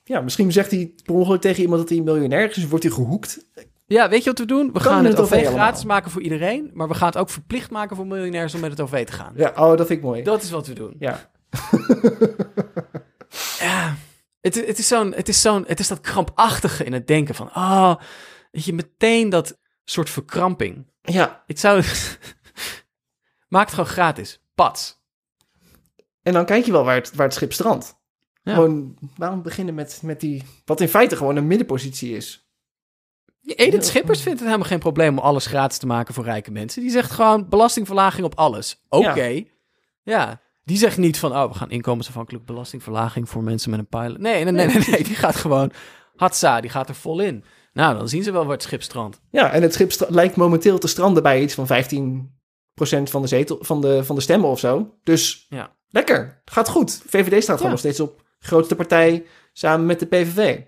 Ja, 0.04 0.22
misschien 0.22 0.52
zegt 0.52 0.72
hij 0.72 0.94
per 1.06 1.16
ongeluk 1.16 1.42
tegen 1.42 1.62
iemand 1.62 1.80
dat 1.80 1.90
hij 1.90 1.98
een 1.98 2.04
miljonair 2.04 2.50
is. 2.50 2.56
Dus 2.56 2.68
wordt 2.68 2.84
hij 2.84 2.94
gehoekt. 2.94 3.46
Ja, 3.88 4.10
weet 4.10 4.24
je 4.24 4.30
wat 4.30 4.40
we 4.40 4.46
doen? 4.46 4.66
We 4.66 4.72
Kan 4.72 4.82
gaan 4.82 5.06
het 5.06 5.20
OV 5.20 5.32
allemaal. 5.32 5.52
gratis 5.52 5.84
maken 5.84 6.12
voor 6.12 6.22
iedereen, 6.22 6.72
maar 6.74 6.88
we 6.88 6.94
gaan 6.94 7.08
het 7.08 7.18
ook 7.18 7.30
verplicht 7.30 7.72
maken 7.72 7.96
voor 7.96 8.08
miljonairs 8.08 8.54
om 8.54 8.60
met 8.60 8.72
het 8.72 8.80
OV 8.82 9.06
te 9.06 9.12
gaan. 9.12 9.34
Ja, 9.36 9.50
oh, 9.56 9.78
dat 9.78 9.88
vind 9.88 9.90
ik 9.90 10.02
mooi. 10.02 10.24
Dat 10.24 10.42
is 10.44 10.52
wat 10.52 10.68
we 10.68 10.74
doen. 10.74 10.96
Ja. 11.00 11.30
Ja, 13.60 13.96
het, 14.42 14.56
het 14.56 14.78
is 14.78 14.88
zo'n, 14.88 15.14
het 15.14 15.30
is 15.30 15.42
zo'n, 15.42 15.64
het 15.68 15.80
is 15.80 15.88
dat 15.88 16.02
krampachtige 16.02 16.84
in 16.84 16.94
het 16.94 17.08
denken 17.08 17.36
van, 17.36 17.48
oh, 17.48 17.96
weet 18.52 18.66
je, 18.66 18.74
meteen 18.74 19.30
dat 19.30 19.60
soort 19.84 20.10
verkramping. 20.10 20.86
ja, 21.02 21.44
Het 21.48 21.60
zou, 21.60 21.84
maak 23.50 23.66
het 23.66 23.74
gewoon 23.74 23.90
gratis. 23.90 24.40
Pats. 24.56 25.00
en 26.24 26.34
dan 26.34 26.46
kijk 26.46 26.66
je 26.66 26.72
wel 26.72 26.84
waar 26.84 26.96
het, 26.96 27.16
waar 27.16 27.26
het 27.26 27.36
schip 27.36 27.54
strandt. 27.54 28.00
Ja. 28.44 28.54
Gewoon, 28.54 28.98
waarom 29.18 29.42
beginnen 29.42 29.74
met, 29.76 30.00
met 30.04 30.20
die... 30.20 30.44
Wat 30.66 30.82
in 30.82 30.88
feite 30.88 31.16
gewoon 31.16 31.36
een 31.36 31.48
middenpositie 31.48 32.16
is. 32.16 32.50
Edith 33.44 33.86
Schippers 33.86 34.22
vindt 34.22 34.40
het 34.40 34.48
helemaal 34.48 34.70
geen 34.70 34.80
probleem 34.80 35.18
om 35.18 35.24
alles 35.24 35.46
gratis 35.46 35.78
te 35.78 35.86
maken 35.86 36.14
voor 36.14 36.24
rijke 36.24 36.52
mensen. 36.52 36.82
Die 36.82 36.92
zegt 36.92 37.12
gewoon 37.12 37.50
belastingverlaging 37.50 38.26
op 38.26 38.36
alles. 38.36 38.84
Oké. 38.90 39.44
Ja. 40.04 40.42
Die 40.72 40.80
zegt 40.80 40.98
niet 40.98 41.20
van, 41.20 41.32
oh, 41.32 41.52
we 41.52 41.58
gaan 41.58 41.70
inkomensafhankelijk 41.72 42.46
belastingverlaging 42.46 43.30
voor 43.30 43.44
mensen 43.44 43.70
met 43.70 43.80
een 43.80 43.88
pilot. 43.88 44.18
Nee, 44.18 44.44
nee, 44.44 44.54
nee, 44.54 44.68
nee, 44.68 44.88
nee. 44.90 45.04
Die 45.04 45.16
gaat 45.16 45.36
gewoon, 45.36 45.72
hatsa, 46.16 46.62
die 46.62 46.70
gaat 46.70 46.90
er 46.90 46.96
vol 46.96 47.20
in. 47.20 47.44
Nou, 47.74 47.98
dan 47.98 48.10
zien 48.10 48.24
ze 48.24 48.32
wel 48.32 48.44
waar 48.44 48.54
het 48.54 48.64
schip 48.64 48.82
strandt. 48.82 49.22
Ja, 49.32 49.52
en 49.52 49.62
het 49.62 49.74
schip 49.74 49.92
lijkt 50.10 50.36
momenteel 50.36 50.78
te 50.78 50.88
stranden 50.88 51.24
bij 51.24 51.42
iets 51.42 51.54
van 51.54 51.68
15% 51.68 53.04
van 53.04 53.22
de, 53.22 53.28
zetel, 53.28 53.58
van 53.62 53.82
de, 53.82 54.04
van 54.04 54.16
de 54.16 54.22
stemmen 54.22 54.50
of 54.50 54.60
zo. 54.60 54.98
Dus 55.04 55.46
Ja. 55.50 55.76
lekker, 55.88 56.42
gaat 56.46 56.70
goed. 56.70 57.04
VVD 57.08 57.44
staat 57.44 57.56
gewoon 57.58 57.62
Ja. 57.64 57.70
nog 57.70 57.80
steeds 57.80 58.00
op 58.00 58.22
grootste 58.40 58.76
partij 58.76 59.26
samen 59.54 59.86
met 59.86 60.00
de 60.00 60.06
PVV. 60.06 60.62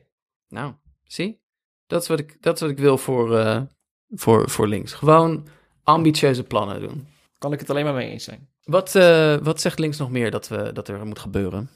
Nou, 0.47 0.73
zie? 1.03 1.41
Dat 1.87 2.01
is 2.01 2.07
wat 2.07 2.19
ik, 2.19 2.37
dat 2.41 2.55
is 2.55 2.61
wat 2.61 2.69
ik 2.69 2.77
wil 2.79 2.97
voor, 2.97 3.37
eh, 3.37 3.61
voor, 4.09 4.49
voor 4.49 4.67
links. 4.67 4.93
Gewoon 4.93 5.47
ambitieuze 5.83 6.43
plannen 6.43 6.81
doen. 6.81 7.07
Kan 7.37 7.53
ik 7.53 7.59
het 7.59 7.69
alleen 7.69 7.83
maar 7.85 7.93
mee 7.93 8.09
eens 8.09 8.23
zijn. 8.23 8.51
Wat, 8.63 8.95
eh, 8.95 9.35
wat 9.41 9.61
zegt 9.61 9.79
links 9.79 9.97
nog 9.97 10.11
meer 10.11 10.31
dat, 10.31 10.47
we, 10.47 10.71
dat 10.73 10.87
er 10.87 11.05
moet 11.05 11.19
gebeuren? 11.19 11.69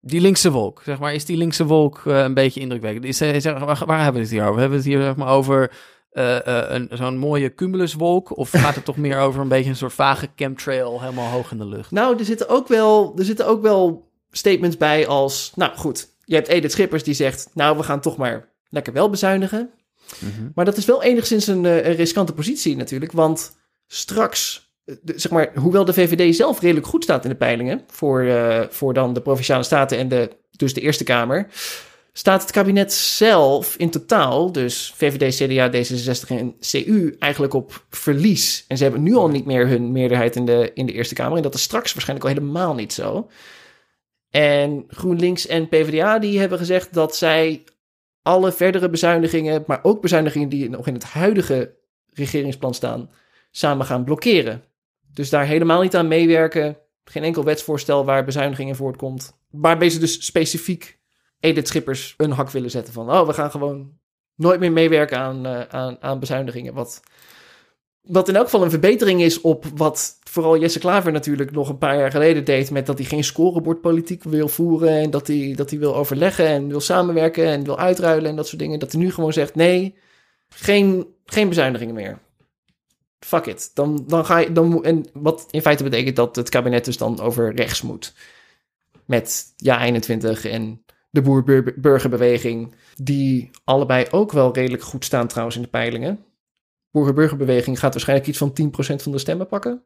Die 0.00 0.20
linkse 0.20 0.50
wolk, 0.50 0.82
zeg 0.84 0.98
maar, 0.98 1.14
is 1.14 1.24
die 1.24 1.36
linkse 1.36 1.64
wolk 1.64 2.02
eh, 2.06 2.22
een 2.22 2.34
beetje 2.34 2.60
indrukwekkend? 2.60 3.04
Is, 3.04 3.20
eh, 3.20 3.42
waar, 3.42 3.86
waar 3.86 4.02
hebben 4.02 4.22
we 4.22 4.28
het 4.28 4.30
hier 4.30 4.46
over? 4.46 4.60
Hebben 4.60 4.78
we 4.78 4.84
het 4.84 4.94
hier 4.94 5.02
zeg 5.02 5.16
maar, 5.16 5.28
over 5.28 5.72
een, 6.12 6.88
zo'n 6.92 7.16
mooie 7.16 7.54
cumuluswolk? 7.54 8.36
Of 8.36 8.50
gaat 8.64 8.74
het 8.74 8.84
toch 8.84 8.96
meer 8.96 9.18
over 9.18 9.40
een 9.40 9.48
beetje 9.48 9.70
een 9.70 9.76
soort 9.76 9.92
vage 9.92 10.28
chemtrail 10.36 11.00
helemaal 11.00 11.30
hoog 11.30 11.50
in 11.50 11.58
de 11.58 11.66
lucht? 11.66 11.90
Nou, 11.90 12.18
er 12.18 12.24
zitten 12.24 12.48
ook 12.48 12.68
wel, 12.68 13.14
er 13.18 13.24
zitten 13.24 13.46
ook 13.46 13.62
wel 13.62 14.10
statements 14.30 14.76
bij 14.76 15.06
als... 15.06 15.52
Nou 15.54 15.76
goed, 15.76 16.08
je 16.24 16.34
hebt 16.34 16.48
Edith 16.48 16.72
Schippers 16.72 17.02
die 17.02 17.14
zegt... 17.14 17.50
Nou, 17.54 17.76
we 17.76 17.82
gaan 17.82 18.00
toch 18.00 18.16
maar 18.16 18.48
lekker 18.68 18.92
wel 18.92 19.10
bezuinigen. 19.10 19.70
Mhm. 20.18 20.48
Maar 20.54 20.64
dat 20.64 20.76
is 20.76 20.84
wel 20.84 21.02
enigszins 21.02 21.46
een, 21.46 21.64
een 21.64 21.94
riskante 21.94 22.32
positie 22.32 22.76
natuurlijk. 22.76 23.12
Want 23.12 23.56
straks, 23.86 24.71
de- 24.84 25.18
zeg 25.18 25.32
maar, 25.32 25.52
hoewel 25.54 25.84
de 25.84 25.92
VVD 25.92 26.36
zelf 26.36 26.60
redelijk 26.60 26.86
goed 26.86 27.02
staat 27.02 27.24
in 27.24 27.30
de 27.30 27.36
peilingen... 27.36 27.84
voor, 27.86 28.22
eh, 28.22 28.60
voor 28.68 28.94
dan 28.94 29.12
de 29.12 29.20
Provinciale 29.20 29.62
Staten 29.62 29.98
en 29.98 30.08
de, 30.08 30.30
dus 30.50 30.74
de 30.74 30.80
Eerste 30.80 31.04
Kamer... 31.04 31.46
staat 32.12 32.42
het 32.42 32.50
kabinet 32.50 32.92
zelf 32.92 33.76
in 33.76 33.90
totaal, 33.90 34.52
dus 34.52 34.92
VVD, 34.96 35.36
CDA, 35.36 35.70
D66 35.70 36.28
en 36.28 36.54
CU... 36.70 37.16
eigenlijk 37.18 37.54
op 37.54 37.84
verlies. 37.90 38.64
En 38.68 38.76
ze 38.76 38.82
hebben 38.82 39.02
nu 39.02 39.14
al 39.14 39.28
niet 39.28 39.46
meer 39.46 39.68
hun 39.68 39.92
meerderheid 39.92 40.36
in 40.36 40.44
de, 40.44 40.70
in 40.74 40.86
de 40.86 40.92
Eerste 40.92 41.14
Kamer. 41.14 41.36
En 41.36 41.42
dat 41.42 41.54
is 41.54 41.62
straks 41.62 41.92
waarschijnlijk 41.92 42.28
al 42.28 42.34
helemaal 42.34 42.74
niet 42.74 42.92
zo. 42.92 43.28
En 44.30 44.84
GroenLinks 44.88 45.46
en 45.46 45.68
PvdA 45.68 46.18
die 46.18 46.38
hebben 46.38 46.58
gezegd 46.58 46.94
dat 46.94 47.16
zij 47.16 47.64
alle 48.22 48.52
verdere 48.52 48.90
bezuinigingen, 48.90 49.64
maar 49.66 49.78
ook 49.82 50.00
bezuinigingen 50.00 50.48
die 50.48 50.70
nog 50.70 50.86
in 50.86 50.94
het 50.94 51.04
huidige 51.04 51.76
regeringsplan 52.12 52.74
staan, 52.74 53.10
samen 53.50 53.86
gaan 53.86 54.04
blokkeren. 54.04 54.64
Dus 55.14 55.30
daar 55.30 55.46
helemaal 55.46 55.82
niet 55.82 55.96
aan 55.96 56.08
meewerken. 56.08 56.76
Geen 57.04 57.22
enkel 57.22 57.44
wetsvoorstel 57.44 58.04
waar 58.04 58.24
bezuinigingen 58.24 58.76
voortkomt. 58.76 59.38
Waarbij 59.50 59.90
ze 59.90 59.98
dus 59.98 60.24
specifiek 60.24 60.98
Edith 61.40 61.68
Schippers 61.68 62.14
een 62.16 62.30
hak 62.30 62.50
willen 62.50 62.70
zetten 62.70 62.92
van, 62.92 63.10
oh, 63.10 63.26
we 63.26 63.32
gaan 63.32 63.50
gewoon 63.50 63.92
nooit 64.34 64.60
meer 64.60 64.72
meewerken 64.72 65.18
aan, 65.18 65.46
eh, 65.46 65.60
aan, 65.68 65.96
aan 66.00 66.18
bezuinigingen. 66.18 66.74
Wat, 66.74 67.00
wat 68.02 68.28
in 68.28 68.36
elk 68.36 68.44
geval 68.44 68.62
een 68.62 68.70
verbetering 68.70 69.22
is 69.22 69.40
op 69.40 69.64
wat 69.74 70.18
vooral 70.32 70.58
Jesse 70.58 70.78
Klaver 70.78 71.12
natuurlijk 71.12 71.50
nog 71.50 71.68
een 71.68 71.78
paar 71.78 71.98
jaar 71.98 72.10
geleden 72.10 72.44
deed. 72.44 72.70
Met 72.70 72.86
dat 72.86 72.98
hij 72.98 73.06
geen 73.06 73.24
scorebordpolitiek 73.24 74.22
wil 74.22 74.48
voeren. 74.48 74.88
En 74.88 75.10
dat 75.10 75.26
hij, 75.26 75.52
dat 75.56 75.70
hij 75.70 75.78
wil 75.78 75.96
overleggen 75.96 76.46
en 76.46 76.68
wil 76.68 76.80
samenwerken 76.80 77.46
en 77.46 77.64
wil 77.64 77.78
uitruilen 77.78 78.30
en 78.30 78.36
dat 78.36 78.46
soort 78.46 78.60
dingen. 78.60 78.78
Dat 78.78 78.92
hij 78.92 79.00
nu 79.00 79.10
gewoon 79.12 79.32
zegt: 79.32 79.54
nee, 79.54 79.94
geen, 80.48 81.06
geen 81.24 81.48
bezuinigingen 81.48 81.94
meer. 81.94 82.18
Fuck 83.24 83.46
it. 83.46 83.70
Dan, 83.74 84.04
dan 84.06 84.24
ga 84.24 84.38
je. 84.38 84.52
Dan, 84.52 84.84
en 84.84 85.04
wat 85.12 85.46
in 85.50 85.60
feite 85.62 85.82
betekent 85.82 86.16
dat 86.16 86.36
het 86.36 86.48
kabinet 86.48 86.84
dus 86.84 86.96
dan 86.96 87.20
over 87.20 87.54
rechts 87.54 87.82
moet. 87.82 88.12
Met 89.06 89.52
Ja 89.56 89.82
21 89.84 90.44
en 90.44 90.84
de 91.10 91.22
Boer-Burgerbeweging. 91.22 92.74
Die 92.96 93.50
allebei 93.64 94.06
ook 94.10 94.32
wel 94.32 94.54
redelijk 94.54 94.82
goed 94.82 95.04
staan 95.04 95.26
trouwens 95.26 95.56
in 95.56 95.62
de 95.62 95.68
peilingen. 95.68 96.24
Boer-Burgerbeweging 96.90 97.78
gaat 97.78 97.92
waarschijnlijk 97.92 98.28
iets 98.28 98.38
van 98.38 98.52
10% 98.52 99.02
van 99.02 99.12
de 99.12 99.18
stemmen 99.18 99.46
pakken. 99.46 99.82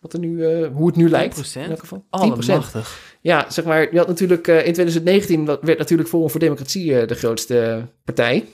Wat 0.00 0.12
er 0.12 0.18
nu, 0.18 0.44
eh, 0.44 0.68
hoe 0.72 0.86
het 0.86 0.96
nu 0.96 1.08
lijkt. 1.08 1.34
10%? 1.34 1.64
In 1.64 1.70
elk 1.70 1.80
geval. 1.80 2.06
10%. 2.10 2.48
Allemachtig. 2.48 3.16
Ja, 3.20 3.50
zeg 3.50 3.64
maar, 3.64 3.92
je 3.92 3.98
had 3.98 4.06
natuurlijk 4.08 4.48
eh, 4.48 4.56
in 4.56 4.72
2019 4.72 5.44
wat- 5.44 5.62
werd 5.62 5.78
natuurlijk 5.78 6.08
Forum 6.08 6.30
voor 6.30 6.40
Democratie 6.40 7.00
eh, 7.00 7.08
de 7.08 7.14
grootste 7.14 7.88
partij. 8.04 8.44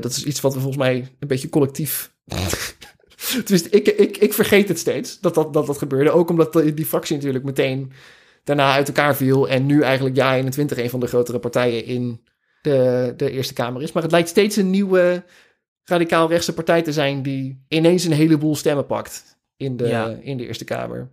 Dat 0.00 0.04
is 0.04 0.24
iets 0.24 0.40
wat 0.40 0.52
we 0.54 0.58
volgens 0.60 0.82
mij 0.82 0.96
een 1.18 1.28
beetje 1.28 1.48
collectief. 1.48 2.12
Tenminste, 3.44 3.68
ik, 3.70 3.88
ik, 3.88 4.16
ik 4.16 4.32
vergeet 4.32 4.68
het 4.68 4.78
steeds 4.78 5.20
dat 5.20 5.34
dat, 5.34 5.52
dat 5.52 5.66
dat 5.66 5.78
gebeurde. 5.78 6.10
Ook 6.10 6.30
omdat 6.30 6.52
die, 6.52 6.74
die 6.74 6.86
fractie 6.86 7.16
natuurlijk 7.16 7.44
meteen 7.44 7.92
daarna 8.44 8.72
uit 8.72 8.86
elkaar 8.88 9.16
viel. 9.16 9.48
En 9.48 9.66
nu 9.66 9.82
eigenlijk 9.82 10.16
ja 10.16 10.34
21 10.36 10.78
een 10.78 10.90
van 10.90 11.00
de 11.00 11.06
grotere 11.06 11.38
partijen 11.38 11.84
in 11.84 12.20
de, 12.62 13.12
de 13.16 13.30
Eerste 13.30 13.54
Kamer 13.54 13.82
is. 13.82 13.92
Maar 13.92 14.02
het 14.02 14.12
lijkt 14.12 14.28
steeds 14.28 14.56
een 14.56 14.70
nieuwe 14.70 15.24
radicaal 15.84 16.28
rechtse 16.28 16.54
partij 16.54 16.82
te 16.82 16.92
zijn 16.92 17.22
die 17.22 17.64
ineens 17.68 18.04
een 18.04 18.12
heleboel 18.12 18.56
stemmen 18.56 18.86
pakt 18.86 19.38
in 19.56 19.76
de, 19.76 19.86
Ja. 19.86 20.18
in 20.20 20.36
de 20.36 20.46
Eerste 20.46 20.64
Kamer. 20.64 21.10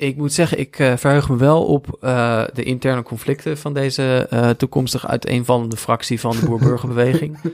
Ik 0.00 0.16
moet 0.16 0.32
zeggen, 0.32 0.58
ik 0.58 0.78
eh, 0.78 0.96
verheug 0.96 1.28
me 1.28 1.36
wel 1.36 1.64
op 1.64 1.96
eh, 2.00 2.44
de 2.52 2.62
interne 2.62 3.02
conflicten 3.02 3.58
van 3.58 3.72
deze 3.72 4.26
eh, 4.30 4.50
toekomstig 4.50 5.06
uiteenvallende 5.06 5.76
fractie 5.76 6.20
van 6.20 6.36
de 6.40 6.46
Boer-Burgerbeweging. 6.46 7.38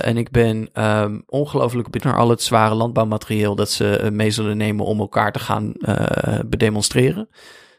En 0.00 0.16
ik 0.16 0.30
ben 0.30 0.68
ehm, 0.72 1.20
ongelooflijk 1.26 1.90
benieuwd 1.90 2.12
naar 2.12 2.22
al 2.22 2.30
het 2.30 2.42
zware 2.42 2.74
landbouwmaterieel 2.74 3.54
dat 3.54 3.70
ze 3.70 4.08
mee 4.12 4.30
zullen 4.30 4.56
nemen 4.56 4.84
om 4.84 5.00
elkaar 5.00 5.32
te 5.32 5.38
gaan 5.38 5.72
bedemonstreren. 6.46 7.28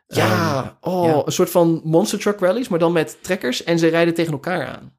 Ja, 0.08 0.64
Ehm, 0.82 0.94
oh, 0.94 1.06
ja. 1.06 1.22
een 1.26 1.32
soort 1.32 1.50
van 1.50 1.82
monster 1.84 2.20
truck 2.20 2.40
rallies, 2.40 2.68
maar 2.68 2.80
dan 2.80 2.92
met 2.92 3.18
trekkers 3.22 3.64
en 3.64 3.80
ze 3.80 3.88
rijden 3.88 4.14
tegen 4.14 4.32
elkaar 4.32 4.68
aan. 4.68 4.94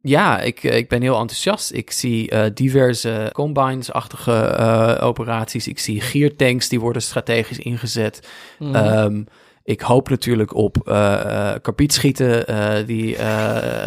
Ja, 0.00 0.40
ik, 0.40 0.64
eh, 0.64 0.76
ik 0.76 0.88
ben 0.88 1.02
heel 1.02 1.18
enthousiast. 1.18 1.72
Ik 1.72 1.90
zie 1.90 2.30
eh, 2.30 2.50
diverse 2.54 3.30
combines-achtige 3.32 4.32
eh, 4.40 5.06
operaties. 5.06 5.68
Ik 5.68 5.78
zie 5.78 6.00
giertanks 6.00 6.68
die 6.68 6.80
worden 6.80 7.02
strategisch 7.02 7.58
ingezet. 7.58 8.28
Mhm. 8.58 8.74
Ehm, 8.74 9.24
ik 9.62 9.80
hoop 9.80 10.08
natuurlijk 10.08 10.54
op 10.54 10.76
karbietschieten. 11.62 12.46
eh, 12.46 12.86
die, 12.86 13.16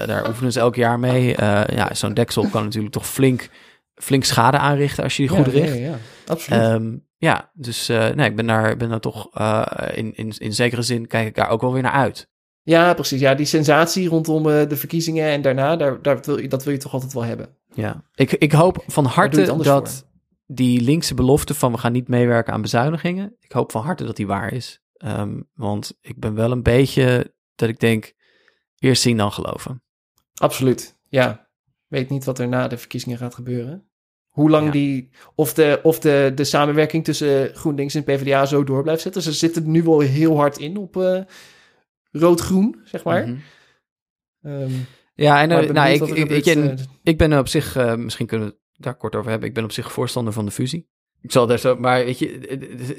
daar 0.06 0.28
oefenen 0.28 0.52
ze 0.52 0.60
elk 0.60 0.76
jaar 0.76 1.00
mee. 1.00 1.36
Ja, 1.76 1.93
zo'n 1.93 2.13
deksel 2.13 2.47
kan 2.47 2.63
natuurlijk 2.63 2.93
toch 2.93 3.08
flink, 3.08 3.50
flink 3.95 4.24
schade 4.24 4.58
aanrichten 4.58 5.04
als 5.04 5.17
je 5.17 5.28
die 5.28 5.38
goed 5.38 5.47
richt. 5.47 5.78
Ja, 5.78 5.82
ja, 5.89 5.97
absoluut. 6.26 6.62
Ehm, 6.62 6.97
ja, 7.17 7.52
dus 7.54 7.88
nee, 7.88 8.30
ik 8.30 8.36
ben 8.36 8.47
daar, 8.47 8.78
ben 8.78 8.89
daar 8.89 9.00
toch 9.00 9.30
in, 9.93 10.15
in, 10.15 10.34
in 10.38 10.54
zekere 10.54 10.82
zin 10.82 11.08
kijk 11.08 11.28
ik 11.28 11.36
daar 11.36 11.50
ook 11.50 11.62
wel 11.62 11.74
weer 11.74 11.82
naar 11.82 11.91
uit. 11.91 12.30
Ja, 12.63 12.93
precies. 12.93 13.19
Ja, 13.19 13.36
die 13.36 13.45
sensatie 13.45 14.08
rondom 14.08 14.50
eh, 14.50 14.69
de 14.69 14.76
verkiezingen 14.76 15.30
en 15.30 15.41
daarna, 15.41 15.76
daar, 15.76 16.02
daar 16.02 16.19
wil 16.21 16.39
je, 16.39 16.47
dat 16.47 16.63
wil 16.63 16.74
je 16.74 16.80
toch 16.80 16.93
altijd 16.93 17.13
wel 17.13 17.24
hebben. 17.24 17.56
Ja, 17.74 18.04
ik, 18.15 18.32
ik 18.32 18.52
hoop 18.52 18.84
van 18.88 19.06
harte 19.06 19.45
dat 19.45 20.06
die 20.45 20.82
linkse 20.82 21.13
belofte 21.13 21.54
van 21.54 21.71
we 21.71 21.78
gaan 21.78 21.91
niet 21.91 22.08
meewerken 22.08 22.54
aan 22.54 22.62
bezuinigingen. 22.62 23.36
Ik 23.39 23.52
hoop 23.52 23.71
van 23.71 23.84
harte 23.84 24.06
dat 24.06 24.15
die 24.15 24.28
waar 24.28 24.54
is. 24.54 24.82
Ehm, 24.93 25.41
want 25.54 25.97
ik 26.02 26.19
ben 26.19 26.36
wel 26.36 26.52
een 26.52 26.63
beetje 26.63 27.34
dat 27.56 27.69
ik 27.69 27.80
denk, 27.80 28.13
eerst 28.78 29.02
zien 29.02 29.17
dan 29.17 29.32
geloven. 29.32 29.84
Absoluut, 30.34 30.97
ja. 31.08 31.50
Weet 31.88 32.10
niet 32.10 32.26
wat 32.26 32.39
er 32.39 32.47
na 32.47 32.67
de 32.67 32.78
verkiezingen 32.78 33.17
gaat 33.17 33.36
gebeuren. 33.36 33.89
Hoe 34.28 34.50
lang 34.50 34.65
Ja. 34.65 34.71
die, 34.71 35.10
of, 35.36 35.54
de, 35.54 35.80
of 35.84 36.00
de, 36.00 36.32
de 36.36 36.43
samenwerking 36.43 37.04
tussen 37.04 37.56
GroenLinks 37.56 37.95
en 37.95 38.04
PvdA 38.04 38.45
zo 38.45 38.63
door 38.63 38.84
blijft 38.84 39.02
zetten. 39.02 39.21
Ze 39.21 39.32
zitten 39.34 39.71
nu 39.71 39.84
wel 39.84 40.00
heel 40.00 40.36
hard 40.38 40.58
in 40.58 40.78
op 40.78 40.97
eh, 40.97 41.21
rood-groen, 42.12 42.82
zeg 42.84 43.04
maar. 43.04 43.28
Mhm. 43.28 43.38
Ehm, 44.41 44.71
Ja, 45.15 45.41
en 45.41 45.50
maar 45.50 45.58
eh, 45.58 45.63
ik 45.63 45.71
nou, 45.71 45.89
ik, 45.89 46.30
ik, 46.30 46.45
en 46.45 46.78
eh, 46.78 46.86
ik 47.04 47.17
ben 47.17 47.39
op 47.39 47.47
zich, 47.47 47.76
eh, 47.76 47.95
misschien 47.95 48.28
kunnen 48.28 48.47
we 48.47 48.54
het 48.54 48.84
daar 48.84 48.95
kort 48.95 49.15
over 49.15 49.30
hebben. 49.30 49.47
Ik 49.50 49.54
ben 49.56 49.63
op 49.63 49.71
zich 49.71 49.91
voorstander 49.91 50.34
van 50.34 50.45
de 50.45 50.52
fusie. 50.52 50.89
Ik 51.22 51.32
zal 51.32 51.47
daar 51.47 51.59
zo, 51.59 51.76
maar 51.76 52.05
weet 52.05 52.20
je, 52.20 52.39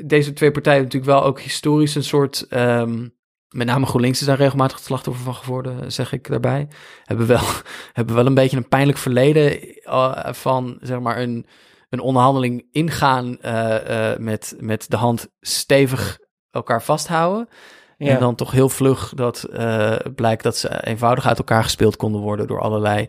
deze 0.05 0.33
twee 0.33 0.51
partijen 0.51 0.81
hebben 0.81 0.99
natuurlijk 0.99 1.21
wel 1.21 1.31
ook 1.31 1.41
historisch 1.41 1.95
een 1.95 2.05
soort 2.05 2.47
ehm, 2.49 3.09
met 3.49 3.67
name 3.67 3.87
GroenLinks 3.87 4.21
is 4.21 4.27
daar 4.27 4.37
regelmatig 4.37 4.77
het 4.77 4.87
slachtoffer 4.87 5.25
van 5.25 5.35
geworden, 5.35 5.93
zeg 5.93 6.13
ik 6.13 6.29
daarbij. 6.29 6.69
Hebben 7.05 7.27
wel, 7.27 7.43
hebben 7.93 8.15
wel 8.15 8.27
een 8.27 8.35
beetje 8.35 8.57
een 8.57 8.69
pijnlijk 8.69 8.99
verleden 8.99 9.59
van, 10.35 10.79
zeg 10.81 11.01
maar, 11.01 11.21
een, 11.21 11.47
een 11.89 12.01
onderhandeling 12.01 12.67
ingaan 12.71 13.39
uh, 13.45 14.17
met, 14.17 14.57
met 14.59 14.91
de 14.91 14.97
hand 14.97 15.29
stevig 15.41 16.19
elkaar 16.51 16.83
vasthouden. 16.83 17.49
Ja. 18.03 18.15
En 18.15 18.21
dan 18.21 18.35
toch 18.35 18.51
heel 18.51 18.69
vlug 18.69 19.13
dat 19.15 19.49
blijkt 20.15 20.43
dat 20.43 20.57
ze 20.57 20.85
eenvoudig 20.85 21.27
uit 21.27 21.39
elkaar 21.39 21.63
gespeeld 21.63 21.97
konden 21.97 22.21
worden 22.21 22.47
door 22.47 22.61
allerlei 22.61 23.09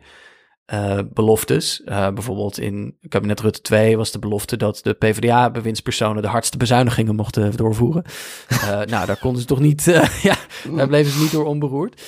uh, 0.73 0.99
beloftes. 1.13 1.81
Uh, 1.85 2.09
bijvoorbeeld 2.09 2.59
in 2.59 2.97
kabinet 3.07 3.39
Rutte 3.39 3.61
2 3.61 3.97
was 3.97 4.11
de 4.11 4.19
belofte 4.19 4.57
dat 4.57 4.79
de 4.83 4.93
PvdA-bewindspersonen 4.93 6.21
de 6.21 6.27
hardste 6.27 6.57
bezuinigingen 6.57 7.15
mochten 7.15 7.55
doorvoeren. 7.55 8.03
Uh, 8.51 8.67
nou, 8.67 9.05
daar 9.05 9.19
konden 9.19 9.41
ze 9.41 9.47
toch 9.47 9.59
niet, 9.59 9.83
ja, 10.21 10.35
daar 10.75 10.87
bleven 10.87 11.11
ze 11.11 11.19
niet 11.19 11.31
door 11.31 11.45
onberoerd. 11.45 12.01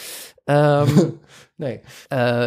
Um, 0.45 0.87
nee. 1.55 1.79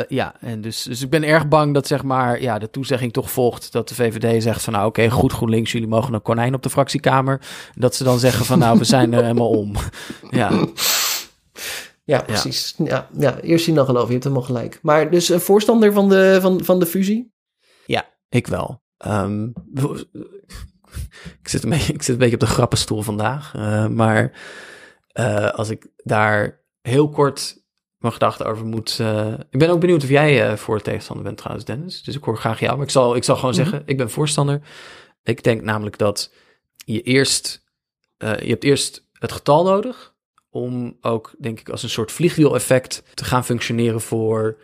ja, 0.08 0.34
en 0.40 0.60
dus, 0.60 0.82
dus 0.82 1.02
ik 1.02 1.10
ben 1.10 1.22
erg 1.22 1.48
bang 1.48 1.74
dat 1.74 1.86
zeg 1.86 2.02
maar, 2.02 2.42
ja, 2.42 2.58
de 2.58 2.70
toezegging 2.70 3.12
toch 3.12 3.30
volgt 3.30 3.72
dat 3.72 3.88
de 3.88 3.94
VVD 3.94 4.42
zegt 4.42 4.62
van 4.62 4.72
nou 4.72 4.86
oké, 4.86 5.00
okay, 5.00 5.12
goed 5.12 5.32
GroenLinks, 5.32 5.72
jullie 5.72 5.88
mogen 5.88 6.14
een 6.14 6.22
konijn 6.22 6.54
op 6.54 6.62
de 6.62 6.70
fractiekamer. 6.70 7.40
Dat 7.74 7.94
ze 7.94 8.04
dan 8.04 8.18
zeggen 8.18 8.44
van 8.44 8.58
nou, 8.58 8.78
we 8.78 8.84
zijn 8.84 9.12
er 9.12 9.22
helemaal 9.22 9.50
om. 9.50 9.74
ja. 10.30 10.66
Ja, 12.04 12.22
precies. 12.22 12.74
Ja. 12.84 13.08
Ja, 13.18 13.40
eerst 13.40 13.64
zien 13.64 13.74
dan 13.74 13.84
geloven, 13.84 14.06
je 14.06 14.12
hebt 14.12 14.24
helemaal 14.24 14.46
gelijk. 14.46 14.78
Maar 14.82 15.10
dus 15.10 15.28
een 15.28 15.40
voorstander 15.40 15.92
van 15.92 16.08
de, 16.08 16.38
van, 16.40 16.64
van 16.64 16.78
de 16.78 16.86
fusie? 16.86 17.32
Ja, 17.86 18.08
ik 18.28 18.46
wel. 18.46 18.82
Um, 19.06 19.52
ik, 21.42 21.48
zit 21.48 21.62
een 21.62 21.70
beetje, 21.70 21.92
ik 21.92 22.02
zit 22.02 22.12
een 22.12 22.18
beetje 22.18 22.34
op 22.34 22.40
de 22.40 22.46
grappenstoel 22.46 23.02
vandaag. 23.02 23.54
Uh, 23.56 23.86
maar 23.86 24.40
uh, 25.12 25.50
als 25.50 25.68
ik 25.68 25.86
daar 25.96 26.64
heel 26.80 27.08
kort 27.08 27.66
mijn 27.98 28.12
gedachten 28.12 28.46
over 28.46 28.66
moet... 28.66 28.98
Uh, 29.00 29.32
ik 29.50 29.58
ben 29.58 29.70
ook 29.70 29.80
benieuwd 29.80 30.02
of 30.02 30.08
jij 30.08 30.56
voor 30.56 30.80
tegenstander 30.80 31.24
bent 31.24 31.36
trouwens, 31.36 31.66
Dennis. 31.66 32.02
Dus 32.02 32.16
ik 32.16 32.24
hoor 32.24 32.36
graag 32.36 32.60
jou. 32.60 32.76
Maar 32.76 32.84
ik 32.84 32.92
zal, 32.92 33.16
ik 33.16 33.24
zal 33.24 33.36
gewoon 33.36 33.50
mm 33.50 33.60
-hmm. 33.60 33.68
zeggen, 33.70 33.88
ik 33.88 33.96
ben 33.96 34.10
voorstander. 34.10 34.60
Ik 35.22 35.42
denk 35.42 35.62
namelijk 35.62 35.98
dat 35.98 36.32
je 36.76 37.02
eerst... 37.02 37.64
je 38.18 38.48
hebt 38.48 38.64
eerst 38.64 39.06
het 39.12 39.32
getal 39.32 39.64
nodig 39.64 40.14
om 40.50 40.96
ook, 41.00 41.34
denk 41.38 41.60
ik, 41.60 41.68
als 41.68 41.82
een 41.82 41.88
soort 41.88 42.12
vliegwiel-effect 42.12 43.02
te 43.14 43.24
gaan 43.24 43.44
functioneren 43.44 44.00
voor 44.00 44.58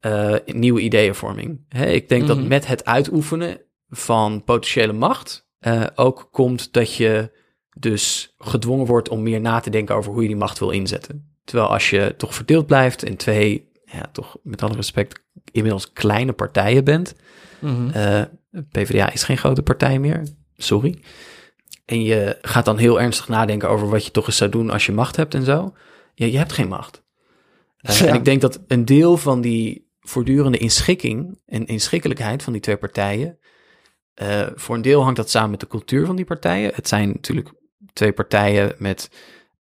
uh, 0.00 0.34
nieuwe 0.46 0.80
ideeënvorming. 0.80 1.64
Hè, 1.68 1.86
ik 1.86 2.08
denk 2.08 2.22
mm 2.22 2.28
-hmm. 2.28 2.36
dat 2.36 2.44
mhm. 2.44 2.54
met 2.54 2.66
het 2.66 2.84
uitoefenen 2.84 3.60
van 3.88 4.44
potentiële 4.44 4.92
macht 4.92 5.48
uh, 5.60 5.86
ook 5.94 6.28
komt 6.30 6.72
dat 6.72 6.94
je 6.94 7.30
dus 7.76 8.34
gedwongen 8.38 8.86
wordt 8.86 9.08
om 9.08 9.22
meer 9.22 9.40
na 9.40 9.60
te 9.60 9.70
denken 9.70 9.94
over 9.94 10.12
hoe 10.12 10.22
je 10.22 10.28
die 10.28 10.36
macht 10.36 10.58
wil 10.58 10.70
inzetten. 10.70 11.37
Terwijl 11.48 11.68
als 11.68 11.90
je 11.90 12.14
toch 12.16 12.34
verdeeld 12.34 12.66
blijft 12.66 13.04
in 13.04 13.16
twee, 13.16 13.70
ja, 13.84 14.08
toch 14.12 14.36
met 14.42 14.62
alle 14.62 14.74
respect, 14.74 15.20
inmiddels 15.52 15.92
kleine 15.92 16.32
partijen 16.32 16.84
bent. 16.84 17.14
Mm 17.58 17.76
-hmm. 17.76 17.90
uh, 17.96 18.62
PvdA 18.70 19.12
is 19.12 19.22
geen 19.22 19.38
grote 19.38 19.62
partij 19.62 19.98
meer, 19.98 20.22
sorry. 20.56 21.02
En 21.84 22.02
je 22.02 22.38
gaat 22.42 22.64
dan 22.64 22.78
heel 22.78 23.00
ernstig 23.00 23.28
nadenken 23.28 23.68
over 23.68 23.88
wat 23.88 24.04
je 24.04 24.10
toch 24.10 24.26
eens 24.26 24.36
zou 24.36 24.50
doen 24.50 24.70
als 24.70 24.86
je 24.86 24.92
macht 24.92 25.16
hebt 25.16 25.34
en 25.34 25.44
zo. 25.44 25.74
Ja, 26.14 26.26
je 26.26 26.38
hebt 26.38 26.52
geen 26.52 26.68
macht. 26.68 27.02
Uh, 27.82 27.96
ja. 27.96 28.06
En 28.06 28.14
ik 28.14 28.24
denk 28.24 28.40
dat 28.40 28.60
een 28.66 28.84
deel 28.84 29.16
van 29.16 29.40
die 29.40 29.90
voortdurende 30.00 30.58
inschikking 30.58 31.38
en 31.46 31.66
inschikkelijkheid 31.66 32.42
van 32.42 32.52
die 32.52 32.62
twee 32.62 32.76
partijen. 32.76 33.38
Uh, 34.22 34.46
voor 34.54 34.74
een 34.74 34.82
deel 34.82 35.02
hangt 35.02 35.16
dat 35.16 35.30
samen 35.30 35.50
met 35.50 35.60
de 35.60 35.66
cultuur 35.66 36.06
van 36.06 36.16
die 36.16 36.24
partijen. 36.24 36.72
Het 36.74 36.88
zijn 36.88 37.08
natuurlijk 37.08 37.52
twee 37.92 38.12
partijen 38.12 38.74
met 38.78 39.10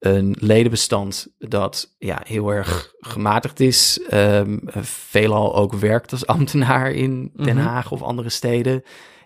een 0.02 0.36
ledenbestand 0.38 1.28
dat 1.38 1.94
ja, 1.98 2.20
heel 2.24 2.52
erg 2.52 2.92
gematigd 3.00 3.60
is. 3.60 4.00
Um, 4.12 4.60
veelal 4.80 5.56
ook 5.56 5.74
werkt 5.74 6.12
als 6.12 6.26
ambtenaar 6.26 6.92
in 6.92 7.32
Den 7.36 7.56
Haag 7.56 7.92
of 7.92 8.02
andere 8.02 8.28
steden 8.28 8.82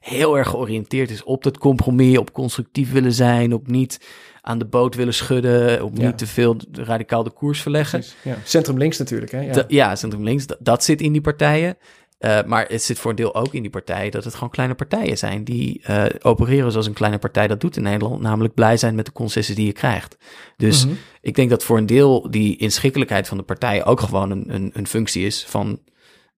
heel 0.06 0.38
erg 0.38 0.48
georiënteerd 0.48 1.10
is 1.10 1.24
op 1.24 1.42
dat 1.42 1.58
compromis, 1.58 2.18
op 2.18 2.32
constructief 2.32 2.92
willen 2.92 3.12
zijn, 3.12 3.52
op 3.52 3.66
niet 3.66 4.00
aan 4.40 4.58
de 4.58 4.64
boot 4.64 4.94
willen 4.94 5.14
schudden, 5.14 5.84
op 5.84 5.96
ja. 5.96 6.06
niet 6.06 6.18
te 6.18 6.26
veel 6.26 6.56
radicaal 6.72 7.22
de 7.22 7.30
koers 7.30 7.62
verleggen. 7.62 8.02
Ja. 8.22 8.36
Centrum 8.44 8.78
links 8.78 8.98
natuurlijk, 8.98 9.32
hè? 9.32 9.62
Ja, 9.68 9.96
centrum 9.96 10.24
links, 10.24 10.46
dat, 10.46 10.58
dat, 10.60 10.84
zit 10.84 11.00
in 11.00 11.12
die 11.12 11.20
partijen. 11.20 11.76
Uh, 12.18 12.42
maar 12.42 12.66
het 12.68 12.82
zit 12.82 12.98
voor 12.98 13.10
een 13.10 13.16
deel 13.16 13.34
ook 13.34 13.54
in 13.54 13.62
die 13.62 13.70
partijen 13.70 14.10
dat 14.10 14.24
het 14.24 14.34
gewoon 14.34 14.50
kleine 14.50 14.74
partijen 14.74 15.18
zijn 15.18 15.44
die 15.44 15.84
uh, 15.90 16.04
opereren 16.20 16.70
zoals 16.70 16.86
een 16.86 16.92
kleine 16.92 17.18
partij 17.18 17.46
dat 17.46 17.60
doet 17.60 17.76
in 17.76 17.82
Nederland, 17.82 18.20
namelijk 18.20 18.54
blij 18.54 18.76
zijn 18.76 18.94
met 18.94 19.06
de 19.06 19.12
concessies 19.12 19.56
die 19.56 19.66
je 19.66 19.72
krijgt. 19.72 20.16
Dus 20.56 20.84
mm 20.84 20.90
-hmm. 20.90 20.98
ik 21.20 21.34
denk 21.34 21.50
dat 21.50 21.64
voor 21.64 21.78
een 21.78 21.86
deel 21.86 22.30
die 22.30 22.56
inschikkelijkheid 22.56 23.28
van 23.28 23.36
de 23.36 23.42
partijen 23.42 23.84
ook 23.84 24.00
gewoon 24.00 24.30
een, 24.30 24.54
een, 24.54 24.70
een 24.74 24.86
functie 24.86 25.26
is 25.26 25.44
van, 25.44 25.82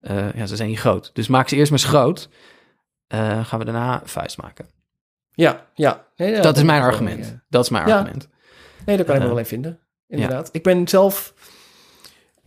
uh, 0.01 0.35
ja, 0.35 0.47
ze 0.47 0.57
zijn 0.57 0.69
niet 0.69 0.79
groot. 0.79 1.11
Dus 1.13 1.29
maak 1.29 1.49
ze 1.49 1.57
eerst 1.57 1.71
maar 1.71 1.81
eens 1.81 1.89
groot 1.89 2.29
gaan 3.43 3.59
we 3.59 3.65
daarna 3.65 4.03
vuist 4.05 4.39
maken. 4.43 4.69
Ja, 5.31 5.67
ja. 5.75 6.07
Nee, 6.17 6.41
dat 6.41 6.57
is 6.57 6.63
mijn 6.63 6.83
argument. 6.83 7.39
Dat 7.49 7.65
is 7.65 7.71
mijn 7.71 7.85
argument. 7.85 8.29
Nee, 8.87 8.97
daar 8.97 9.07
kan 9.07 9.15
ik 9.15 9.23
me 9.23 9.29
wel 9.29 9.39
in 9.39 9.47
vinden. 9.47 9.81
Inderdaad. 10.07 10.49
Ik 10.53 10.63
ben 10.63 10.89
zelf... 10.89 11.35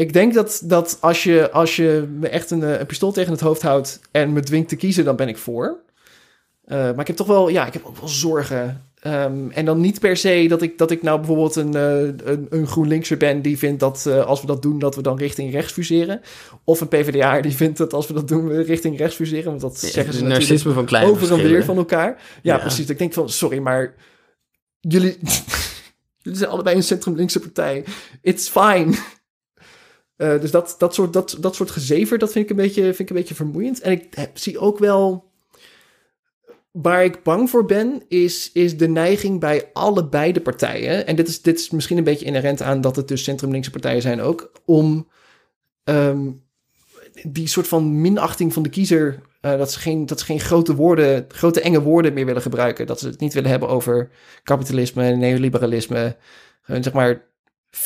Ik 0.01 0.13
denk 0.13 0.33
dat, 0.33 0.61
dat 0.63 0.97
als, 0.99 1.23
je, 1.23 1.51
als 1.51 1.75
je 1.75 2.07
me 2.19 2.27
echt 2.27 2.51
een, 2.51 2.79
een 2.79 2.85
pistool 2.85 3.11
tegen 3.11 3.31
het 3.31 3.41
hoofd 3.41 3.61
houdt... 3.61 3.99
en 4.11 4.33
me 4.33 4.41
dwingt 4.41 4.69
te 4.69 4.75
kiezen, 4.75 5.05
dan 5.05 5.15
ben 5.15 5.27
ik 5.27 5.37
voor. 5.37 5.79
Uh, 6.65 6.77
maar 6.77 6.99
ik 6.99 7.07
heb 7.07 7.15
toch 7.15 7.27
wel... 7.27 7.49
Ja, 7.49 7.67
ik 7.67 7.73
heb 7.73 7.85
ook 7.85 7.97
wel 7.97 8.07
zorgen 8.07 8.91
Um, 9.07 9.51
en 9.51 9.65
dan 9.65 9.81
niet 9.81 9.99
per 9.99 10.17
se 10.17 10.45
dat 10.49 10.61
ik, 10.61 10.77
dat 10.77 10.91
ik 10.91 11.01
nou 11.01 11.17
bijvoorbeeld 11.17 11.55
een, 11.55 11.75
uh, 11.75 12.01
een, 12.31 12.47
een 12.49 12.67
GroenLinkser 12.67 13.17
ben 13.17 13.41
die 13.41 13.57
vindt 13.57 13.79
dat 13.79 14.05
uh, 14.07 14.25
als 14.25 14.41
we 14.41 14.47
dat 14.47 14.61
doen, 14.61 14.79
dat 14.79 14.95
we 14.95 15.01
dan 15.01 15.17
richting 15.17 15.51
rechts 15.51 15.73
fuseren. 15.73 16.21
Of 16.63 16.81
een 16.81 16.87
PvdA 16.87 17.41
die 17.41 17.55
vindt 17.55 17.77
dat 17.77 17.93
als 17.93 18.07
we 18.07 18.13
dat 18.13 18.27
doen, 18.27 18.47
we 18.47 18.61
richting 18.61 18.97
rechts 18.97 19.15
fuseren. 19.15 19.45
Want 19.45 19.61
dat 19.61 19.81
ja, 19.81 19.87
zeggen 19.87 20.13
ze 20.13 20.23
natuurlijk 20.23 20.61
van 20.61 20.85
kleine 20.85 21.11
over 21.11 21.31
en 21.31 21.43
weer 21.43 21.63
van 21.63 21.77
elkaar. 21.77 22.07
Ja, 22.41 22.55
ja, 22.55 22.57
precies. 22.57 22.89
Ik 22.89 22.97
denk 22.97 23.13
van, 23.13 23.29
sorry, 23.29 23.57
maar 23.57 23.93
jullie, 24.79 25.17
jullie 26.21 26.39
zijn 26.39 26.49
allebei 26.49 26.75
een 26.75 26.83
centrum-linkse 26.83 27.39
partij. 27.39 27.83
It's 28.21 28.49
fine. 28.49 28.97
Uh, 30.21 30.41
dus 30.41 30.51
dat, 30.51 30.75
dat, 30.77 30.93
soort, 30.93 31.13
dat, 31.13 31.37
dat 31.39 31.55
soort 31.55 31.71
gezever, 31.71 32.17
dat 32.17 32.31
vind 32.31 32.43
ik, 32.43 32.51
een 32.51 32.63
beetje, 32.63 32.83
vind 32.83 32.99
ik 32.99 33.09
een 33.09 33.15
beetje 33.15 33.35
vermoeiend. 33.35 33.81
En 33.81 33.91
ik 33.91 34.07
heb, 34.15 34.37
zie 34.37 34.59
ook 34.59 34.79
wel 34.79 35.31
Waar 36.71 37.03
ik 37.03 37.23
bang 37.23 37.49
voor 37.49 37.65
ben, 37.65 38.03
is, 38.07 38.51
is 38.51 38.77
de 38.77 38.87
neiging 38.87 39.39
bij 39.39 39.69
allebei 39.73 40.31
de 40.31 40.41
partijen. 40.41 41.07
En 41.07 41.15
dit 41.15 41.27
is, 41.27 41.41
dit 41.41 41.59
is 41.59 41.69
misschien 41.69 41.97
een 41.97 42.03
beetje 42.03 42.25
inherent 42.25 42.61
aan 42.61 42.81
dat 42.81 42.95
het 42.95 43.07
dus 43.07 43.23
centrum-linkse 43.23 43.71
partijen 43.71 44.01
zijn 44.01 44.21
ook. 44.21 44.51
Om 44.65 45.07
um, 45.83 46.43
die 47.23 47.47
soort 47.47 47.67
van 47.67 48.01
minachting 48.01 48.53
van 48.53 48.63
de 48.63 48.69
kiezer. 48.69 49.21
Uh, 49.41 49.57
dat, 49.57 49.71
ze 49.71 49.79
geen, 49.79 50.05
dat 50.05 50.19
ze 50.19 50.25
geen 50.25 50.39
grote 50.39 50.75
woorden, 50.75 51.25
grote 51.27 51.61
enge 51.61 51.81
woorden 51.81 52.13
meer 52.13 52.25
willen 52.25 52.41
gebruiken. 52.41 52.87
Dat 52.87 52.99
ze 52.99 53.07
het 53.07 53.19
niet 53.19 53.33
willen 53.33 53.49
hebben 53.49 53.69
over 53.69 54.09
kapitalisme, 54.43 55.15
neoliberalisme. 55.15 56.17
Uh, 56.67 56.77
zeg 56.81 56.93
maar 56.93 57.30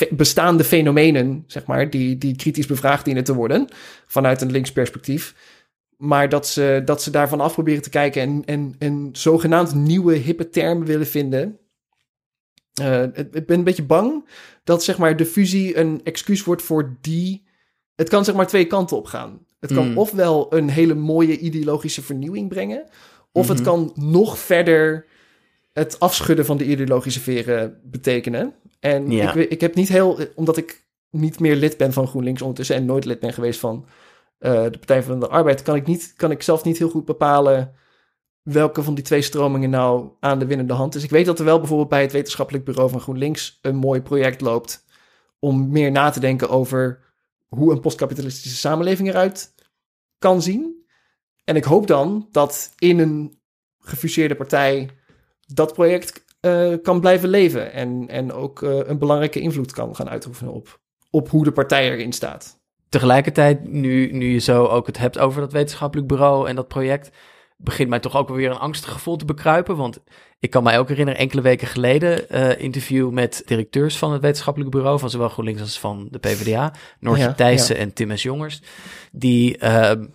bestaande 0.09 0.63
fenomenen, 0.63 1.43
zeg 1.47 1.65
maar, 1.65 1.89
die, 1.89 2.17
die 2.17 2.35
kritisch 2.35 2.65
bevraagd 2.65 3.05
dienen 3.05 3.23
te 3.23 3.33
worden. 3.33 3.67
Vanuit 4.07 4.41
een 4.41 4.51
links 4.51 4.71
perspectief. 4.71 5.35
Maar 5.97 6.29
dat 6.29 6.47
ze, 6.47 6.81
dat 6.85 7.01
ze 7.03 7.11
daarvan 7.11 7.41
af 7.41 7.53
proberen 7.53 7.81
te 7.81 7.89
kijken 7.89 8.21
en, 8.21 8.43
en, 8.45 8.75
en 8.79 9.09
zogenaamd 9.11 9.75
nieuwe 9.75 10.13
hippe 10.13 10.49
termen 10.49 10.87
willen 10.87 11.07
vinden. 11.07 11.59
Uh, 12.81 13.03
ik 13.13 13.45
ben 13.45 13.57
een 13.57 13.63
beetje 13.63 13.83
bang 13.83 14.25
dat 14.65 14.83
zeg 14.83 14.97
maar, 14.97 15.17
de 15.17 15.25
fusie 15.25 15.77
een 15.77 16.01
excuus 16.03 16.43
wordt 16.43 16.61
voor 16.61 16.97
die. 17.01 17.45
Het 17.95 18.09
kan 18.09 18.25
zeg 18.25 18.35
maar 18.35 18.47
twee 18.47 18.65
kanten 18.65 18.97
op 18.97 19.05
gaan. 19.05 19.45
Het 19.59 19.73
kan 19.73 19.89
mm. 19.89 19.97
ofwel 19.97 20.53
een 20.53 20.69
hele 20.69 20.93
mooie 20.93 21.37
ideologische 21.37 22.01
vernieuwing 22.01 22.49
brengen, 22.49 22.83
of 23.31 23.41
mm 23.41 23.41
-hmm. 23.41 23.55
het 23.55 23.61
kan 23.61 23.91
nog 23.95 24.37
verder 24.37 25.05
het 25.73 25.99
afschudden 25.99 26.45
van 26.45 26.57
de 26.57 26.65
ideologische 26.65 27.19
veren 27.19 27.79
betekenen. 27.83 28.53
En 28.85 29.11
ja. 29.11 29.33
ik, 29.33 29.49
ik 29.49 29.61
heb 29.61 29.75
niet 29.75 29.89
heel, 29.89 30.19
omdat 30.35 30.57
ik 30.57 30.83
niet 31.09 31.39
meer 31.39 31.55
lid 31.55 31.77
ben 31.77 31.93
van 31.93 32.07
GroenLinks 32.07 32.41
ondertussen 32.41 32.75
en 32.75 32.85
nooit 32.85 33.05
lid 33.05 33.19
ben 33.19 33.33
geweest 33.33 33.59
van 33.59 33.85
uh, 34.39 34.63
de 34.63 34.77
Partij 34.77 35.03
van 35.03 35.19
de 35.19 35.27
Arbeid, 35.27 35.61
kan 35.61 35.75
ik, 35.75 35.87
niet, 35.87 36.13
kan 36.15 36.31
ik 36.31 36.41
zelf 36.41 36.63
niet 36.63 36.77
heel 36.77 36.89
goed 36.89 37.05
bepalen 37.05 37.73
welke 38.41 38.83
van 38.83 38.95
die 38.95 39.03
twee 39.03 39.21
stromingen 39.21 39.69
nou 39.69 40.09
aan 40.19 40.39
de 40.39 40.45
winnende 40.45 40.73
hand 40.73 40.95
is. 40.95 41.03
Ik 41.03 41.09
weet 41.09 41.25
dat 41.25 41.39
er 41.39 41.45
wel 41.45 41.59
bijvoorbeeld 41.59 41.89
bij 41.89 42.01
het 42.01 42.11
wetenschappelijk 42.11 42.65
bureau 42.65 42.89
van 42.89 42.99
GroenLinks 42.99 43.59
een 43.61 43.75
mooi 43.75 44.01
project 44.01 44.41
loopt 44.41 44.85
om 45.39 45.69
meer 45.69 45.91
na 45.91 46.09
te 46.09 46.19
denken 46.19 46.49
over 46.49 46.99
hoe 47.47 47.71
een 47.71 47.79
postkapitalistische 47.79 48.57
samenleving 48.57 49.09
eruit 49.09 49.53
kan 50.17 50.41
zien. 50.41 50.85
En 51.43 51.55
ik 51.55 51.63
hoop 51.63 51.87
dan 51.87 52.27
dat 52.31 52.73
in 52.77 52.99
een 52.99 53.39
gefuseerde 53.79 54.35
partij 54.35 54.89
dat 55.45 55.73
project 55.73 56.24
uh, 56.45 56.73
kan 56.81 56.99
blijven 56.99 57.29
leven 57.29 57.71
en, 57.73 58.05
en 58.07 58.33
ook 58.33 58.61
uh, 58.61 58.79
een 58.83 58.97
belangrijke 58.97 59.39
invloed 59.39 59.71
kan 59.71 59.95
gaan 59.95 60.09
uitoefenen 60.09 60.53
op, 60.53 60.79
op 61.09 61.29
hoe 61.29 61.43
de 61.43 61.51
partij 61.51 61.91
erin 61.91 62.13
staat 62.13 62.63
tegelijkertijd, 62.95 63.67
nu, 63.67 64.11
nu 64.11 64.31
je 64.31 64.39
zo 64.39 64.65
ook 64.65 64.85
het 64.85 64.97
hebt 64.97 65.19
over 65.19 65.41
dat 65.41 65.51
wetenschappelijk 65.51 66.07
bureau 66.07 66.47
en 66.47 66.55
dat 66.55 66.67
project, 66.67 67.11
begint 67.57 67.89
mij 67.89 67.99
toch 67.99 68.15
ook 68.15 68.29
weer 68.29 68.49
een 68.49 68.57
angstig 68.57 68.91
gevoel 68.91 69.15
te 69.15 69.25
bekruipen. 69.25 69.75
Want 69.75 70.03
ik 70.39 70.49
kan 70.49 70.63
mij 70.63 70.79
ook 70.79 70.87
herinneren, 70.87 71.19
enkele 71.19 71.41
weken 71.41 71.67
geleden, 71.67 72.29
eh, 72.29 72.61
interview 72.61 73.09
met 73.09 73.41
directeurs 73.45 73.97
van 73.97 74.11
het 74.11 74.21
wetenschappelijk 74.21 74.71
bureau, 74.71 74.99
van 74.99 75.09
zowel 75.09 75.29
GroenLinks 75.29 75.61
als 75.61 75.79
van 75.79 76.07
de 76.11 76.19
PvdA, 76.19 76.73
Noortje 76.99 77.23
Ja, 77.23 77.33
Thijssen 77.33 77.77
en 77.77 77.93
Tim 77.93 78.17
S. 78.17 78.23
Jongers, 78.23 78.61
die 79.11 79.57
ehm, 79.57 80.05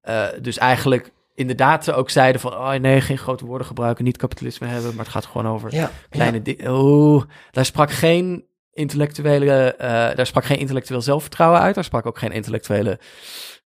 eh, 0.00 0.26
dus 0.40 0.58
eigenlijk 0.58 1.12
inderdaad 1.38 1.92
ook 1.92 2.10
zeiden 2.10 2.40
van, 2.40 2.52
oh 2.52 2.72
nee, 2.72 3.00
geen 3.00 3.18
grote 3.18 3.46
woorden 3.46 3.66
gebruiken, 3.66 4.04
niet 4.04 4.16
kapitalisme 4.16 4.66
hebben, 4.66 4.94
maar 4.94 5.04
het 5.04 5.14
gaat 5.14 5.26
gewoon 5.26 5.46
over 5.46 5.74
Ja, 5.74 5.90
kleine 6.08 6.42
dingen. 6.42 6.70
Oeh, 6.70 7.24
daar 7.50 7.64
sprak 7.64 7.90
geen 7.90 8.46
intellectuele, 8.72 9.74
eh, 9.74 9.88
daar 9.88 10.26
sprak 10.26 10.44
geen 10.44 10.58
intellectueel 10.58 11.02
zelfvertrouwen 11.02 11.60
uit. 11.60 11.74
Daar 11.74 11.84
sprak 11.84 12.06
ook 12.06 12.18
geen 12.18 12.32
intellectuele 12.32 12.98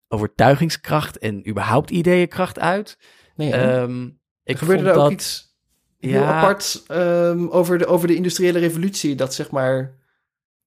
overtuigingskracht 0.07 1.17
en 1.17 1.49
überhaupt 1.49 1.89
ideeënkracht 1.89 2.59
uit. 2.59 2.97
Nee? 3.35 3.53
Ehm 3.53 4.07
ik 4.43 4.57
gebeurde 4.57 4.83
vond 4.83 4.95
er 4.95 5.01
ook 5.01 5.09
dat, 5.09 5.11
iets 5.11 5.57
heel 5.99 6.21
ja, 6.21 6.33
apart 6.33 6.83
ehm, 6.87 7.47
over, 7.47 7.77
de, 7.77 7.85
over 7.85 8.07
de 8.07 8.15
industriële 8.15 8.59
revolutie. 8.59 9.15
Dat 9.15 9.33
zeg 9.33 9.51
maar 9.51 9.98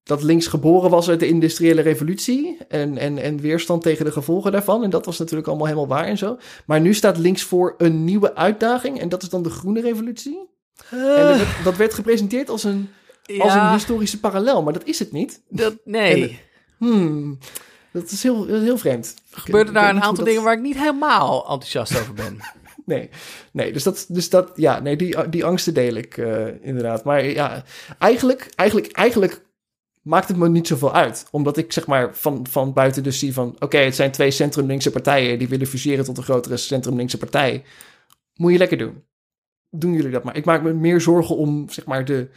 dat 0.03 0.23
links 0.23 0.47
geboren 0.47 0.89
was 0.89 1.09
uit 1.09 1.19
de 1.19 1.27
industriële 1.27 1.81
revolutie 1.81 2.57
en, 2.67 2.97
en, 2.97 3.17
en 3.17 3.39
weerstand 3.39 3.81
tegen 3.81 4.05
de 4.05 4.11
gevolgen 4.11 4.51
daarvan. 4.51 4.83
En 4.83 4.89
dat 4.89 5.05
was 5.05 5.19
natuurlijk 5.19 5.47
allemaal 5.47 5.65
helemaal 5.67 5.87
waar 5.87 6.05
en 6.05 6.17
zo. 6.17 6.37
Maar 6.65 6.81
nu 6.81 6.93
staat 6.93 7.17
links 7.17 7.43
voor 7.43 7.75
een 7.77 8.03
nieuwe 8.03 8.35
uitdaging 8.35 8.99
en 8.99 9.09
dat 9.09 9.21
is 9.21 9.29
dan 9.29 9.43
de 9.43 9.49
groene 9.49 9.81
revolutie. 9.81 10.49
En 10.89 11.27
dat 11.27 11.37
werd, 11.37 11.63
dat 11.63 11.75
werd 11.75 11.93
gepresenteerd 11.93 12.49
als 12.49 12.63
een, 12.63 12.89
als 13.39 13.53
een 13.53 13.71
historische 13.71 14.19
parallel, 14.19 14.63
maar 14.63 14.73
dat 14.73 14.85
is 14.85 14.99
het 14.99 15.11
niet. 15.11 15.41
dat, 15.49 15.75
nee. 15.85 16.29
En- 16.29 16.37
Hmm, 16.77 17.37
dat 17.91 18.11
is 18.11 18.23
heel, 18.23 18.45
dat 18.47 18.55
is 18.57 18.63
heel 18.63 18.77
vreemd. 18.77 19.13
Gebeurde 19.31 19.71
daar 19.71 19.89
een 19.89 19.95
aantal 19.95 20.13
dat- 20.13 20.25
dingen 20.25 20.43
waar 20.43 20.53
ik 20.53 20.61
niet 20.61 20.77
helemaal 20.77 21.39
enthousiast 21.41 21.99
over 21.99 22.13
ben. 22.13 22.37
Nee, 22.85 23.09
nee 23.51 23.73
dus, 23.73 23.83
dat, 23.83 24.05
dus 24.09 24.29
dat, 24.29 24.51
ja, 24.55 24.79
nee, 24.79 24.95
die, 24.95 25.29
die 25.29 25.45
angsten 25.45 25.73
deel 25.73 25.93
ik 25.95 26.17
eh, 26.17 26.45
inderdaad. 26.61 27.03
Maar 27.03 27.25
ja, 27.25 27.63
eigenlijk, 27.99 28.49
eigenlijk, 28.55 28.91
eigenlijk 28.91 29.41
maakt 30.03 30.27
het 30.27 30.37
me 30.37 30.49
niet 30.49 30.67
zoveel 30.67 30.93
uit. 30.93 31.27
Omdat 31.31 31.57
ik 31.57 31.71
zeg 31.73 31.87
maar 31.87 32.15
van, 32.15 32.47
van 32.49 32.73
buiten 32.73 33.03
dus 33.03 33.19
zie 33.19 33.33
van... 33.33 33.55
oké, 33.59 33.77
het 33.77 33.95
zijn 33.95 34.11
twee 34.11 34.31
centrumlinkse 34.31 34.91
partijen... 34.91 35.39
die 35.39 35.47
willen 35.47 35.67
fuseren 35.67 36.05
tot 36.05 36.17
een 36.17 36.23
grotere 36.23 36.57
centrumlinkse 36.57 37.17
partij. 37.17 37.63
Moet 38.35 38.51
je 38.51 38.57
lekker 38.57 38.77
doen. 38.77 39.03
Doen 39.69 39.93
jullie 39.93 40.11
dat 40.11 40.23
maar. 40.23 40.35
Ik 40.35 40.45
maak 40.45 40.63
me 40.63 40.73
meer 40.73 41.01
zorgen 41.01 41.35
om 41.35 41.69
zeg 41.69 41.85
maar 41.85 42.05
de, 42.05 42.29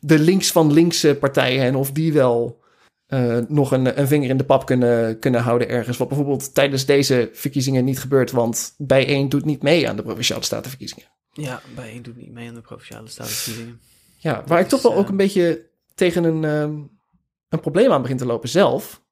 de 0.00 0.18
links 0.18 0.52
van 0.52 0.72
linkse 0.72 1.14
partijen... 1.14 1.64
en 1.64 1.76
of 1.76 1.92
die 1.92 2.12
wel 2.12 2.60
eh, 3.06 3.38
nog 3.48 3.72
een, 3.72 4.00
een 4.00 4.08
vinger 4.08 4.28
in 4.28 4.36
de 4.36 4.44
pap 4.44 4.66
kunnen, 4.66 5.18
kunnen 5.18 5.40
houden 5.40 5.68
ergens. 5.68 5.96
Wat 5.96 6.08
bijvoorbeeld 6.08 6.54
tijdens 6.54 6.86
deze 6.86 7.30
verkiezingen 7.32 7.84
niet 7.84 8.00
gebeurt... 8.00 8.30
want 8.30 8.74
bijeen 8.78 9.28
doet 9.28 9.44
niet 9.44 9.62
mee 9.62 9.88
aan 9.88 9.96
de 9.96 10.02
Provinciale 10.02 10.44
Statenverkiezingen. 10.44 11.04
ja, 11.32 11.62
bij 11.74 11.88
één 11.88 12.02
doet 12.02 12.16
niet 12.16 12.32
mee 12.32 12.48
aan 12.48 12.54
de 12.54 12.60
Provinciale 12.60 13.08
Statenverkiezingen. 13.08 13.80
Ja, 14.16 14.44
waar 14.46 14.60
ik 14.60 14.68
toch 14.68 14.78
is, 14.78 14.84
wel 14.84 14.94
eh, 14.94 14.98
ook 14.98 15.08
een 15.08 15.16
beetje 15.16 15.68
tegen 15.94 16.24
een, 16.24 16.44
ehm, 16.44 16.78
een 17.50 17.60
probleem 17.60 17.92
aan 17.92 18.02
begin 18.02 18.16
te 18.16 18.26
lopen 18.26 18.48
zelf, 18.48 19.02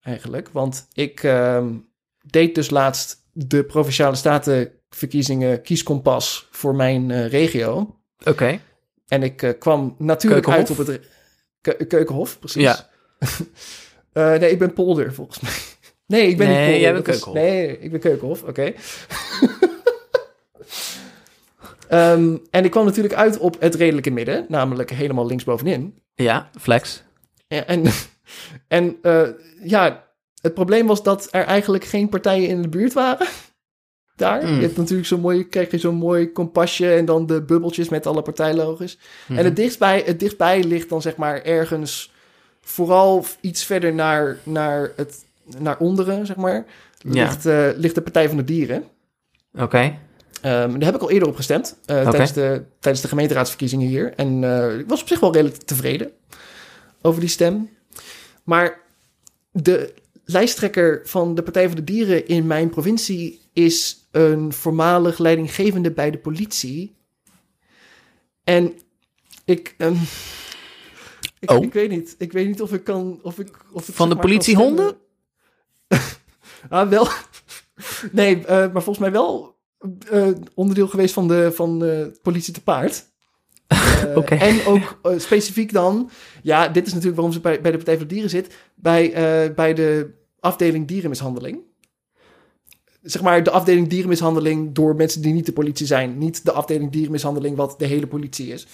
eigenlijk. 0.00 0.48
Want 0.52 0.88
ik 0.92 1.22
ehm, 1.22 1.74
deed 2.24 2.54
dus 2.54 2.70
laatst 2.70 3.16
de 3.32 3.64
Provinciale 3.64 4.16
Statenverkiezingen 4.16 5.62
kieskompas 5.62 6.48
voor 6.50 6.74
mijn 6.74 7.10
eh, 7.10 7.28
regio. 7.28 7.96
Oké. 8.24 8.60
En 9.08 9.22
ik 9.22 9.42
eh, 9.42 9.50
kwam 9.58 9.94
natuurlijk 9.98 10.44
Keukenhof? 10.44 10.78
uit 10.78 10.80
op 10.80 10.86
het... 10.86 11.08
Ke- 11.60 11.86
Keukenhof, 11.86 12.38
precies. 12.38 12.62
Ja. 12.62 12.88
Eh, 14.12 14.34
nee, 14.38 14.50
ik 14.50 14.58
ben 14.58 14.72
polder, 14.72 15.14
volgens 15.14 15.40
mij. 15.40 15.52
Nee, 16.18 16.28
ik 16.28 16.36
ben 16.36 16.46
Nee, 16.48 16.56
niet 16.56 16.64
polder. 16.64 16.80
jij 16.80 16.92
bent 16.92 17.08
is- 17.08 17.12
Keukenhof. 17.22 17.34
Nee, 17.42 17.78
ik 17.78 17.90
ben 17.90 18.00
Keukenhof, 18.00 18.42
oké. 18.42 18.72
Ehm, 21.88 22.36
en 22.50 22.64
ik 22.64 22.70
kwam 22.70 22.84
natuurlijk 22.84 23.14
uit 23.14 23.38
op 23.38 23.60
het 23.60 23.74
redelijke 23.74 24.10
midden, 24.10 24.44
namelijk 24.48 24.90
helemaal 24.90 25.26
linksbovenin. 25.26 26.02
Ja, 26.14 26.50
flex. 26.60 27.02
Ja, 27.48 27.64
en 27.64 27.84
en 28.68 28.96
eh, 29.02 29.28
ja, 29.62 30.04
het 30.40 30.54
probleem 30.54 30.86
was 30.86 31.02
dat 31.02 31.28
er 31.30 31.44
eigenlijk 31.44 31.84
geen 31.84 32.08
partijen 32.08 32.48
in 32.48 32.62
de 32.62 32.68
buurt 32.68 32.92
waren. 32.92 33.26
Daar. 34.16 34.46
Mm. 34.46 34.54
Je 34.54 34.60
hebt 34.60 34.76
natuurlijk 34.76 35.08
zo'n 35.08 35.20
mooi, 35.20 35.48
krijg 35.48 35.70
je 35.70 35.78
zo'n 35.78 35.94
mooi 35.94 36.32
kompasje 36.32 36.94
en 36.94 37.04
dan 37.04 37.26
de 37.26 37.42
bubbeltjes 37.42 37.88
met 37.88 38.06
alle 38.06 38.22
partijlogos. 38.22 38.98
Mhm. 39.26 39.38
En 39.38 39.44
het 39.44 39.56
dichtstbij, 39.56 40.02
het 40.06 40.20
dichtbij 40.20 40.64
ligt 40.64 40.88
dan 40.88 41.02
zeg 41.02 41.16
maar 41.16 41.42
ergens 41.42 42.12
vooral 42.60 43.24
iets 43.40 43.64
verder 43.64 43.94
naar, 43.94 44.38
naar, 44.42 44.92
het, 44.96 45.24
naar 45.58 45.78
onderen, 45.78 46.26
zeg 46.26 46.36
maar. 46.36 46.64
Ja. 46.98 47.22
Ligt, 47.22 47.46
eh, 47.46 47.68
ligt 47.74 47.94
de 47.94 48.00
Partij 48.00 48.28
van 48.28 48.36
de 48.36 48.44
Dieren. 48.44 48.84
Oké. 49.58 49.98
Ehm, 50.40 50.72
daar 50.72 50.84
heb 50.84 50.94
ik 50.94 51.00
al 51.00 51.10
eerder 51.10 51.28
op 51.28 51.36
gestemd 51.36 51.78
eh, 51.84 52.08
tijdens, 52.08 52.32
de, 52.32 52.62
tijdens 52.80 53.04
de 53.04 53.08
gemeenteraadsverkiezingen 53.08 53.88
hier. 53.88 54.12
En 54.14 54.44
ik 54.78 54.88
was 54.88 55.00
op 55.00 55.08
zich 55.08 55.20
wel 55.20 55.32
redelijk 55.32 55.62
tevreden 55.62 56.10
over 57.06 57.20
die 57.20 57.28
stem. 57.28 57.68
Maar 58.44 58.80
de 59.50 59.94
lijsttrekker 60.24 61.00
van 61.04 61.34
de 61.34 61.42
Partij 61.42 61.66
van 61.66 61.76
de 61.76 61.84
Dieren 61.84 62.26
in 62.26 62.46
mijn 62.46 62.70
provincie 62.70 63.40
is 63.52 64.08
een 64.10 64.52
voormalig 64.52 65.18
leidinggevende 65.18 65.90
bij 65.92 66.10
de 66.10 66.18
politie. 66.18 66.96
En 68.44 68.72
ik. 69.44 69.74
ehm, 69.78 69.96
ik, 71.38 71.50
Oh. 71.50 71.64
ik 71.64 71.72
weet 71.72 71.90
niet. 71.90 72.14
Ik 72.18 72.32
weet 72.32 72.46
niet 72.46 72.62
of 72.62 72.72
ik 72.72 72.84
kan. 72.84 73.18
Of 73.22 73.38
ik, 73.38 73.56
of 73.72 73.88
ik 73.88 73.94
Van 73.94 74.08
de 74.08 74.16
politiehonden? 74.16 74.96
ah, 76.68 76.88
wel. 76.88 77.08
nee, 78.12 78.44
eh, 78.46 78.72
maar 78.72 78.82
volgens 78.82 78.98
mij 78.98 79.12
wel 79.12 79.56
eh, 80.10 80.28
onderdeel 80.54 80.88
geweest 80.88 81.14
van 81.14 81.28
de, 81.28 81.52
van 81.52 81.78
de 81.78 82.18
politie 82.22 82.52
te 82.52 82.62
paard. 82.62 83.06
Eh. 83.66 84.40
En 84.48 84.66
ook 84.66 84.98
eh, 85.02 85.18
specifiek 85.18 85.72
dan, 85.72 86.10
ja, 86.42 86.68
dit 86.68 86.86
is 86.86 86.92
natuurlijk 86.92 87.16
waarom 87.16 87.34
ze 87.34 87.40
bij, 87.40 87.60
bij 87.60 87.70
de 87.70 87.76
Partij 87.76 87.96
voor 87.96 88.06
de 88.06 88.12
Dieren 88.12 88.30
zit, 88.30 88.54
bij, 88.74 89.12
eh, 89.12 89.54
bij 89.54 89.74
de 89.74 90.10
afdeling 90.40 90.86
dierenmishandeling. 90.86 91.58
Zeg 93.02 93.22
maar 93.22 93.42
de 93.42 93.50
afdeling 93.50 93.88
dierenmishandeling 93.88 94.74
door 94.74 94.96
mensen 94.96 95.22
die 95.22 95.32
niet 95.32 95.46
de 95.46 95.52
politie 95.52 95.86
zijn. 95.86 96.18
Niet 96.18 96.44
de 96.44 96.52
afdeling 96.52 96.92
dierenmishandeling 96.92 97.56
wat 97.56 97.74
de 97.78 97.86
hele 97.86 98.06
politie 98.06 98.52
is. 98.52 98.66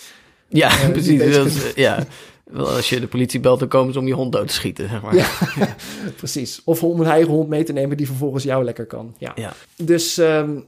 Ja, 0.49 0.89
precies. 0.93 1.75
ja. 1.75 2.07
Wel, 2.45 2.69
Als 2.69 2.89
je 2.89 3.01
de 3.01 3.07
politie 3.07 3.41
belt, 3.41 3.59
dan 3.59 3.69
komen 3.69 3.93
ze 3.93 3.99
om 3.99 4.07
je 4.07 4.15
hond 4.15 4.33
dood 4.33 4.49
te 4.49 4.55
schieten, 4.55 4.89
zeg 4.89 5.03
maar. 5.03 5.15
Ja, 5.15 5.29
precies. 6.17 6.61
Of 6.65 6.83
om 6.83 7.01
een 7.01 7.07
eigen 7.07 7.33
hond 7.33 7.49
mee 7.49 7.65
te 7.65 7.73
nemen 7.73 7.97
die 7.97 8.07
vervolgens 8.07 8.45
jou 8.45 8.65
lekker 8.65 8.87
kan. 8.87 9.15
Ja. 9.19 9.33
Ja. 9.35 9.53
Dus 9.77 10.19
ehm, 10.19 10.61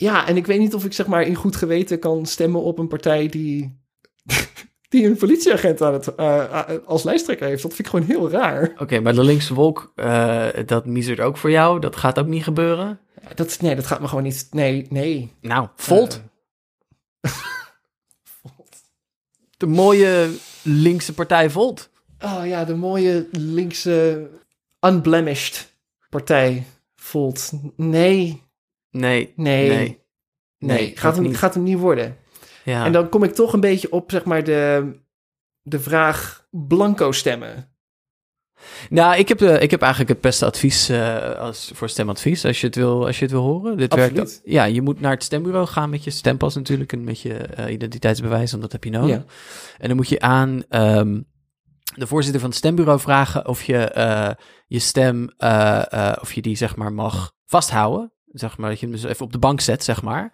ja, 0.00 0.26
en 0.26 0.36
ik 0.36 0.46
weet 0.46 0.58
niet 0.58 0.74
of 0.74 0.84
ik 0.84 0.92
zeg 0.92 1.06
maar 1.06 1.22
in 1.22 1.34
goed 1.34 1.56
geweten 1.56 1.98
kan 1.98 2.26
stemmen 2.26 2.62
op 2.62 2.78
een 2.78 2.88
partij 2.88 3.26
die, 3.28 3.80
die 4.88 5.06
een 5.06 5.16
politieagent 5.16 5.82
aan 5.82 5.92
het, 5.92 6.14
eh, 6.14 6.44
eh, 6.44 6.86
als 6.86 7.02
lijsttrekker 7.02 7.46
heeft. 7.46 7.62
Dat 7.62 7.74
vind 7.74 7.86
ik 7.86 7.92
gewoon 7.94 8.06
heel 8.06 8.30
raar. 8.30 8.72
Oké, 8.78 9.00
maar 9.00 9.14
de 9.14 9.24
linkse 9.24 9.54
wolk, 9.54 9.92
eh, 9.94 10.46
dat 10.66 10.86
misert 10.86 11.20
ook 11.20 11.36
voor 11.36 11.50
jou. 11.50 11.80
Dat 11.80 11.96
gaat 11.96 12.18
ook 12.18 12.26
niet 12.26 12.42
gebeuren. 12.42 13.00
Dat, 13.34 13.60
nee, 13.60 13.74
dat 13.74 13.86
gaat 13.86 14.00
me 14.00 14.08
gewoon 14.08 14.22
niet. 14.24 14.48
Nee, 14.50 14.86
nee. 14.90 15.32
Nou, 15.40 15.68
Volt, 15.76 16.22
Eh, 17.20 17.32
de 19.56 19.66
mooie 19.66 20.30
linkse 20.62 21.14
partij 21.14 21.50
Volt. 21.50 21.90
oh 22.20 22.46
ja, 22.46 22.64
de 22.64 22.74
mooie 22.74 23.28
linkse 23.32 24.28
unblemished 24.80 25.72
partij. 26.10 26.64
Volt. 26.96 27.52
Nee, 27.76 28.42
Nee, 28.90 29.32
nee, 29.36 29.98
nee. 30.58 30.92
Gaat, 30.94 31.14
hem, 31.14 31.24
niet. 31.24 31.36
gaat 31.36 31.54
hem 31.54 31.62
niet 31.62 31.78
worden. 31.78 32.16
ja. 32.64 32.84
En 32.84 32.92
dan 32.92 33.08
kom 33.08 33.22
ik 33.22 33.34
toch 33.34 33.52
een 33.52 33.60
beetje 33.60 33.92
op, 33.92 34.10
zeg 34.10 34.24
maar, 34.24 34.44
de, 34.44 34.92
de 35.62 35.80
vraag 35.80 36.46
blanco 36.50 37.12
stemmen. 37.12 37.76
Nou, 38.90 39.16
ik 39.16 39.28
heb, 39.28 39.40
eh, 39.40 39.62
ik 39.62 39.70
heb 39.70 39.80
eigenlijk 39.80 40.12
het 40.12 40.20
beste 40.20 40.44
advies 40.44 40.88
eh, 40.88 41.32
als, 41.38 41.70
voor 41.74 41.88
stemadvies, 41.88 42.44
als 42.44 42.60
je 42.60 42.66
het 42.66 42.76
wil, 42.76 43.06
als 43.06 43.18
je 43.18 43.22
het 43.22 43.32
wil 43.32 43.42
horen. 43.42 43.76
Dit 43.76 43.92
Absoluut. 43.92 44.16
werkt, 44.16 44.40
ja, 44.44 44.64
je 44.64 44.82
moet 44.82 45.00
naar 45.00 45.12
het 45.12 45.22
stembureau 45.22 45.66
gaan 45.66 45.90
met 45.90 46.04
je 46.04 46.10
stempas 46.10 46.54
natuurlijk 46.54 46.92
en 46.92 47.04
met 47.04 47.20
je 47.20 47.34
eh, 47.34 47.72
identiteitsbewijs, 47.72 48.50
want 48.50 48.62
dat 48.62 48.72
heb 48.72 48.84
je 48.84 48.90
nodig. 48.90 49.16
Ja. 49.16 49.24
En 49.78 49.88
dan 49.88 49.96
moet 49.96 50.08
je 50.08 50.20
aan 50.20 50.62
ehm, 50.68 51.20
de 51.94 52.06
voorzitter 52.06 52.40
van 52.40 52.48
het 52.50 52.58
stembureau 52.58 53.00
vragen 53.00 53.48
of 53.48 53.62
je 53.62 54.36
je 54.66 54.78
stem, 54.78 55.30
of 56.20 56.32
je 56.32 56.42
die 56.42 56.56
zeg 56.56 56.76
maar 56.76 56.92
mag 56.92 57.32
vasthouden. 57.44 58.12
Zeg 58.38 58.58
maar 58.58 58.70
dat 58.70 58.80
je 58.80 58.86
hem 58.86 58.94
dus 58.94 59.04
even 59.04 59.24
op 59.24 59.32
de 59.32 59.38
bank 59.38 59.60
zet, 59.60 59.84
zeg 59.84 60.02
maar. 60.02 60.32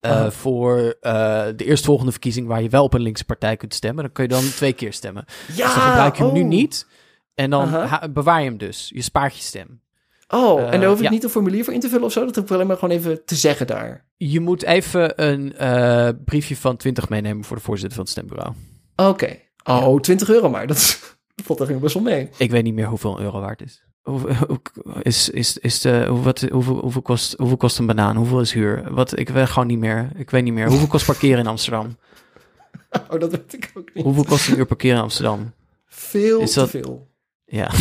eh. 0.00 0.30
Voor 0.30 0.96
eh, 1.00 1.12
de 1.56 1.64
eerstvolgende 1.64 2.10
verkiezing 2.12 2.46
waar 2.46 2.62
je 2.62 2.68
wel 2.68 2.84
op 2.84 2.94
een 2.94 3.00
linkse 3.00 3.24
partij 3.24 3.56
kunt 3.56 3.74
stemmen. 3.74 4.04
Dan 4.04 4.12
kun 4.12 4.22
je 4.22 4.28
dan 4.30 4.42
twee 4.42 4.72
keer 4.72 4.92
stemmen. 4.92 5.24
Ja, 5.46 5.64
dus 5.66 5.74
dan 5.74 5.82
gebruik 5.82 6.16
je 6.16 6.24
hem 6.24 6.32
nu 6.32 6.42
oh. 6.42 6.48
niet. 6.48 6.86
En 7.34 7.50
dan 7.50 7.88
bewaar 8.12 8.40
je 8.42 8.48
hem 8.48 8.58
dus. 8.58 8.90
Je 8.94 9.02
spaart 9.02 9.36
je 9.36 9.42
stem. 9.42 9.80
Oh, 10.28 10.60
Eh, 10.60 10.72
en 10.72 10.80
daar 10.80 10.88
hoef 10.88 10.98
ik 10.98 11.04
ja. 11.04 11.10
niet 11.10 11.24
een 11.24 11.30
formulier 11.30 11.64
voor 11.64 11.72
in 11.72 11.80
te 11.80 11.88
vullen 11.88 12.04
of 12.04 12.12
zo? 12.12 12.24
Dat 12.24 12.34
heb 12.34 12.44
ik 12.44 12.50
alleen 12.50 12.66
maar 12.66 12.76
gewoon 12.76 12.96
even 12.96 13.24
te 13.24 13.34
zeggen 13.34 13.66
daar. 13.66 14.04
Je 14.16 14.40
moet 14.40 14.62
even 14.62 15.22
een 15.24 15.56
eh, 15.56 16.08
briefje 16.24 16.56
van 16.56 16.76
20 16.76 17.08
meenemen 17.08 17.44
voor 17.44 17.56
de 17.56 17.62
voorzitter 17.62 17.94
van 17.96 18.04
het 18.04 18.12
stembureau. 18.12 18.52
Oké. 18.96 19.36
Oh, 19.64 20.00
20 20.00 20.28
euro 20.28 20.48
maar. 20.50 20.66
Dat, 20.66 21.00
valt 21.44 21.60
er 21.60 21.78
best 21.78 21.94
wel 21.94 22.02
mee. 22.02 22.28
Ik 22.36 22.50
weet 22.50 22.62
niet 22.64 22.74
meer 22.74 22.86
hoeveel 22.86 23.16
een 23.16 23.22
euro 23.24 23.40
waard 23.40 23.62
is. 23.62 23.82
Hoe- 24.10 24.60
is, 25.02 25.28
is, 25.30 25.58
is 25.58 25.80
de, 25.80 26.06
wat, 26.22 26.40
hoeveel, 26.40 26.74
hoeveel, 26.80 27.02
kost, 27.02 27.34
hoeveel 27.38 27.56
kost 27.56 27.78
een 27.78 27.86
banaan? 27.86 28.16
Hoeveel 28.16 28.40
is 28.40 28.52
huur? 28.52 28.92
Wat, 28.94 29.18
ik 29.18 29.28
weet 29.28 29.48
gewoon 29.48 29.66
niet 29.68 29.78
meer. 29.78 30.10
Ik 30.16 30.30
weet 30.30 30.44
niet 30.44 30.52
meer. 30.52 30.68
Hoeveel 30.68 30.86
kost 30.86 31.06
parkeren 31.06 31.38
in 31.38 31.46
Amsterdam? 31.46 31.96
Oh, 33.10 33.20
dat 33.20 33.30
weet 33.30 33.52
ik 33.54 33.70
ook 33.74 33.90
niet. 33.94 34.04
Hoeveel 34.04 34.24
kost 34.24 34.48
een 34.48 34.58
uur 34.58 34.66
parkeren 34.66 34.96
in 34.96 35.02
Amsterdam? 35.02 35.52
Veel 35.86 36.40
Is 36.40 36.52
te 36.52 36.58
dat- 36.58 36.70
veel. 36.70 37.08
Ja. 37.44 37.70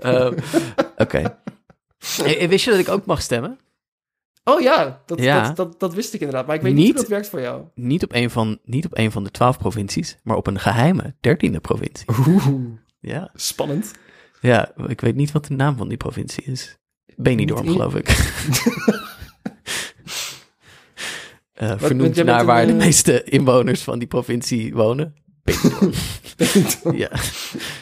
Eh, 0.00 0.30
Oké. 0.96 1.38
Eh, 2.24 2.48
Wist 2.48 2.64
je 2.64 2.70
dat 2.70 2.78
ik 2.80 2.88
ook 2.88 3.06
mag 3.06 3.22
stemmen? 3.22 3.58
Oh 4.44 4.60
ja, 4.60 5.02
dat, 5.06 5.18
Ja. 5.20 5.42
Dat, 5.46 5.56
dat, 5.56 5.80
dat 5.80 5.94
wist 5.94 6.14
ik 6.14 6.20
inderdaad. 6.20 6.46
Maar 6.46 6.56
ik 6.56 6.62
weet 6.62 6.74
niet, 6.74 6.80
Niet- 6.84 6.92
hoe 6.92 7.00
dat 7.00 7.10
werkt 7.10 7.28
voor 7.28 7.40
jou. 7.40 7.62
Niet 7.74 8.02
op 8.04 8.12
een 8.14 8.30
van, 8.30 8.58
niet 8.64 8.84
op 8.84 8.98
een 8.98 9.12
van 9.12 9.24
de 9.24 9.30
twaalf 9.30 9.58
provincies, 9.58 10.16
maar 10.22 10.36
op 10.36 10.46
een 10.46 10.60
geheime 10.60 11.14
dertiende 11.20 11.60
provincie. 11.60 12.06
Oeh, 12.28 12.46
Ja. 13.00 13.30
spannend. 13.34 13.90
Ja, 14.42 14.72
ik 14.86 15.00
weet 15.00 15.14
niet 15.14 15.32
wat 15.32 15.46
de 15.46 15.54
naam 15.54 15.76
van 15.76 15.88
die 15.88 15.96
provincie 15.96 16.44
is. 16.44 16.78
Benidorm, 17.16 17.62
Niet 17.62 17.72
geloof 17.72 17.94
ik. 17.94 18.08
Want 21.54 21.80
vernoemd 21.80 22.24
naar 22.24 22.40
een, 22.40 22.46
waar 22.46 22.66
de 22.66 22.72
eh, 22.72 22.78
meeste 22.78 23.24
inwoners 23.24 23.82
van 23.82 23.98
die 23.98 24.08
provincie 24.08 24.74
wonen. 24.74 25.14
Benidorm. 26.36 26.96
ja, 26.96 27.10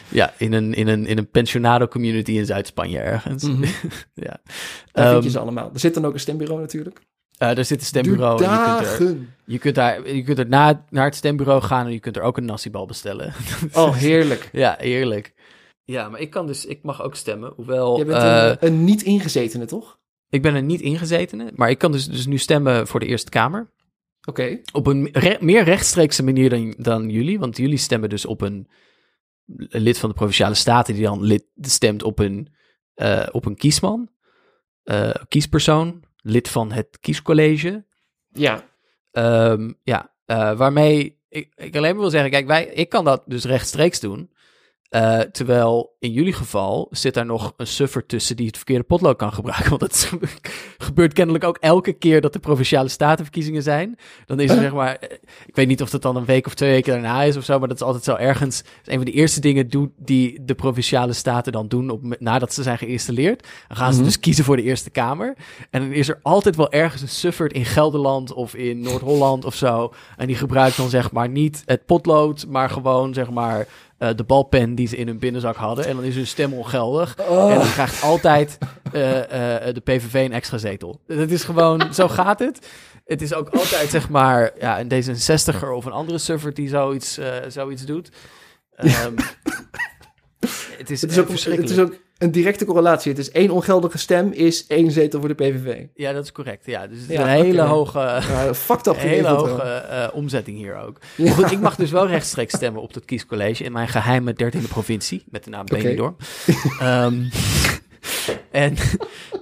ja 0.09 0.35
in, 0.39 0.53
een, 0.53 0.75
in, 0.75 0.89
een, 0.89 1.07
in 1.07 1.19
een 1.19 1.31
pensionado 1.31 1.87
community 1.89 2.33
in 2.33 2.47
Zuid-Spanje 2.47 2.99
ergens. 2.99 3.43
Mhm. 3.43 3.63
ja. 4.15 4.41
Daar 4.93 5.11
vind 5.13 5.23
je 5.23 5.29
Ehm, 5.29 5.29
ze 5.29 5.39
allemaal. 5.39 5.71
Er 5.75 5.81
zit 5.81 5.95
dan 5.95 6.05
ook 6.05 6.15
een 6.15 6.21
stembureau 6.21 6.61
natuurlijk. 6.61 6.99
eh, 7.39 7.55
daar 7.55 7.65
zit 7.65 7.81
een 7.81 7.87
stembureau. 7.87 8.45
En 8.45 8.51
je 8.51 8.59
kunt 8.79 9.01
er, 9.01 9.17
je 9.45 9.59
kunt 9.59 9.75
daar, 9.75 10.09
je 10.15 10.23
kunt 10.23 10.39
er 10.39 10.49
na, 10.49 10.85
naar 10.91 11.05
het 11.05 11.15
stembureau 11.15 11.63
gaan 11.63 11.87
en 11.87 11.93
je 11.93 12.01
kunt 12.01 12.17
er 12.17 12.23
ook 12.23 12.37
een 12.37 12.45
nasibal 12.45 12.87
bestellen. 12.87 13.33
Oh, 13.73 13.95
heerlijk. 13.95 14.49
ja, 14.53 14.77
heerlijk. 14.79 15.35
Ja, 15.91 16.09
maar 16.09 16.21
ik 16.21 16.31
kan 16.31 16.47
dus, 16.47 16.67
ik 16.67 16.83
mag 16.83 17.03
ook 17.03 17.15
stemmen. 17.15 17.53
Hoewel, 17.57 17.99
Je 17.99 18.05
bent 18.05 18.23
eh, 18.23 18.47
een, 18.47 18.57
een 18.61 18.85
niet 18.85 19.03
ingezetene, 19.03 19.65
toch? 19.65 19.99
ik 20.29 20.43
ben 20.43 20.55
er 20.55 20.63
niet 20.63 20.81
ingezetene, 20.81 21.53
maar 21.55 21.71
ik 21.71 21.79
kan 21.79 21.93
dus, 21.93 22.07
dus 22.09 22.27
nu 22.27 22.39
stemmen 22.39 22.87
voor 22.87 23.01
de 23.01 23.07
Eerste 23.07 23.31
Kamer. 23.31 23.71
Oké. 24.29 24.61
Op 24.73 24.87
een 24.87 25.09
re- 25.13 25.39
meer 25.41 25.65
rechtstreekse 25.65 26.23
manier 26.25 26.51
dan, 26.51 26.75
dan 26.79 27.09
jullie, 27.09 27.39
want 27.39 27.57
jullie 27.57 27.77
stemmen 27.77 28.09
dus 28.09 28.27
op 28.27 28.41
een, 28.41 28.69
een 29.47 29.81
lid 29.81 29.99
van 29.99 30.09
de 30.09 30.15
Provinciale 30.15 30.55
Staten 30.55 30.95
die 30.95 31.03
dan 31.03 31.23
lid, 31.23 31.45
stemt 31.61 32.03
op 32.03 32.19
een, 32.19 32.49
eh, 32.95 33.27
op 33.33 33.45
een 33.47 33.57
kiesman, 33.57 34.11
eh, 34.83 35.15
kiespersoon, 35.29 36.05
lid 36.17 36.49
van 36.49 36.73
het 36.73 36.99
kiescollege. 37.01 37.85
Ja. 38.29 38.65
Ehm, 39.11 39.73
ja, 39.83 40.15
eh, 40.25 40.57
waarmee 40.57 41.19
ik, 41.29 41.53
ik 41.57 41.77
alleen 41.77 41.93
maar 41.93 42.01
wil 42.01 42.11
zeggen, 42.11 42.31
kijk, 42.31 42.47
wij, 42.47 42.67
ik 42.67 42.89
kan 42.89 43.05
dat 43.05 43.23
dus 43.27 43.45
rechtstreeks 43.45 44.01
doen. 44.01 44.30
Eh, 44.91 45.21
terwijl 45.21 45.90
in 46.01 46.13
jullie 46.13 46.33
geval 46.33 46.89
zit 46.91 47.15
daar 47.15 47.27
nog 47.27 47.53
een 47.57 47.67
suffer 47.67 48.07
tussen 48.07 48.37
die 48.37 48.47
het 48.47 48.57
verkeerde 48.57 48.85
potlood 48.85 49.17
kan 49.17 49.33
gebruiken. 49.33 49.69
Want 49.79 49.81
dat 49.81 50.13
gebeurt 50.79 51.13
kennelijk 51.13 51.45
ook 51.45 51.57
elke 51.61 51.93
keer 51.93 52.21
dat 52.21 52.33
de 52.33 52.39
provinciale 52.39 52.89
statenverkiezingen 52.89 53.63
zijn. 53.63 53.99
Dan 54.27 54.41
is 54.41 54.51
er 54.51 54.57
zeg 54.61 54.73
maar, 54.73 54.99
ik 55.47 55.55
weet 55.57 55.67
niet 55.67 55.83
of 55.83 55.91
dat 55.91 56.03
dan 56.03 56.17
een 56.17 56.25
week 56.25 56.47
of 56.47 56.55
twee 56.55 56.71
weken 56.71 56.93
daarna 56.93 57.23
is 57.23 57.37
of 57.37 57.45
zo, 57.45 57.59
maar 57.59 57.69
dat 57.69 57.77
is 57.77 57.83
altijd 57.83 58.05
zo 58.05 58.15
ergens. 58.15 58.57
Dat 58.63 58.67
is 58.87 58.93
een 58.93 58.97
van 58.97 59.05
de 59.05 59.13
eerste 59.13 59.41
dingen 59.41 59.69
doet 59.69 59.91
die 59.97 60.45
de 60.45 60.55
provinciale 60.55 61.13
staten 61.13 61.53
dan 61.53 61.69
doen 61.69 61.91
op, 61.91 62.17
nadat 62.19 62.55
ze 62.55 62.63
zijn 62.63 62.79
geïnstalleerd. 62.79 63.47
Dan 63.69 63.77
gaan 63.77 63.91
ze 63.93 63.97
Mhm. 63.99 64.07
dus 64.07 64.21
kiezen 64.21 64.45
voor 64.45 64.57
de 64.57 64.63
Eerste 64.63 64.91
Kamer. 64.91 65.37
En 65.71 65.81
dan 65.81 65.93
is 65.93 66.09
er 66.09 66.19
altijd 66.23 66.57
wel 66.57 66.73
ergens 66.73 67.03
een 67.03 67.09
sufferd 67.09 67.53
in 67.53 67.65
Gelderland 67.65 68.33
of 68.33 68.55
in 68.55 68.81
Noord-Holland 68.81 69.45
of 69.45 69.55
zo. 69.55 69.93
En 70.17 70.27
die 70.27 70.37
gebruikt 70.37 70.77
dan 70.77 70.89
zeg 70.89 71.13
maar 71.13 71.29
niet 71.29 71.63
het 71.67 71.87
potlood, 71.87 72.47
maar 72.49 72.71
gewoon 72.71 73.15
zeg 73.15 73.31
maar 73.31 73.67
eh, 73.99 74.09
de 74.17 74.25
balpen 74.25 74.75
die 74.75 74.87
ze 74.87 74.97
in 74.97 75.07
hun 75.07 75.19
binnenzak 75.19 75.57
hadden. 75.57 75.87
En 75.91 75.97
dan 75.97 76.05
is 76.05 76.15
hun 76.15 76.27
stem 76.27 76.53
ongeldig. 76.53 77.17
Oh. 77.29 77.53
En 77.53 77.59
dan 77.59 77.71
krijgt 77.71 78.03
altijd 78.03 78.59
eh, 78.93 79.67
eh, 79.69 79.75
de 79.75 79.81
PVV 79.81 80.15
een 80.15 80.33
extra 80.33 80.59
zetel. 80.59 81.01
Het 81.07 81.31
is 81.31 81.45
gewoon, 81.45 81.95
zo 81.95 82.09
gaat 82.09 82.39
het. 82.39 82.69
Het 83.05 83.23
is 83.23 83.35
ook 83.35 83.49
altijd 83.49 83.91
zeg 83.91 84.09
maar 84.09 84.51
ja, 84.59 84.81
een 84.81 84.89
D66er 84.93 85.69
of 85.69 85.85
een 85.85 85.93
andere 85.93 86.19
sufferd 86.19 86.57
die 86.57 86.69
zoiets, 86.69 87.19
eh, 87.19 87.35
zoiets 87.49 87.85
doet. 87.85 88.11
Ehm, 88.75 89.15
het 90.79 90.91
is, 90.91 91.01
Het 91.01 91.11
is, 91.11 91.19
ook, 91.19 91.23
het 91.23 91.31
verschrikkelijk. 91.31 91.73
is 91.73 91.79
ook 91.79 91.95
een 92.21 92.31
directe 92.31 92.65
correlatie. 92.65 93.11
Het 93.11 93.21
is 93.21 93.31
één 93.31 93.51
ongeldige 93.51 93.99
stem 93.99 94.33
is 94.33 94.67
één 94.67 94.91
zetel 94.91 95.21
voor 95.21 95.29
de 95.29 95.35
PVV. 95.35 95.85
Ja, 95.95 96.13
dat 96.13 96.25
is 96.25 96.33
correct. 96.33 96.67
Ja, 96.67 96.87
dus 96.87 97.01
het 97.01 97.11
is 97.11 97.17
Ja, 97.17 97.23
een 97.23 97.45
hele 97.45 97.63
hoge, 97.63 98.21
fucked 98.55 98.87
up 98.87 98.95
een 99.01 99.09
hele 99.09 99.29
hoge 99.29 99.63
eh, 99.63 100.09
omzetting 100.13 100.57
hier 100.57 100.77
ook. 100.77 100.99
Ja. 101.17 101.25
Maar 101.25 101.35
goed, 101.35 101.51
ik 101.51 101.61
mag 101.61 101.77
dus 101.77 101.91
wel 101.91 102.07
rechtstreeks 102.07 102.55
stemmen 102.55 102.83
op 102.83 102.95
dat 102.95 103.05
kiescollege 103.05 103.65
in 103.65 103.73
mijn 103.73 103.89
geheime 103.89 104.33
dertiende 104.33 104.69
provincie 104.69 105.25
met 105.31 105.45
de 105.45 105.51
naam 105.51 105.61
Oké. 105.61 105.77
Benidorm. 105.77 106.17
Ehm, 106.81 107.25
en 108.51 108.75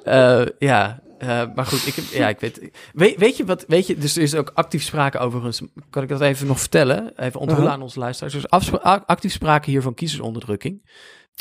eh, 0.05 0.47
ja, 0.59 1.03
eh, 1.19 1.43
maar 1.55 1.67
goed, 1.67 1.87
ik 1.87 1.95
heb, 1.95 2.05
ja, 2.05 2.29
ik 2.29 2.41
weet, 2.41 2.71
weet, 2.93 3.17
weet 3.17 3.37
je 3.37 3.45
wat, 3.45 3.65
weet 3.69 3.87
je, 3.87 3.97
dus 3.99 4.17
er 4.17 4.23
is 4.23 4.35
ook 4.35 4.51
actief 4.55 4.83
sprake 4.83 5.19
overigens, 5.19 5.63
kan 5.91 6.03
ik 6.03 6.09
dat 6.09 6.21
even 6.21 6.47
nog 6.47 6.61
vertellen, 6.61 7.13
even 7.17 7.41
onthullen 7.41 7.63
Uh-huh. 7.63 7.77
aan 7.77 7.83
onze 7.83 7.99
luisteraars. 7.99 8.33
Dus 8.33 8.51
actief 9.07 9.33
sprake 9.33 9.71
hier 9.71 9.83
van 9.83 9.95
kiezersonderdrukking. 9.95 10.83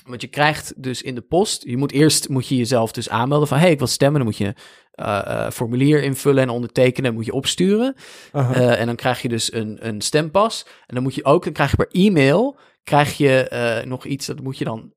Want 0.06 0.22
je 0.22 0.28
krijgt 0.28 0.84
dus 0.84 1.02
in 1.02 1.16
de 1.16 1.22
post, 1.22 1.64
je 1.64 1.78
moet 1.78 1.92
eerst 1.92 2.30
moet 2.30 2.48
je 2.48 2.56
jezelf 2.56 2.92
dus 2.92 3.10
aanmelden 3.10 3.48
van, 3.48 3.58
hey, 3.58 3.72
ik 3.72 3.78
wil 3.78 3.88
stemmen, 3.88 4.18
dan 4.18 4.30
moet 4.30 4.38
je 4.38 4.54
eh, 4.92 5.50
formulier 5.50 6.04
invullen 6.04 6.44
en 6.44 6.50
ondertekenen, 6.50 7.14
moet 7.14 7.26
je 7.26 7.34
opsturen. 7.34 7.96
Eh, 8.32 8.80
en 8.80 8.86
dan 8.86 8.96
krijg 8.96 9.22
je 9.22 9.30
dus 9.30 9.54
een, 9.54 9.88
een 9.88 10.02
stempas. 10.02 10.66
En 10.86 10.94
dan 10.94 11.04
moet 11.04 11.16
je 11.16 11.26
ook, 11.26 11.44
dan 11.44 11.54
krijg 11.54 11.72
je 11.72 11.78
per 11.78 11.92
e-mail, 11.92 12.58
krijg 12.84 13.18
je 13.18 13.82
nog 13.86 14.06
iets, 14.06 14.26
dat 14.26 14.42
moet 14.42 14.58
je 14.58 14.66
dan 14.66 14.94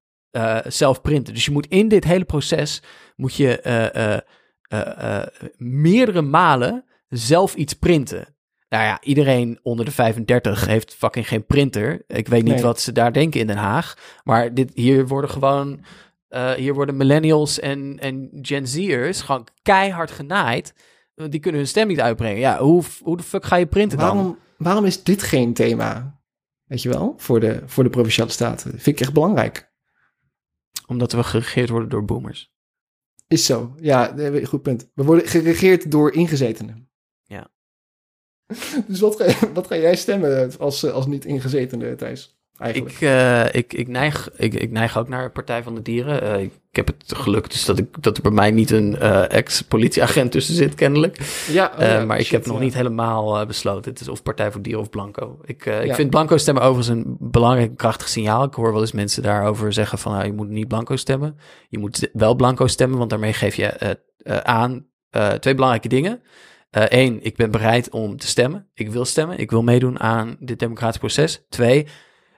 zelf 0.66 1.00
printen. 1.00 1.34
Dus 1.34 1.44
je 1.44 1.50
moet 1.50 1.66
in 1.66 1.88
dit 1.88 2.04
hele 2.04 2.24
proces, 2.24 2.82
moet 3.16 3.34
je 3.34 4.22
meerdere 5.56 6.22
malen 6.22 6.84
zelf 7.08 7.54
iets 7.54 7.74
printen. 7.74 8.34
Nou 8.70 8.84
ja, 8.84 9.00
iedereen 9.02 9.58
onder 9.62 9.84
de 9.84 9.90
35 9.90 10.66
heeft 10.66 10.94
fucking 10.94 11.28
geen 11.28 11.46
printer. 11.46 12.04
Ik 12.06 12.28
weet 12.28 12.42
niet 12.44 12.54
Nee. 12.54 12.62
wat 12.62 12.80
ze 12.80 12.92
daar 12.92 13.12
denken 13.12 13.40
in 13.40 13.46
Den 13.46 13.56
Haag. 13.56 13.94
Maar 14.24 14.54
dit, 14.54 14.70
hier 14.74 15.06
worden 15.06 15.30
gewoon, 15.30 15.84
eh, 16.28 16.52
hier 16.52 16.74
worden 16.74 16.96
millennials 16.96 17.58
en, 17.60 17.98
en 17.98 18.28
Gen 18.42 18.66
Z'ers 18.68 19.20
gewoon 19.20 19.46
keihard 19.62 20.10
genaaid. 20.10 20.74
Die 21.14 21.40
kunnen 21.40 21.60
hun 21.60 21.68
stem 21.68 21.86
niet 21.88 22.00
uitbrengen. 22.00 22.38
Ja, 22.40 22.58
hoe, 22.58 22.82
hoe 23.02 23.16
de 23.16 23.22
fuck 23.22 23.44
ga 23.44 23.56
je 23.56 23.66
printen 23.66 23.98
dan? 23.98 24.16
waarom, 24.16 24.38
waarom 24.56 24.84
is 24.84 25.02
dit 25.02 25.22
geen 25.22 25.54
thema? 25.54 26.20
Weet 26.64 26.82
je 26.82 26.88
wel? 26.88 27.14
Voor 27.16 27.40
de, 27.40 27.62
voor 27.66 27.84
de 27.84 27.90
provinciale 27.90 28.30
staten. 28.30 28.70
Vind 28.70 28.86
ik 28.86 29.00
echt 29.00 29.12
belangrijk. 29.12 29.70
Omdat 30.86 31.12
we 31.12 31.22
geregeerd 31.22 31.68
worden 31.68 31.88
door 31.88 32.04
boomers. 32.04 32.52
Is 33.28 33.46
zo. 33.46 33.74
Ja, 33.80 34.14
goed 34.44 34.62
punt. 34.62 34.90
We 34.94 35.04
worden 35.04 35.26
geregeerd 35.28 35.90
door 35.90 36.12
ingezetenen. 36.12 36.89
Dus 38.88 39.00
wat 39.00 39.16
ga, 39.16 39.48
wat 39.54 39.66
ga 39.66 39.76
jij 39.76 39.96
stemmen 39.96 40.50
als, 40.58 40.82
eh, 40.82 40.92
als 40.92 41.06
niet-ingezetene, 41.06 41.94
Thijs? 41.94 42.38
Eigenlijk. 42.56 42.94
Ik, 42.94 43.00
eh, 43.00 43.44
ik, 43.52 43.72
ik, 43.72 43.88
neig, 43.88 44.30
ik, 44.36 44.54
ik 44.54 44.70
neig 44.70 44.98
ook 44.98 45.08
naar 45.08 45.30
Partij 45.30 45.62
van 45.62 45.74
de 45.74 45.82
Dieren. 45.82 46.22
Eh, 46.22 46.42
ik 46.42 46.52
heb 46.70 46.86
het 46.86 47.04
geluk 47.06 47.50
dus 47.50 47.64
dat, 47.64 47.78
ik, 47.78 48.02
dat 48.02 48.16
er 48.16 48.22
bij 48.22 48.32
mij 48.32 48.50
niet 48.50 48.70
een 48.70 48.98
ex-politieagent 49.28 50.32
tussen 50.32 50.54
zit, 50.54 50.74
kennelijk. 50.74 51.18
ja, 51.48 51.72
oh 51.74 51.80
ja, 51.80 52.04
maar 52.04 52.18
ik 52.18 52.26
heb 52.26 52.46
nog 52.46 52.60
niet 52.60 52.74
helemaal 52.74 53.46
besloten. 53.46 53.90
Het 53.90 54.00
is 54.00 54.08
of 54.08 54.22
Partij 54.22 54.50
voor 54.50 54.62
Dieren 54.62 54.80
of 54.80 54.90
Blanco. 54.90 55.38
Ik, 55.44 55.64
ik 55.64 55.94
vind 55.94 56.10
Blanco 56.10 56.36
stemmen 56.36 56.62
overigens 56.62 56.96
een 56.96 57.16
belangrijk 57.18 57.76
krachtig 57.76 58.08
signaal. 58.08 58.44
Ik 58.44 58.54
hoor 58.54 58.72
wel 58.72 58.80
eens 58.80 58.92
mensen 58.92 59.22
daarover 59.22 59.72
zeggen 59.72 59.98
van... 59.98 60.12
nou, 60.12 60.24
je 60.24 60.32
moet 60.32 60.48
niet 60.48 60.68
Blanco 60.68 60.96
stemmen. 60.96 61.38
Je 61.68 61.78
moet 61.78 62.08
wel 62.12 62.34
Blanco 62.34 62.66
stemmen, 62.66 62.98
want 62.98 63.10
daarmee 63.10 63.32
geef 63.32 63.54
je 63.54 63.96
aan 64.42 64.86
twee 65.38 65.54
belangrijke 65.54 65.88
dingen. 65.88 66.22
Eén, 66.70 67.22
ik 67.22 67.36
ben 67.36 67.50
bereid 67.50 67.90
om 67.90 68.16
te 68.16 68.26
stemmen. 68.26 68.68
Ik 68.74 68.90
wil 68.90 69.04
stemmen. 69.04 69.38
Ik 69.38 69.50
wil 69.50 69.62
meedoen 69.62 70.00
aan 70.00 70.36
dit 70.40 70.58
democratisch 70.58 70.98
proces. 70.98 71.42
Twee, 71.48 71.86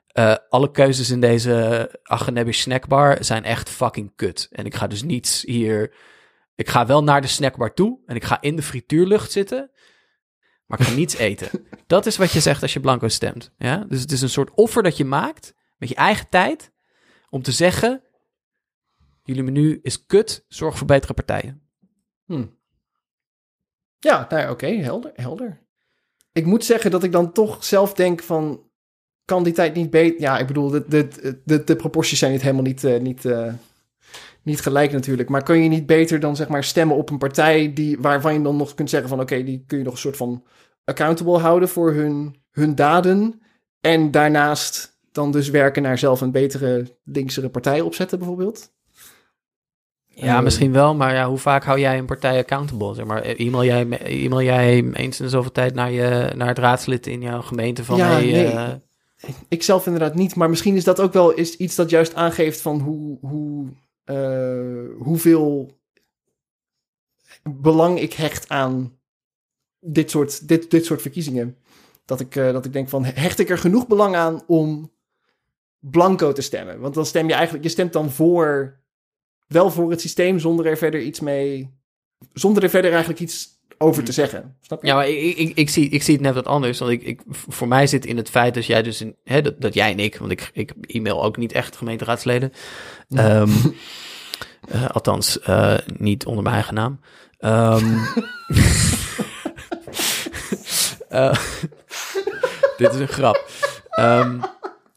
eh, 0.06 0.36
alle 0.48 0.70
keuzes 0.70 1.10
in 1.10 1.20
deze 1.20 1.88
Agenebi 2.02 2.52
snackbar 2.52 3.24
zijn 3.24 3.44
echt 3.44 3.68
fucking 3.68 4.12
kut. 4.16 4.48
En 4.50 4.64
ik 4.64 4.74
ga 4.74 4.86
dus 4.86 5.02
niets 5.02 5.42
hier... 5.42 5.94
Ik 6.54 6.68
ga 6.68 6.86
wel 6.86 7.02
naar 7.02 7.20
de 7.20 7.26
snackbar 7.26 7.74
toe 7.74 7.98
en 8.06 8.16
ik 8.16 8.24
ga 8.24 8.40
in 8.40 8.56
de 8.56 8.62
frituurlucht 8.62 9.32
zitten, 9.32 9.70
maar 10.66 10.80
ik 10.80 10.86
ga 10.86 10.94
niets 10.94 11.14
eten. 11.28 11.66
Dat 11.86 12.06
is 12.06 12.16
wat 12.16 12.32
je 12.32 12.40
zegt 12.40 12.62
als 12.62 12.72
je 12.72 12.80
blanco 12.80 13.08
stemt. 13.08 13.52
Ja? 13.58 13.84
Dus 13.88 14.00
het 14.00 14.12
is 14.12 14.20
een 14.20 14.28
soort 14.28 14.50
offer 14.54 14.82
dat 14.82 14.96
je 14.96 15.04
maakt 15.04 15.54
met 15.78 15.88
je 15.88 15.94
eigen 15.94 16.28
tijd 16.28 16.72
om 17.30 17.42
te 17.42 17.52
zeggen: 17.52 18.02
jullie 19.22 19.42
menu 19.42 19.78
is 19.82 20.06
kut, 20.06 20.44
zorg 20.48 20.78
voor 20.78 20.86
betere 20.86 21.14
partijen. 21.14 21.62
Hm. 22.26 22.46
Ja, 24.02 24.28
oké, 24.50 24.66
helder, 24.66 25.10
helder. 25.14 25.60
Ik 26.32 26.46
moet 26.46 26.64
zeggen 26.64 26.90
dat 26.90 27.02
ik 27.02 27.12
dan 27.12 27.32
toch 27.32 27.64
zelf 27.64 27.94
denk 27.94 28.22
van... 28.22 28.70
kan 29.24 29.42
die 29.42 29.52
tijd 29.52 29.74
niet 29.74 29.90
beter... 29.90 30.20
Ja, 30.20 30.38
ik 30.38 30.46
bedoel, 30.46 30.70
de, 30.70 30.84
de, 30.88 31.40
de, 31.44 31.64
de 31.64 31.76
proporties 31.76 32.18
zijn 32.18 32.32
niet 32.32 32.42
helemaal 32.42 32.62
niet, 32.62 32.84
eh, 32.84 33.00
niet, 33.00 33.24
eh, 33.24 33.52
niet 34.42 34.60
gelijk 34.60 34.92
natuurlijk. 34.92 35.28
Maar 35.28 35.42
kun 35.42 35.62
je 35.62 35.68
niet 35.68 35.86
beter 35.86 36.20
dan 36.20 36.36
zeg 36.36 36.48
maar 36.48 36.64
stemmen 36.64 36.96
op 36.96 37.10
een 37.10 37.18
partij... 37.18 37.72
Die, 37.72 37.98
waarvan 38.00 38.32
je 38.32 38.42
dan 38.42 38.56
nog 38.56 38.74
kunt 38.74 38.90
zeggen 38.90 39.08
van... 39.08 39.20
oké, 39.20 39.42
die 39.42 39.64
kun 39.66 39.78
je 39.78 39.84
nog 39.84 39.92
een 39.92 39.98
soort 39.98 40.16
van 40.16 40.44
accountable 40.84 41.38
houden 41.38 41.68
voor 41.68 41.92
hun, 41.92 42.42
hun 42.50 42.74
daden... 42.74 43.42
en 43.80 44.10
daarnaast 44.10 44.98
dan 45.12 45.32
dus 45.32 45.50
werken 45.50 45.82
naar 45.82 45.98
zelf 45.98 46.20
een 46.20 46.32
betere, 46.32 46.98
linksere 47.04 47.48
partij 47.48 47.80
opzetten 47.80 48.18
bijvoorbeeld? 48.18 48.72
Ja, 50.14 50.36
Eh, 50.36 50.42
misschien 50.42 50.72
wel, 50.72 50.94
maar 50.94 51.14
ja, 51.14 51.28
hoe 51.28 51.38
vaak 51.38 51.64
hou 51.64 51.78
jij 51.80 51.98
een 51.98 52.06
partij 52.06 52.38
accountable? 52.38 52.94
Zeg 52.94 53.04
maar, 53.04 53.22
e-mail 53.22 53.64
jij, 53.64 53.88
e-mail 53.98 54.42
jij 54.42 54.90
eens 54.92 55.18
in 55.18 55.24
de 55.24 55.30
zoveel 55.30 55.52
tijd 55.52 55.74
naar, 55.74 55.90
je, 55.90 56.32
naar 56.36 56.48
het 56.48 56.58
raadslid 56.58 57.06
in 57.06 57.20
jouw 57.20 57.40
gemeente 57.40 57.84
van... 57.84 57.96
Ja, 57.96 58.10
hey, 58.10 58.24
nee. 58.24 58.46
eh, 58.46 58.72
Ik 59.48 59.62
zelf 59.62 59.86
inderdaad 59.86 60.14
niet, 60.14 60.34
maar 60.34 60.50
misschien 60.50 60.76
is 60.76 60.84
dat 60.84 61.00
ook 61.00 61.12
wel 61.12 61.30
is 61.30 61.56
iets 61.56 61.74
dat 61.74 61.90
juist 61.90 62.14
aangeeft 62.14 62.60
van 62.60 62.80
hoe, 62.80 63.18
hoe, 63.20 63.66
eh, 64.04 65.04
hoeveel 65.04 65.80
belang 67.42 68.00
ik 68.00 68.12
hecht 68.12 68.48
aan 68.48 68.98
dit 69.80 70.10
soort, 70.10 70.48
dit, 70.48 70.70
dit 70.70 70.84
soort 70.84 71.02
verkiezingen. 71.02 71.56
Dat 72.04 72.20
ik, 72.20 72.36
eh, 72.36 72.52
dat 72.52 72.64
ik 72.64 72.72
denk 72.72 72.88
van, 72.88 73.04
hecht 73.04 73.38
ik 73.38 73.50
er 73.50 73.58
genoeg 73.58 73.86
belang 73.86 74.16
aan 74.16 74.42
om 74.46 74.92
blanco 75.78 76.32
te 76.32 76.42
stemmen? 76.42 76.80
Want 76.80 76.94
dan 76.94 77.06
stem 77.06 77.28
je 77.28 77.34
eigenlijk, 77.34 77.64
je 77.64 77.70
stemt 77.70 77.92
dan 77.92 78.10
voor, 78.10 78.80
wel 79.52 79.70
voor 79.70 79.90
het 79.90 80.00
systeem 80.00 80.38
zonder 80.38 80.66
er 80.66 80.76
verder 80.76 81.00
iets 81.00 81.20
mee, 81.20 81.70
zonder 82.32 82.62
er 82.62 82.70
verder 82.70 82.90
eigenlijk 82.90 83.20
iets 83.20 83.60
over 83.78 84.04
te 84.04 84.12
zeggen. 84.12 84.56
Snap 84.60 84.82
je? 84.82 84.86
Ja, 84.86 84.94
maar 84.94 85.08
ik, 85.08 85.36
ik, 85.36 85.56
ik, 85.56 85.70
zie, 85.70 85.88
ik 85.88 86.02
zie 86.02 86.14
het 86.14 86.22
net 86.22 86.34
wat 86.34 86.46
anders. 86.46 86.78
Want 86.78 86.90
ik, 86.90 87.02
ik, 87.02 87.20
voor 87.28 87.68
mij 87.68 87.86
zit 87.86 88.06
in 88.06 88.16
het 88.16 88.30
feit 88.30 88.54
dat 88.54 88.66
jij 88.66 88.82
dus... 88.82 89.00
In, 89.00 89.16
hè, 89.24 89.42
dat, 89.42 89.60
dat 89.60 89.74
jij 89.74 89.90
en 89.90 89.98
ik, 89.98 90.16
want 90.16 90.30
ik, 90.30 90.50
ik 90.52 90.74
e-mail 90.80 91.24
ook 91.24 91.36
niet 91.36 91.52
echt 91.52 91.76
gemeenteraadsleden. 91.76 92.52
Ehm, 93.08 93.50
eh, 94.68 94.88
althans, 94.90 95.40
eh, 95.40 95.78
niet 95.96 96.26
onder 96.26 96.42
mijn 96.42 96.54
eigen 96.54 96.74
naam. 96.74 97.00
Ehm, 97.38 97.98
eh, 101.08 101.34
dit 102.76 102.92
is 102.94 103.00
een 103.00 103.08
grap. 103.08 103.50
Ehm, 103.90 104.40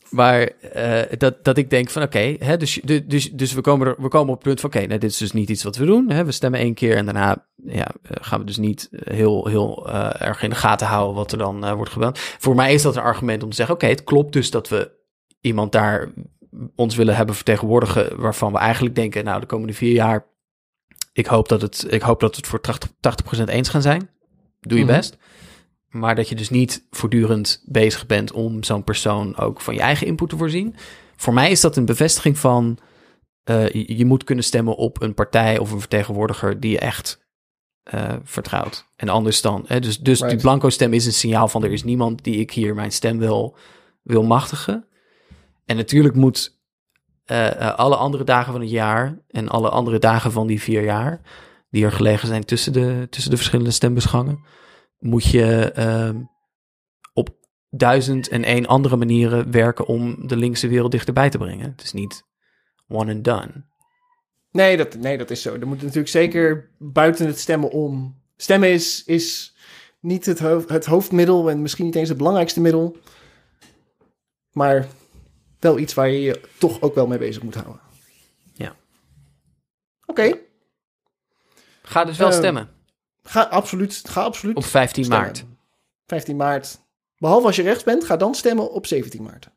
maar 0.09 0.41
eh, 0.41 1.17
dat, 1.17 1.43
dat 1.43 1.57
ik 1.57 1.69
denk 1.69 1.89
van 1.89 2.01
oké, 2.01 2.35
hè, 2.39 2.57
dus, 2.57 2.79
dus, 2.83 3.31
dus, 3.31 3.53
we, 3.53 3.61
komen 3.61 3.87
er, 3.87 3.95
we 3.97 4.07
komen 4.07 4.29
op 4.29 4.35
het 4.35 4.43
punt 4.43 4.59
van 4.59 4.69
oké, 4.69 4.87
nou, 4.87 4.99
dit 4.99 5.11
is 5.11 5.17
dus 5.17 5.31
niet 5.31 5.49
iets 5.49 5.63
wat 5.63 5.75
we 5.75 5.85
doen. 5.85 6.09
Hè, 6.09 6.25
we 6.25 6.31
stemmen 6.31 6.59
één 6.59 6.73
keer 6.73 6.95
en 6.97 7.05
daarna 7.05 7.45
ja, 7.63 7.87
gaan 8.03 8.39
we 8.39 8.45
dus 8.45 8.57
niet 8.57 8.89
heel, 8.91 9.47
heel 9.47 9.89
eh, 9.89 10.27
erg 10.27 10.43
in 10.43 10.49
de 10.49 10.55
gaten 10.55 10.87
houden 10.87 11.15
wat 11.15 11.31
er 11.31 11.37
dan 11.37 11.65
eh, 11.65 11.73
wordt 11.73 11.91
gebeld. 11.91 12.19
Voor 12.19 12.55
mij 12.55 12.73
is 12.73 12.81
dat 12.81 12.95
een 12.95 13.01
argument 13.01 13.43
om 13.43 13.49
te 13.49 13.55
zeggen 13.55 13.75
oké, 13.75 13.85
het 13.87 14.03
klopt 14.03 14.33
dus 14.33 14.51
dat 14.51 14.69
we 14.69 14.91
iemand 15.41 15.71
daar 15.71 16.09
ons 16.75 16.95
willen 16.95 17.15
hebben 17.15 17.35
vertegenwoordigen 17.35 18.21
waarvan 18.21 18.51
we 18.51 18.57
eigenlijk 18.57 18.95
denken, 18.95 19.23
nou 19.23 19.39
de 19.39 19.45
komende 19.45 19.73
vier 19.73 19.93
jaar, 19.93 20.25
ik 21.13 21.25
hoop 21.25 21.49
dat 21.49 21.61
het, 21.61 21.85
ik 21.89 22.01
hoop 22.01 22.19
dat 22.19 22.29
we 22.29 22.37
het 22.37 22.47
voor 22.47 22.61
80, 22.61 22.89
80% 23.41 23.43
eens 23.45 23.69
gaan 23.69 23.81
zijn. 23.81 24.09
Doe 24.61 24.77
je 24.77 24.83
Mhm. 24.83 24.93
best. 24.93 25.17
Maar 25.95 26.15
dat 26.15 26.29
je 26.29 26.35
dus 26.35 26.49
niet 26.49 26.85
voortdurend 26.89 27.63
bezig 27.65 28.05
bent 28.05 28.31
om 28.31 28.63
zo'n 28.63 28.83
persoon 28.83 29.37
ook 29.37 29.61
van 29.61 29.73
je 29.73 29.79
eigen 29.79 30.07
input 30.07 30.29
te 30.29 30.37
voorzien. 30.37 30.75
Voor 31.15 31.33
mij 31.33 31.51
is 31.51 31.61
dat 31.61 31.75
een 31.75 31.85
bevestiging 31.85 32.37
van 32.37 32.77
eh, 33.43 33.69
je, 33.69 33.97
je 33.97 34.05
moet 34.05 34.23
kunnen 34.23 34.43
stemmen 34.43 34.75
op 34.75 35.01
een 35.01 35.13
partij 35.13 35.57
of 35.57 35.71
een 35.71 35.79
vertegenwoordiger 35.79 36.59
die 36.59 36.71
je 36.71 36.79
echt 36.79 37.25
eh, 37.83 38.13
vertrouwt. 38.23 38.91
En 38.95 39.09
anders 39.09 39.41
dan. 39.41 39.63
Hè, 39.67 39.79
dus 39.79 39.99
dus 39.99 40.19
die 40.19 40.37
blanco 40.37 40.69
stem 40.69 40.93
is 40.93 41.05
een 41.05 41.13
signaal 41.13 41.47
van 41.47 41.63
er 41.63 41.71
is 41.71 41.83
niemand 41.83 42.23
die 42.23 42.35
ik 42.35 42.51
hier 42.51 42.75
mijn 42.75 42.91
stem 42.91 43.17
wil, 43.17 43.57
wil 44.03 44.23
machtigen. 44.23 44.85
En 45.65 45.75
natuurlijk 45.75 46.15
moet 46.15 46.59
eh, 47.25 47.75
alle 47.75 47.95
andere 47.95 48.23
dagen 48.23 48.51
van 48.51 48.61
het 48.61 48.69
jaar 48.69 49.19
en 49.27 49.49
alle 49.49 49.69
andere 49.69 49.99
dagen 49.99 50.31
van 50.31 50.47
die 50.47 50.61
vier 50.61 50.83
jaar, 50.83 51.21
die 51.69 51.85
er 51.85 51.91
gelegen 51.91 52.27
zijn 52.27 52.45
tussen 52.45 52.73
de, 52.73 53.07
tussen 53.09 53.31
de 53.31 53.37
verschillende 53.37 53.71
stembusgangen, 53.71 54.39
moet 55.05 55.25
je 55.25 55.71
ehm, 55.71 56.21
op 57.13 57.29
duizend 57.69 58.27
en 58.27 58.43
één 58.43 58.65
andere 58.65 58.95
manieren 58.95 59.51
werken 59.51 59.85
om 59.85 60.27
de 60.27 60.35
linkse 60.35 60.67
wereld 60.67 60.91
dichterbij 60.91 61.29
te 61.29 61.37
brengen. 61.37 61.71
Het 61.71 61.83
is 61.83 61.93
niet 61.93 62.23
one 62.87 63.13
and 63.13 63.23
done. 63.23 63.65
Nee, 64.51 64.77
dat, 64.77 64.95
nee, 64.95 65.17
dat 65.17 65.31
is 65.31 65.41
zo. 65.41 65.53
Er 65.53 65.67
moet 65.67 65.81
natuurlijk 65.81 66.07
zeker 66.07 66.69
buiten 66.77 67.27
het 67.27 67.39
stemmen 67.39 67.71
om. 67.71 68.21
Stemmen 68.37 68.69
is, 68.69 69.03
is 69.05 69.55
niet 69.99 70.25
het, 70.25 70.39
hoofd, 70.39 70.69
het 70.69 70.85
hoofdmiddel 70.85 71.49
en 71.49 71.61
misschien 71.61 71.85
niet 71.85 71.95
eens 71.95 72.09
het 72.09 72.17
belangrijkste 72.17 72.61
middel. 72.61 72.97
Maar 74.51 74.87
wel 75.59 75.79
iets 75.79 75.93
waar 75.93 76.09
je 76.09 76.21
je 76.21 76.41
toch 76.57 76.81
ook 76.81 76.95
wel 76.95 77.07
mee 77.07 77.17
bezig 77.17 77.43
moet 77.43 77.55
houden. 77.55 77.81
Ja. 78.53 78.75
Oké, 80.05 80.39
Ga 81.81 82.05
dus 82.05 82.17
wel 82.17 82.29
Eh, 82.29 82.33
stemmen 82.33 82.74
ga 83.27 83.41
absoluut, 83.41 84.01
ga 84.09 84.21
absoluut 84.21 84.55
op 84.55 84.65
15 84.65 85.03
stemmen. 85.03 85.25
maart. 85.25 85.45
15 86.05 86.35
maart. 86.35 86.79
Behalve 87.17 87.45
als 87.45 87.55
je 87.55 87.61
rechts 87.61 87.83
bent, 87.83 88.03
ga 88.03 88.17
dan 88.17 88.35
stemmen 88.35 88.71
op 88.71 88.85
17 88.85 89.23
maart. 89.23 89.49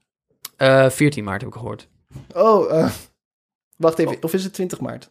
Eh 0.57 0.91
14 0.91 1.25
maart 1.25 1.41
heb 1.41 1.51
ik 1.51 1.57
gehoord. 1.57 1.89
Oh, 2.35 2.73
eh, 2.79 2.91
wacht 3.77 3.99
even. 3.99 4.23
Of 4.23 4.33
is 4.35 4.45
het 4.45 4.53
20 4.53 4.81
maart? 4.81 5.11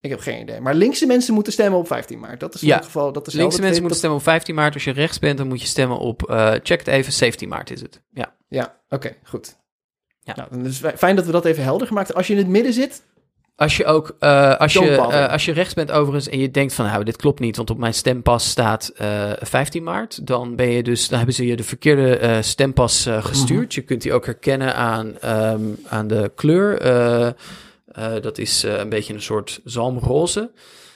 Ik 0.00 0.10
heb 0.10 0.20
geen 0.20 0.40
idee. 0.40 0.60
Maar 0.60 0.74
linkse 0.74 1.06
mensen 1.06 1.34
moeten 1.34 1.52
stemmen 1.52 1.78
op 1.78 1.86
15 1.86 2.18
maart. 2.20 2.40
Dat 2.40 2.54
is 2.54 2.60
in 2.62 2.66
Ja. 2.68 2.74
ieder 2.74 2.90
geval... 2.90 3.12
Dat 3.12 3.26
is 3.26 3.34
Linkse 3.34 3.60
mensen 3.60 3.80
moeten 3.80 3.98
stemmen 3.98 4.18
op 4.18 4.24
15 4.24 4.54
maart. 4.54 4.74
Als 4.74 4.84
je 4.84 4.90
rechts 4.90 5.18
bent, 5.18 5.38
dan 5.38 5.48
moet 5.48 5.60
je 5.60 5.66
stemmen 5.66 5.98
op, 5.98 6.28
eh, 6.30 6.50
check 6.62 6.78
het 6.78 6.86
even, 6.88 7.12
17 7.12 7.48
maart 7.48 7.70
is 7.70 7.80
het. 7.80 8.02
Ja. 8.12 8.34
Ja, 8.48 8.80
oké, 8.88 9.16
goed. 9.24 9.58
Ja. 10.20 10.34
Nou, 10.50 10.72
fijn 10.96 11.16
dat 11.16 11.24
we 11.26 11.32
dat 11.32 11.44
even 11.44 11.62
helder 11.62 11.86
gemaakt 11.86 12.06
hebben. 12.06 12.24
Als 12.24 12.26
je 12.26 12.38
in 12.38 12.38
het 12.38 12.52
midden 12.52 12.72
zit, 12.72 13.02
Als 13.60 13.76
je 13.76 13.84
ook, 13.84 14.16
eh, 14.18 14.56
als, 14.56 14.72
je, 14.72 14.90
eh, 14.96 15.28
als 15.32 15.44
je 15.44 15.52
rechts 15.52 15.74
bent 15.74 15.90
overigens 15.90 16.28
en 16.28 16.38
je 16.38 16.50
denkt 16.50 16.72
van 16.72 16.84
nou, 16.86 17.04
dit 17.04 17.16
klopt 17.16 17.40
niet, 17.40 17.56
want 17.56 17.70
op 17.70 17.78
mijn 17.78 17.94
stempas 17.94 18.48
staat 18.48 18.92
eh 18.96 19.30
15 19.40 19.82
maart, 19.82 20.26
dan 20.26 20.56
ben 20.56 20.70
je 20.70 20.82
dus, 20.82 21.08
dan 21.08 21.16
hebben 21.16 21.34
ze 21.36 21.46
je 21.46 21.56
de 21.56 21.62
verkeerde 21.62 22.16
eh, 22.16 22.36
stempas 22.40 23.06
eh, 23.06 23.24
gestuurd. 23.24 23.66
Mhm. 23.68 23.74
Je 23.74 23.82
kunt 23.82 24.02
die 24.02 24.12
ook 24.12 24.24
herkennen 24.24 24.74
aan, 24.74 25.18
ehm, 25.20 25.60
aan 25.88 26.06
de 26.06 26.32
kleur. 26.34 26.80
Eh, 26.80 27.26
eh, 27.26 27.32
dat 28.22 28.38
is 28.38 28.64
eh, 28.64 28.78
een 28.78 28.88
beetje 28.88 29.14
een 29.14 29.22
soort 29.22 29.60
zalmroze. 29.64 30.50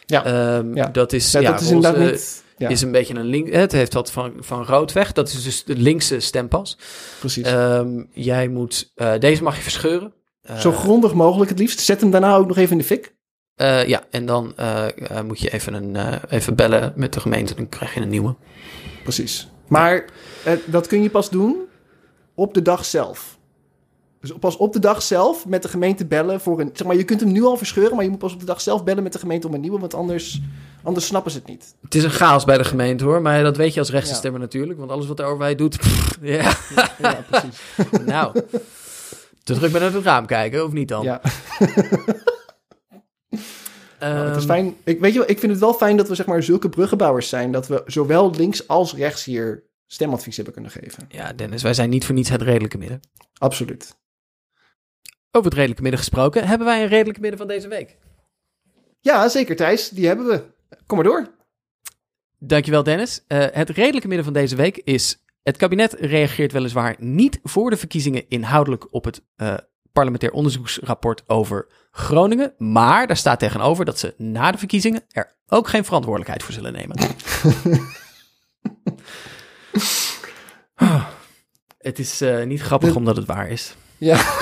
Ja. 0.06 0.24
Ehm, 0.24 0.74
Ja. 0.76 0.86
Dat 0.86 1.12
is, 1.12 1.32
ja, 1.32 1.40
ja, 1.40 1.50
dat 1.50 1.60
is 1.60 1.70
inderdaad 1.70 2.10
niet... 2.10 2.42
Ja, 2.58 2.68
is 2.68 2.82
een 2.82 2.92
beetje 2.92 3.14
een 3.14 3.24
link. 3.26 3.52
Het 3.52 3.72
heeft 3.72 3.94
wat 3.94 4.10
van, 4.12 4.32
van 4.40 4.64
rood 4.64 4.92
weg. 4.92 5.12
Dat 5.12 5.28
is 5.28 5.42
dus 5.42 5.64
de 5.64 5.76
linkse 5.76 6.20
stempas. 6.20 6.78
precies. 7.18 7.44
Ehm, 7.46 8.02
jij 8.12 8.48
moet, 8.48 8.90
eh, 8.94 9.12
deze 9.18 9.42
mag 9.42 9.56
je 9.56 9.62
verscheuren. 9.62 10.12
Eh, 10.44 10.58
Zo 10.58 10.72
grondig 10.72 11.14
mogelijk 11.14 11.50
het 11.50 11.58
liefst. 11.58 11.80
Zet 11.80 12.00
hem 12.00 12.10
daarna 12.10 12.36
ook 12.36 12.46
nog 12.46 12.56
even 12.56 12.72
in 12.72 12.78
de 12.78 12.84
fik. 12.84 13.14
eh, 13.54 13.86
ja, 13.88 14.02
en 14.10 14.26
dan 14.26 14.52
eh, 14.56 14.86
moet 15.26 15.40
je 15.40 15.50
even, 15.50 15.74
een, 15.74 15.96
eh, 15.96 16.12
even 16.28 16.54
bellen 16.54 16.92
met 16.96 17.12
de 17.12 17.20
gemeente. 17.20 17.54
Dan 17.54 17.68
krijg 17.68 17.94
je 17.94 18.00
een 18.00 18.08
nieuwe. 18.08 18.34
Precies. 19.02 19.48
Maar 19.68 20.04
dat 20.64 20.86
kun 20.86 21.02
je 21.02 21.10
pas 21.10 21.30
doen 21.30 21.56
op 22.34 22.54
de 22.54 22.62
dag 22.62 22.84
zelf. 22.84 23.38
Dus 24.20 24.32
pas 24.40 24.56
op 24.56 24.72
de 24.72 24.78
dag 24.78 25.02
zelf 25.02 25.46
met 25.46 25.62
de 25.62 25.68
gemeente 25.68 26.04
bellen 26.06 26.40
voor 26.40 26.60
een... 26.60 26.70
Zeg 26.72 26.86
maar, 26.86 26.96
je 26.96 27.04
kunt 27.04 27.20
hem 27.20 27.32
nu 27.32 27.44
al 27.44 27.56
verscheuren, 27.56 27.94
maar 27.94 28.04
je 28.04 28.10
moet 28.10 28.18
pas 28.18 28.32
op 28.32 28.40
de 28.40 28.46
dag 28.46 28.60
zelf 28.60 28.84
bellen 28.84 29.02
met 29.02 29.12
de 29.12 29.18
gemeente 29.18 29.46
om 29.46 29.54
een 29.54 29.60
nieuwe, 29.60 29.78
want 29.78 29.94
anders, 29.94 30.40
anders 30.82 31.06
snappen 31.06 31.30
ze 31.30 31.38
het 31.38 31.46
niet. 31.46 31.74
Het 31.82 31.94
is 31.94 32.04
een 32.04 32.10
chaos 32.10 32.44
bij 32.44 32.58
de 32.58 32.64
gemeente 32.64 33.04
hoor. 33.04 33.22
Maar 33.22 33.42
dat 33.42 33.56
weet 33.56 33.72
je 33.74 33.78
als 33.80 33.88
Ja. 33.88 33.94
rechtsstemmer 33.94 34.40
natuurlijk. 34.40 34.78
Want 34.78 34.90
alles 34.90 35.06
wat 35.06 35.16
de 35.16 35.22
overheid 35.22 35.58
doet. 35.58 35.78
pff, 35.78 36.18
ja, 36.22 36.52
Ja, 36.98 37.24
precies. 37.30 37.60
nou. 38.06 38.40
Te 39.44 39.54
druk 39.54 39.74
uit 39.74 39.94
het 39.94 40.04
raam 40.04 40.26
kijken, 40.26 40.64
of 40.64 40.72
niet 40.72 40.88
dan? 40.88 41.04
Ja. 41.04 41.20
Ehm, 43.98 44.12
Nou, 44.12 44.26
het 44.26 44.36
is 44.36 44.44
fijn. 44.44 44.76
Ik, 44.84 45.00
weet 45.00 45.12
je, 45.12 45.18
wel, 45.18 45.30
ik 45.30 45.38
vind 45.38 45.52
het 45.52 45.60
wel 45.60 45.74
fijn 45.74 45.96
dat 45.96 46.08
we 46.08 46.14
zeg 46.14 46.26
maar 46.26 46.42
zulke 46.42 46.68
bruggenbouwers 46.68 47.28
zijn. 47.28 47.52
Dat 47.52 47.66
we 47.66 47.82
zowel 47.86 48.30
links 48.30 48.68
als 48.68 48.94
rechts 48.94 49.24
hier 49.24 49.64
stemadvies 49.86 50.36
hebben 50.36 50.54
kunnen 50.54 50.70
geven. 50.70 51.04
Ja, 51.08 51.32
Dennis, 51.32 51.62
wij 51.62 51.74
zijn 51.74 51.90
niet 51.90 52.04
voor 52.04 52.14
niets 52.14 52.28
het 52.28 52.42
redelijke 52.42 52.78
midden. 52.78 53.00
Absoluut. 53.38 53.96
Over 55.30 55.44
het 55.44 55.54
redelijke 55.54 55.82
midden 55.82 56.00
gesproken, 56.00 56.46
hebben 56.46 56.66
wij 56.66 56.82
een 56.82 56.88
redelijke 56.88 57.20
midden 57.20 57.38
van 57.38 57.48
deze 57.48 57.68
week. 57.68 57.96
Ja, 59.00 59.28
zeker 59.28 59.56
Thijs. 59.56 59.88
Die 59.88 60.06
hebben 60.06 60.26
we. 60.26 60.42
Kom 60.86 60.96
maar 60.96 61.06
door. 61.06 61.30
Dankjewel, 62.38 62.82
Dennis. 62.82 63.24
Eh, 63.26 63.46
het 63.50 63.70
redelijke 63.70 64.06
midden 64.06 64.24
van 64.24 64.34
deze 64.34 64.56
week 64.56 64.76
is... 64.76 65.23
Het 65.44 65.56
kabinet 65.56 65.92
reageert 65.92 66.52
weliswaar 66.52 66.96
niet 66.98 67.40
voor 67.42 67.70
de 67.70 67.76
verkiezingen 67.76 68.28
inhoudelijk 68.28 68.94
op 68.94 69.04
het 69.04 69.22
eh, 69.36 69.54
parlementair 69.92 70.32
onderzoeksrapport 70.32 71.28
over 71.28 71.66
Groningen. 71.90 72.54
Maar 72.58 73.06
daar 73.06 73.16
staat 73.16 73.38
tegenover 73.38 73.84
dat 73.84 73.98
ze 73.98 74.14
na 74.16 74.50
de 74.50 74.58
verkiezingen 74.58 75.04
er 75.08 75.36
ook 75.46 75.68
geen 75.68 75.84
verantwoordelijkheid 75.84 76.42
voor 76.42 76.54
zullen 76.54 76.72
nemen. 76.72 76.96
Het 81.78 81.98
is 81.98 82.20
eh, 82.20 82.44
niet 82.44 82.62
grappig 82.62 82.94
omdat 82.94 83.16
het 83.16 83.26
waar 83.26 83.48
is. 83.48 83.74
Ja. 83.98 84.16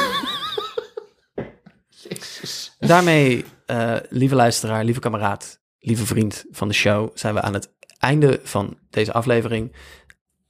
Jezus. 2.09 2.77
Daarmee, 2.79 3.45
eh, 3.67 3.97
lieve 4.09 4.35
luisteraar, 4.35 4.85
lieve 4.85 5.01
kameraad, 5.01 5.61
lieve 5.79 6.07
vriend 6.07 6.45
van 6.51 6.69
de 6.69 6.75
show, 6.75 7.11
zijn 7.15 7.35
we 7.35 7.41
aan 7.41 7.55
het 7.55 7.71
einde 8.03 8.41
van 8.43 8.79
deze 8.91 9.13
aflevering. 9.13 9.73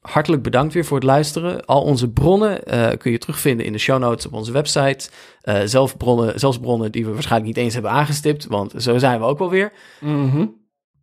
Hartelijk 0.02 0.42
bedankt 0.42 0.74
weer 0.74 0.84
voor 0.84 0.96
het 0.96 1.06
luisteren. 1.06 1.64
Al 1.64 1.82
onze 1.82 2.10
bronnen 2.10 2.64
eh, 2.64 2.96
kun 2.98 3.10
je 3.10 3.18
terugvinden 3.18 3.66
in 3.66 3.72
de 3.72 3.78
show 3.78 3.98
notes 3.98 4.26
op 4.26 4.32
onze 4.32 4.52
website. 4.52 5.10
Eh, 5.40 5.60
zelf 5.64 5.96
bronnen, 5.96 6.40
zelfs 6.40 6.58
bronnen 6.58 6.92
die 6.92 7.04
we 7.04 7.12
waarschijnlijk 7.12 7.54
niet 7.54 7.64
eens 7.64 7.74
hebben 7.74 7.90
aangestipt, 7.90 8.46
want 8.46 8.74
zo 8.76 8.98
zijn 8.98 9.20
we 9.20 9.26
ook 9.26 9.38
wel 9.38 9.50
weer. 9.50 9.72
Mhm. 10.00 10.46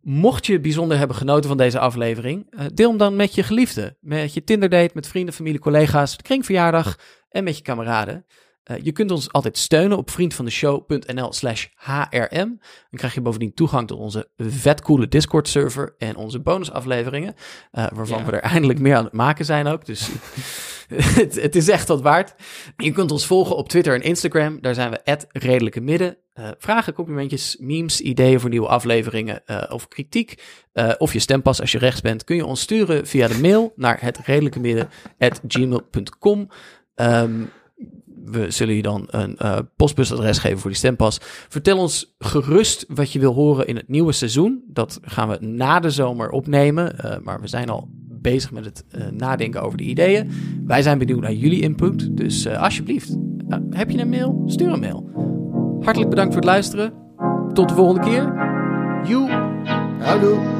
Mocht 0.00 0.46
je 0.46 0.60
bijzonder 0.60 0.98
hebben 0.98 1.16
genoten 1.16 1.48
van 1.48 1.56
deze 1.56 1.78
aflevering, 1.78 2.46
eh, 2.50 2.64
deel 2.74 2.88
hem 2.88 2.98
dan 2.98 3.16
met 3.16 3.34
je 3.34 3.42
geliefde. 3.42 3.96
Met 4.00 4.34
je 4.34 4.44
Tinder-date, 4.44 4.90
met 4.94 5.08
vrienden, 5.08 5.34
familie, 5.34 5.60
collega's, 5.60 6.16
kringverjaardag 6.16 6.98
en 7.28 7.44
met 7.44 7.56
je 7.56 7.62
kameraden. 7.62 8.26
Uh, 8.70 8.76
je 8.82 8.92
kunt 8.92 9.10
ons 9.10 9.32
altijd 9.32 9.58
steunen 9.58 9.98
op 9.98 10.10
vriendvandeshow.nl 10.10 11.32
slash 11.32 11.66
hrm. 11.74 12.28
Dan 12.30 12.58
krijg 12.90 13.14
je 13.14 13.20
bovendien 13.20 13.54
toegang 13.54 13.86
tot 13.86 13.98
onze 13.98 14.28
vetcoole 14.36 15.08
Discord 15.08 15.48
server 15.48 15.94
en 15.98 16.16
onze 16.16 16.40
bonusafleveringen. 16.40 17.34
Uh, 17.72 17.86
waarvan 17.94 18.18
Ja. 18.18 18.24
we 18.24 18.32
er 18.32 18.42
eindelijk 18.42 18.78
meer 18.78 18.96
aan 18.96 19.04
het 19.04 19.12
maken 19.12 19.44
zijn 19.44 19.66
ook. 19.66 19.86
Dus 19.86 20.08
het, 20.88 21.42
het 21.42 21.56
is 21.56 21.68
echt 21.68 21.88
wat 21.88 22.00
waard. 22.00 22.34
Je 22.76 22.92
kunt 22.92 23.10
ons 23.10 23.26
volgen 23.26 23.56
op 23.56 23.68
Twitter 23.68 23.94
en 23.94 24.02
Instagram. 24.02 24.60
Daar 24.60 24.74
zijn 24.74 24.90
we 24.90 25.18
redelijke 25.32 25.80
midden. 25.80 26.16
Uh, 26.34 26.48
vragen, 26.58 26.92
complimentjes, 26.92 27.56
memes, 27.60 28.00
ideeën 28.00 28.40
voor 28.40 28.50
nieuwe 28.50 28.68
afleveringen 28.68 29.42
of 29.70 29.88
kritiek. 29.88 30.42
Of 30.98 31.12
je 31.12 31.18
stempas 31.18 31.60
als 31.60 31.72
je 31.72 31.78
rechts 31.78 32.00
bent, 32.00 32.24
kun 32.24 32.36
je 32.36 32.46
ons 32.46 32.60
sturen 32.60 33.06
via 33.06 33.28
de 33.28 33.38
mail 33.38 33.72
naar 33.76 34.00
het 34.00 34.18
redelijke 34.18 34.60
midden 34.60 34.88
gmail.com. 35.48 36.48
Um, 36.94 37.50
we 38.24 38.50
zullen 38.50 38.74
je 38.74 38.82
dan 38.82 39.06
een 39.10 39.36
uh, 39.42 39.58
postbusadres 39.76 40.38
geven 40.38 40.58
voor 40.58 40.70
die 40.70 40.78
stempas. 40.78 41.18
Vertel 41.48 41.78
ons 41.78 42.14
gerust 42.18 42.84
wat 42.88 43.12
je 43.12 43.18
wil 43.18 43.34
horen 43.34 43.66
in 43.66 43.76
het 43.76 43.88
nieuwe 43.88 44.12
seizoen. 44.12 44.64
Dat 44.66 44.98
gaan 45.02 45.28
we 45.28 45.38
na 45.40 45.80
de 45.80 45.90
zomer 45.90 46.30
opnemen. 46.30 46.96
Uh, 47.04 47.16
maar 47.22 47.40
we 47.40 47.48
zijn 47.48 47.68
al 47.68 47.88
bezig 48.20 48.52
met 48.52 48.64
het 48.64 48.84
uh, 48.94 49.06
nadenken 49.06 49.62
over 49.62 49.78
de 49.78 49.84
ideeën. 49.84 50.30
Wij 50.66 50.82
zijn 50.82 50.98
benieuwd 50.98 51.20
naar 51.20 51.32
jullie 51.32 51.60
input. 51.60 52.16
Dus 52.16 52.48
alsjeblieft, 52.48 53.16
heb 53.70 53.90
je 53.90 53.98
een 53.98 54.08
mail? 54.08 54.42
Stuur 54.46 54.72
een 54.72 54.80
mail. 54.80 55.10
Hartelijk 55.80 56.10
bedankt 56.10 56.32
voor 56.32 56.42
het 56.42 56.50
luisteren. 56.50 56.92
Tot 57.52 57.68
de 57.68 57.74
volgende 57.74 58.00
keer. 58.00 58.32
Joe. 59.04 59.30
Houdoe. 59.98 60.59